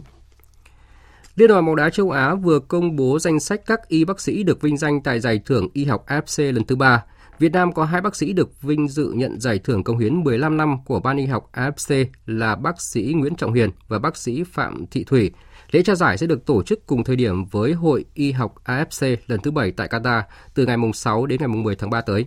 Liên 1.37 1.49
đoàn 1.49 1.67
bóng 1.67 1.77
đá 1.77 1.91
châu 1.91 2.11
Á 2.11 2.35
vừa 2.35 2.59
công 2.59 2.97
bố 2.97 3.19
danh 3.19 3.41
sách 3.41 3.61
các 3.67 3.89
y 3.89 4.05
bác 4.05 4.21
sĩ 4.21 4.43
được 4.43 4.61
vinh 4.61 4.77
danh 4.77 5.03
tại 5.03 5.21
giải 5.21 5.41
thưởng 5.47 5.69
y 5.73 5.85
học 5.85 6.05
AFC 6.07 6.53
lần 6.53 6.65
thứ 6.65 6.77
ba. 6.77 7.05
Việt 7.43 7.53
Nam 7.53 7.73
có 7.73 7.85
hai 7.85 8.01
bác 8.01 8.17
sĩ 8.17 8.33
được 8.33 8.63
vinh 8.63 8.89
dự 8.89 9.13
nhận 9.13 9.41
giải 9.41 9.59
thưởng 9.59 9.85
công 9.85 9.99
hiến 9.99 10.25
15 10.25 10.57
năm 10.57 10.85
của 10.85 11.01
Ban 11.01 11.17
y 11.17 11.27
học 11.27 11.51
AFC 11.53 12.07
là 12.27 12.57
bác 12.57 12.81
sĩ 12.81 13.13
Nguyễn 13.17 13.35
Trọng 13.35 13.53
Hiền 13.53 13.71
và 13.89 13.99
bác 13.99 14.17
sĩ 14.17 14.45
Phạm 14.45 14.87
Thị 14.91 15.05
Thủy 15.05 15.31
Lễ 15.71 15.83
trao 15.83 15.97
giải 15.97 16.19
sẽ 16.19 16.27
được 16.27 16.47
tổ 16.47 16.63
chức 16.63 16.87
cùng 16.87 17.05
thời 17.05 17.17
điểm 17.17 17.45
với 17.45 17.73
Hội 17.73 18.05
Y 18.15 18.33
học 18.33 18.55
AFC 18.65 19.17
lần 19.27 19.41
thứ 19.41 19.51
7 19.51 19.73
tại 19.73 19.89
Qatar 19.89 20.23
từ 20.55 20.67
ngày 20.67 20.77
6 20.95 21.27
đến 21.27 21.41
ngày 21.41 21.49
10 21.49 21.77
tháng 21.77 21.91
3 21.91 22.01
tới. 22.01 22.27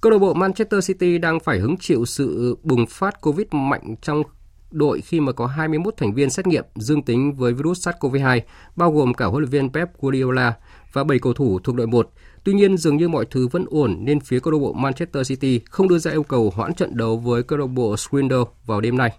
Câu 0.00 0.12
lạc 0.12 0.18
bộ 0.18 0.34
Manchester 0.34 0.88
City 0.88 1.18
đang 1.18 1.40
phải 1.40 1.58
hứng 1.58 1.76
chịu 1.76 2.04
sự 2.04 2.56
bùng 2.62 2.86
phát 2.86 3.20
Covid 3.20 3.46
mạnh 3.50 3.94
trong 4.02 4.22
đội 4.70 5.00
khi 5.00 5.20
mà 5.20 5.32
có 5.32 5.46
21 5.46 5.94
thành 5.96 6.14
viên 6.14 6.30
xét 6.30 6.46
nghiệm 6.46 6.64
dương 6.74 7.02
tính 7.02 7.34
với 7.34 7.52
virus 7.52 7.88
SARS-CoV-2, 7.88 8.40
bao 8.76 8.92
gồm 8.92 9.14
cả 9.14 9.26
huấn 9.26 9.42
luyện 9.42 9.50
viên 9.50 9.72
Pep 9.72 9.88
Guardiola 10.00 10.54
và 10.92 11.04
7 11.04 11.18
cầu 11.18 11.32
thủ 11.32 11.58
thuộc 11.58 11.74
đội 11.74 11.86
1. 11.86 12.10
Tuy 12.44 12.54
nhiên, 12.54 12.76
dường 12.76 12.96
như 12.96 13.08
mọi 13.08 13.24
thứ 13.30 13.48
vẫn 13.48 13.64
ổn 13.70 13.96
nên 14.00 14.20
phía 14.20 14.40
câu 14.40 14.52
lạc 14.52 14.58
bộ 14.58 14.72
Manchester 14.72 15.28
City 15.28 15.60
không 15.70 15.88
đưa 15.88 15.98
ra 15.98 16.10
yêu 16.10 16.22
cầu 16.22 16.52
hoãn 16.56 16.74
trận 16.74 16.96
đấu 16.96 17.16
với 17.16 17.42
câu 17.42 17.58
lạc 17.58 17.66
bộ 17.66 17.94
Swindle 17.94 18.44
vào 18.66 18.80
đêm 18.80 18.96
nay. 18.96 19.18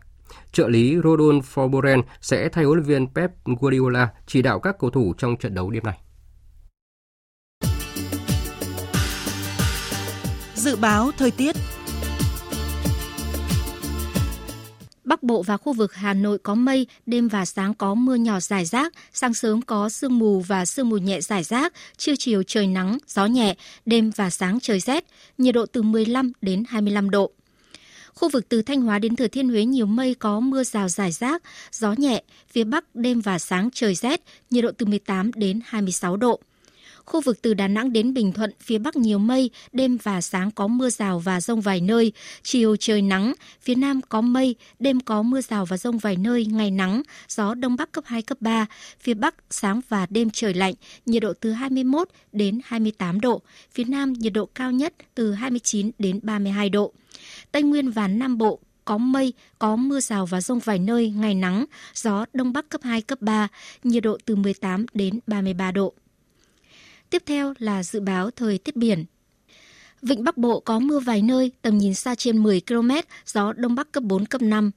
Trợ 0.52 0.68
lý 0.68 0.98
Rodon 1.04 1.40
Forboren 1.40 2.02
sẽ 2.22 2.50
thay 2.50 2.64
huấn 2.64 2.78
luyện 2.78 2.88
viên 2.88 3.08
Pep 3.08 3.32
Guardiola 3.46 4.10
chỉ 4.28 4.42
đạo 4.42 4.60
các 4.60 4.76
cầu 4.80 4.90
thủ 4.90 5.14
trong 5.18 5.38
trận 5.38 5.54
đấu 5.54 5.70
đêm 5.70 5.84
nay. 5.84 5.98
Dự 10.56 10.76
báo 10.76 11.12
thời 11.18 11.32
tiết 11.32 11.56
Bắc 15.08 15.24
Bộ 15.24 15.44
và 15.44 15.58
khu 15.58 15.74
vực 15.74 15.94
Hà 15.94 16.14
Nội 16.14 16.38
có 16.38 16.56
mây, 16.56 16.88
đêm 17.06 17.28
và 17.28 17.46
sáng 17.46 17.74
có 17.74 17.94
mưa 17.94 18.16
nhỏ 18.16 18.40
rải 18.40 18.66
rác, 18.66 18.94
sáng 19.14 19.34
sớm 19.34 19.62
có 19.62 19.90
sương 19.90 20.20
mù 20.20 20.40
và 20.40 20.66
sương 20.66 20.90
mù 20.90 20.98
nhẹ 20.98 21.22
rải 21.22 21.44
rác, 21.44 21.74
trưa 21.98 22.14
chiều 22.20 22.44
trời 22.44 22.68
nắng, 22.68 22.98
gió 23.08 23.26
nhẹ, 23.26 23.56
đêm 23.86 24.12
và 24.16 24.30
sáng 24.30 24.60
trời 24.60 24.80
rét, 24.80 25.06
nhiệt 25.38 25.56
độ 25.56 25.66
từ 25.66 25.82
15 25.82 26.32
đến 26.42 26.64
25 26.68 27.10
độ. 27.10 27.32
Khu 28.14 28.30
vực 28.30 28.50
từ 28.50 28.62
Thanh 28.62 28.82
Hóa 28.82 29.00
đến 29.00 29.16
Thừa 29.16 29.28
Thiên 29.28 29.50
Huế 29.50 29.66
nhiều 29.66 29.86
mây 29.86 30.14
có 30.14 30.40
mưa 30.40 30.64
rào 30.64 30.90
rải 30.90 31.12
rác, 31.12 31.44
gió 31.72 31.94
nhẹ, 31.98 32.24
phía 32.52 32.64
Bắc 32.64 32.96
đêm 32.96 33.22
và 33.22 33.40
sáng 33.40 33.70
trời 33.74 33.96
rét, 33.96 34.22
nhiệt 34.50 34.64
độ 34.64 34.72
từ 34.78 34.86
18 34.86 35.32
đến 35.36 35.60
26 35.66 36.18
độ. 36.18 36.40
Khu 37.08 37.22
vực 37.22 37.42
từ 37.42 37.54
Đà 37.54 37.68
Nẵng 37.68 37.94
đến 37.94 38.14
Bình 38.14 38.32
Thuận, 38.34 38.52
phía 38.60 38.78
Bắc 38.78 38.96
nhiều 38.96 39.20
mây, 39.20 39.50
đêm 39.72 39.98
và 40.04 40.22
sáng 40.22 40.52
có 40.52 40.68
mưa 40.68 40.90
rào 40.90 41.20
và 41.20 41.42
rông 41.42 41.62
vài 41.62 41.82
nơi, 41.82 42.12
chiều 42.44 42.76
trời 42.76 43.02
nắng, 43.02 43.34
phía 43.62 43.76
Nam 43.76 44.02
có 44.10 44.22
mây, 44.22 44.56
đêm 44.80 45.00
có 45.00 45.22
mưa 45.22 45.42
rào 45.42 45.66
và 45.66 45.78
rông 45.78 45.98
vài 45.98 46.16
nơi, 46.16 46.46
ngày 46.46 46.72
nắng, 46.72 47.02
gió 47.30 47.54
Đông 47.54 47.76
Bắc 47.76 47.92
cấp 47.92 48.04
2, 48.08 48.22
cấp 48.22 48.38
3, 48.42 48.66
phía 49.00 49.14
Bắc 49.14 49.36
sáng 49.50 49.82
và 49.90 50.08
đêm 50.10 50.30
trời 50.30 50.54
lạnh, 50.54 50.74
nhiệt 51.06 51.22
độ 51.22 51.34
từ 51.40 51.52
21 51.52 52.08
đến 52.32 52.60
28 52.64 53.22
độ, 53.22 53.42
phía 53.72 53.84
Nam 53.84 54.14
nhiệt 54.14 54.34
độ 54.34 54.46
cao 54.46 54.72
nhất 54.72 54.94
từ 55.16 55.34
29 55.34 55.92
đến 56.00 56.20
32 56.24 56.70
độ. 56.70 56.94
Tây 57.52 57.64
Nguyên 57.64 57.92
và 57.92 58.08
Nam 58.08 58.38
Bộ 58.38 58.60
có 58.86 58.98
mây, 58.98 59.34
có 59.60 59.76
mưa 59.76 60.00
rào 60.00 60.26
và 60.26 60.42
rông 60.42 60.60
vài 60.60 60.80
nơi, 60.80 61.10
ngày 61.10 61.36
nắng, 61.36 61.66
gió 61.94 62.26
Đông 62.34 62.54
Bắc 62.54 62.70
cấp 62.70 62.82
2, 62.84 63.02
cấp 63.02 63.22
3, 63.22 63.48
nhiệt 63.84 64.04
độ 64.04 64.18
từ 64.26 64.36
18 64.36 64.86
đến 64.94 65.20
33 65.28 65.72
độ. 65.72 65.94
Tiếp 67.10 67.24
theo 67.26 67.54
là 67.60 67.84
dự 67.84 68.00
báo 68.00 68.32
thời 68.32 68.58
tiết 68.58 68.76
biển. 68.76 69.06
Vịnh 70.02 70.24
Bắc 70.24 70.38
Bộ 70.38 70.60
có 70.60 70.80
mưa 70.80 71.00
vài 71.00 71.22
nơi, 71.22 71.52
tầm 71.62 71.78
nhìn 71.78 71.94
xa 71.94 72.16
trên 72.16 72.44
10 72.44 72.62
km, 72.68 72.92
gió 73.26 73.54
Đông 73.54 73.76
Bắc 73.76 73.92
cấp 73.92 74.04
4, 74.04 74.26
cấp 74.26 74.42
5. 74.42 74.72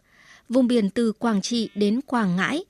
Vùng 0.49 0.67
biển 0.67 0.91
từ 0.91 1.13
Quảng 1.13 1.43
Trị 1.43 1.71
đến 1.75 2.01
Quảng 2.07 2.37
Ngãi 2.37 2.65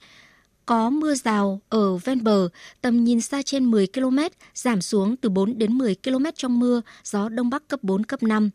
có 0.66 0.90
mưa 0.90 1.14
rào 1.14 1.60
ở 1.68 1.96
ven 1.96 2.24
bờ, 2.24 2.48
tầm 2.80 3.04
nhìn 3.04 3.20
xa 3.20 3.42
trên 3.42 3.64
10 3.64 3.86
km, 3.86 4.18
giảm 4.54 4.80
xuống 4.80 5.16
từ 5.16 5.28
4 5.28 5.58
đến 5.58 5.78
10 5.78 5.94
km 6.04 6.24
trong 6.36 6.60
mưa, 6.60 6.82
gió 7.04 7.28
Đông 7.28 7.50
Bắc 7.50 7.68
cấp 7.68 7.82
4, 7.82 8.04
cấp 8.04 8.22
5 8.22 8.50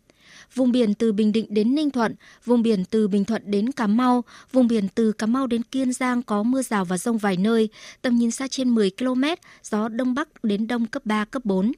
vùng 0.53 0.71
biển 0.71 0.93
từ 0.93 1.11
Bình 1.11 1.31
Định 1.31 1.45
đến 1.49 1.75
Ninh 1.75 1.91
Thuận, 1.91 2.15
vùng 2.45 2.61
biển 2.61 2.85
từ 2.85 3.07
Bình 3.07 3.25
Thuận 3.25 3.41
đến 3.45 3.71
Cà 3.71 3.87
Mau, 3.87 4.23
vùng 4.51 4.67
biển 4.67 4.87
từ 4.95 5.11
Cà 5.11 5.25
Mau 5.25 5.47
đến 5.47 5.63
Kiên 5.63 5.93
Giang 5.93 6.23
có 6.23 6.43
mưa 6.43 6.61
rào 6.61 6.85
và 6.85 6.97
rông 6.97 7.17
vài 7.17 7.37
nơi, 7.37 7.69
tầm 8.01 8.15
nhìn 8.17 8.31
xa 8.31 8.47
trên 8.47 8.69
10 8.69 8.91
km, 8.99 9.23
gió 9.63 9.87
Đông 9.87 10.13
Bắc 10.13 10.43
đến 10.43 10.67
Đông 10.67 10.85
cấp 10.85 11.05
3, 11.05 11.25
cấp 11.25 11.45
4 11.45 11.71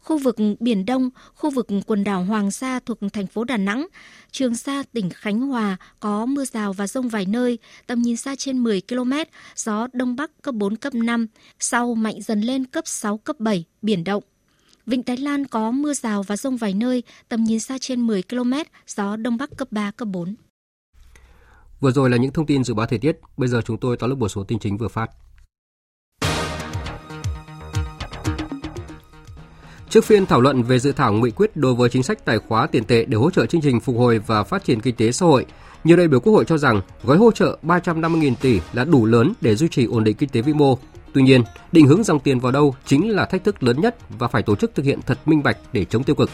khu 0.00 0.18
vực 0.18 0.36
Biển 0.60 0.86
Đông, 0.86 1.10
khu 1.34 1.50
vực 1.50 1.66
quần 1.86 2.04
đảo 2.04 2.24
Hoàng 2.24 2.50
Sa 2.50 2.80
thuộc 2.86 2.98
thành 3.12 3.26
phố 3.26 3.44
Đà 3.44 3.56
Nẵng, 3.56 3.86
Trường 4.30 4.56
Sa, 4.56 4.82
tỉnh 4.92 5.10
Khánh 5.10 5.40
Hòa 5.40 5.76
có 6.00 6.26
mưa 6.26 6.44
rào 6.44 6.72
và 6.72 6.86
rông 6.86 7.08
vài 7.08 7.26
nơi, 7.26 7.58
tầm 7.86 8.02
nhìn 8.02 8.16
xa 8.16 8.34
trên 8.38 8.58
10 8.58 8.82
km, 8.88 9.12
gió 9.56 9.86
Đông 9.92 10.16
Bắc 10.16 10.42
cấp 10.42 10.54
4, 10.54 10.76
cấp 10.76 10.94
5, 10.94 11.26
sau 11.58 11.94
mạnh 11.94 12.22
dần 12.22 12.40
lên 12.40 12.64
cấp 12.64 12.86
6, 12.86 13.18
cấp 13.18 13.40
7, 13.40 13.64
biển 13.82 14.04
động. 14.04 14.22
Vịnh 14.86 15.02
Thái 15.02 15.16
Lan 15.16 15.46
có 15.46 15.70
mưa 15.70 15.94
rào 15.94 16.22
và 16.22 16.36
rông 16.36 16.56
vài 16.56 16.74
nơi, 16.74 17.02
tầm 17.28 17.44
nhìn 17.44 17.60
xa 17.60 17.78
trên 17.80 18.00
10 18.00 18.22
km, 18.22 18.52
gió 18.86 19.16
Đông 19.16 19.36
Bắc 19.36 19.50
cấp 19.56 19.68
3, 19.70 19.90
cấp 19.90 20.08
4. 20.08 20.34
Vừa 21.80 21.90
rồi 21.90 22.10
là 22.10 22.16
những 22.16 22.32
thông 22.32 22.46
tin 22.46 22.64
dự 22.64 22.74
báo 22.74 22.86
thời 22.86 22.98
tiết, 22.98 23.18
bây 23.36 23.48
giờ 23.48 23.60
chúng 23.64 23.78
tôi 23.78 23.96
tóm 23.96 24.10
lược 24.10 24.18
một 24.18 24.28
số 24.28 24.44
tin 24.44 24.58
chính 24.58 24.76
vừa 24.76 24.88
phát. 24.88 25.10
Trước 29.88 30.04
phiên 30.04 30.26
thảo 30.26 30.40
luận 30.40 30.62
về 30.62 30.78
dự 30.78 30.92
thảo 30.92 31.12
nghị 31.12 31.30
quyết 31.30 31.56
đối 31.56 31.74
với 31.74 31.88
chính 31.88 32.02
sách 32.02 32.24
tài 32.24 32.38
khóa 32.38 32.66
tiền 32.66 32.84
tệ 32.84 33.04
để 33.04 33.18
hỗ 33.18 33.30
trợ 33.30 33.46
chương 33.46 33.60
trình 33.60 33.80
phục 33.80 33.96
hồi 33.96 34.18
và 34.18 34.44
phát 34.44 34.64
triển 34.64 34.80
kinh 34.80 34.96
tế 34.96 35.12
xã 35.12 35.26
hội, 35.26 35.46
nhiều 35.84 35.96
đại 35.96 36.08
biểu 36.08 36.20
Quốc 36.20 36.32
hội 36.32 36.44
cho 36.44 36.58
rằng 36.58 36.80
gói 37.02 37.16
hỗ 37.16 37.30
trợ 37.32 37.58
350.000 37.62 38.34
tỷ 38.40 38.60
là 38.72 38.84
đủ 38.84 39.06
lớn 39.06 39.32
để 39.40 39.56
duy 39.56 39.68
trì 39.68 39.84
ổn 39.84 40.04
định 40.04 40.16
kinh 40.16 40.28
tế 40.28 40.42
vĩ 40.42 40.52
mô, 40.52 40.78
Tuy 41.12 41.22
nhiên, 41.22 41.42
định 41.72 41.86
hướng 41.86 42.04
dòng 42.04 42.20
tiền 42.20 42.40
vào 42.40 42.52
đâu 42.52 42.74
chính 42.86 43.10
là 43.10 43.24
thách 43.24 43.44
thức 43.44 43.62
lớn 43.62 43.80
nhất 43.80 43.96
và 44.18 44.28
phải 44.28 44.42
tổ 44.42 44.56
chức 44.56 44.74
thực 44.74 44.84
hiện 44.84 45.00
thật 45.06 45.18
minh 45.26 45.42
bạch 45.42 45.56
để 45.72 45.84
chống 45.84 46.04
tiêu 46.04 46.16
cực. 46.16 46.30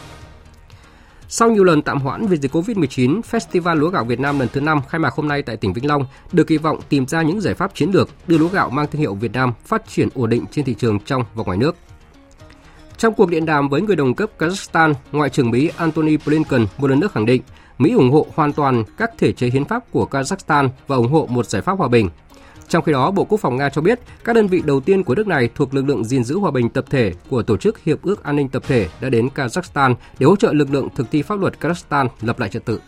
Sau 1.29 1.51
nhiều 1.51 1.63
lần 1.63 1.81
tạm 1.81 1.99
hoãn 1.99 2.27
vì 2.27 2.37
dịch 2.37 2.55
Covid-19, 2.55 3.21
Festival 3.21 3.75
Lúa 3.75 3.89
gạo 3.89 4.03
Việt 4.03 4.19
Nam 4.19 4.39
lần 4.39 4.47
thứ 4.53 4.61
5 4.61 4.81
khai 4.89 4.99
mạc 4.99 5.13
hôm 5.13 5.27
nay 5.27 5.41
tại 5.41 5.57
tỉnh 5.57 5.73
Vĩnh 5.73 5.87
Long 5.87 6.05
được 6.31 6.47
kỳ 6.47 6.57
vọng 6.57 6.79
tìm 6.89 7.07
ra 7.07 7.21
những 7.21 7.41
giải 7.41 7.53
pháp 7.53 7.75
chiến 7.75 7.91
lược 7.91 8.09
đưa 8.27 8.37
lúa 8.37 8.47
gạo 8.47 8.69
mang 8.69 8.87
thương 8.91 9.01
hiệu 9.01 9.15
Việt 9.15 9.31
Nam 9.33 9.53
phát 9.65 9.87
triển 9.87 10.09
ổn 10.13 10.29
định 10.29 10.45
trên 10.51 10.65
thị 10.65 10.75
trường 10.79 10.99
trong 10.99 11.23
và 11.35 11.43
ngoài 11.43 11.57
nước. 11.57 11.75
Trong 12.97 13.13
cuộc 13.13 13.29
điện 13.29 13.45
đàm 13.45 13.69
với 13.69 13.81
người 13.81 13.95
đồng 13.95 14.13
cấp 14.13 14.29
Kazakhstan, 14.39 14.93
Ngoại 15.11 15.29
trưởng 15.29 15.51
Mỹ 15.51 15.71
Antony 15.77 16.17
Blinken 16.25 16.65
một 16.77 16.89
lần 16.89 16.99
nữa 16.99 17.07
khẳng 17.13 17.25
định 17.25 17.41
Mỹ 17.77 17.91
ủng 17.93 18.11
hộ 18.11 18.27
hoàn 18.35 18.53
toàn 18.53 18.83
các 18.97 19.11
thể 19.17 19.31
chế 19.31 19.47
hiến 19.47 19.65
pháp 19.65 19.83
của 19.91 20.07
Kazakhstan 20.11 20.69
và 20.87 20.95
ủng 20.95 21.11
hộ 21.11 21.27
một 21.29 21.45
giải 21.49 21.61
pháp 21.61 21.77
hòa 21.77 21.87
bình, 21.87 22.09
trong 22.69 22.83
khi 22.83 22.91
đó, 22.91 23.11
Bộ 23.11 23.23
Quốc 23.23 23.37
phòng 23.37 23.57
Nga 23.57 23.69
cho 23.69 23.81
biết 23.81 23.99
các 24.23 24.33
đơn 24.33 24.47
vị 24.47 24.61
đầu 24.65 24.79
tiên 24.79 25.03
của 25.03 25.15
nước 25.15 25.27
này 25.27 25.49
thuộc 25.55 25.73
lực 25.73 25.85
lượng 25.85 26.05
gìn 26.05 26.23
giữ 26.23 26.39
hòa 26.39 26.51
bình 26.51 26.69
tập 26.69 26.85
thể 26.89 27.13
của 27.29 27.43
Tổ 27.43 27.57
chức 27.57 27.83
Hiệp 27.83 28.01
ước 28.01 28.23
An 28.23 28.35
ninh 28.35 28.49
Tập 28.49 28.63
thể 28.67 28.89
đã 29.01 29.09
đến 29.09 29.29
Kazakhstan 29.35 29.95
để 30.19 30.25
hỗ 30.25 30.35
trợ 30.35 30.53
lực 30.53 30.71
lượng 30.71 30.87
thực 30.95 31.11
thi 31.11 31.21
pháp 31.21 31.39
luật 31.39 31.53
Kazakhstan 31.59 32.07
lập 32.21 32.39
lại 32.39 32.49
trật 32.49 32.65
tự. 32.65 32.79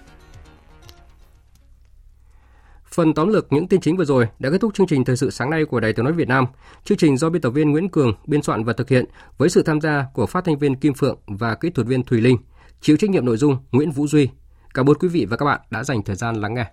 Phần 2.91 3.13
tóm 3.13 3.29
lược 3.29 3.53
những 3.53 3.67
tin 3.67 3.81
chính 3.81 3.97
vừa 3.97 4.05
rồi 4.05 4.27
đã 4.39 4.49
kết 4.49 4.61
thúc 4.61 4.73
chương 4.73 4.87
trình 4.87 5.05
thời 5.05 5.17
sự 5.17 5.29
sáng 5.29 5.49
nay 5.49 5.65
của 5.65 5.79
Đài 5.79 5.93
Tiếng 5.93 6.05
nói 6.05 6.13
Việt 6.13 6.27
Nam. 6.27 6.45
Chương 6.83 6.97
trình 6.97 7.17
do 7.17 7.29
biên 7.29 7.41
tập 7.41 7.49
viên 7.49 7.71
Nguyễn 7.71 7.89
Cường 7.89 8.13
biên 8.25 8.41
soạn 8.41 8.63
và 8.63 8.73
thực 8.73 8.89
hiện 8.89 9.05
với 9.37 9.49
sự 9.49 9.63
tham 9.63 9.81
gia 9.81 10.05
của 10.13 10.25
phát 10.25 10.45
thanh 10.45 10.57
viên 10.57 10.75
Kim 10.75 10.93
Phượng 10.93 11.17
và 11.27 11.55
kỹ 11.55 11.69
thuật 11.69 11.87
viên 11.87 12.03
Thùy 12.03 12.21
Linh. 12.21 12.37
Chịu 12.81 12.97
trách 12.97 13.09
nhiệm 13.09 13.25
nội 13.25 13.37
dung 13.37 13.57
Nguyễn 13.71 13.91
Vũ 13.91 14.07
Duy. 14.07 14.29
Cảm 14.73 14.89
ơn 14.89 14.95
quý 14.95 15.07
vị 15.07 15.25
và 15.29 15.37
các 15.37 15.45
bạn 15.45 15.59
đã 15.69 15.83
dành 15.83 16.03
thời 16.03 16.15
gian 16.15 16.35
lắng 16.35 16.53
nghe. 16.53 16.65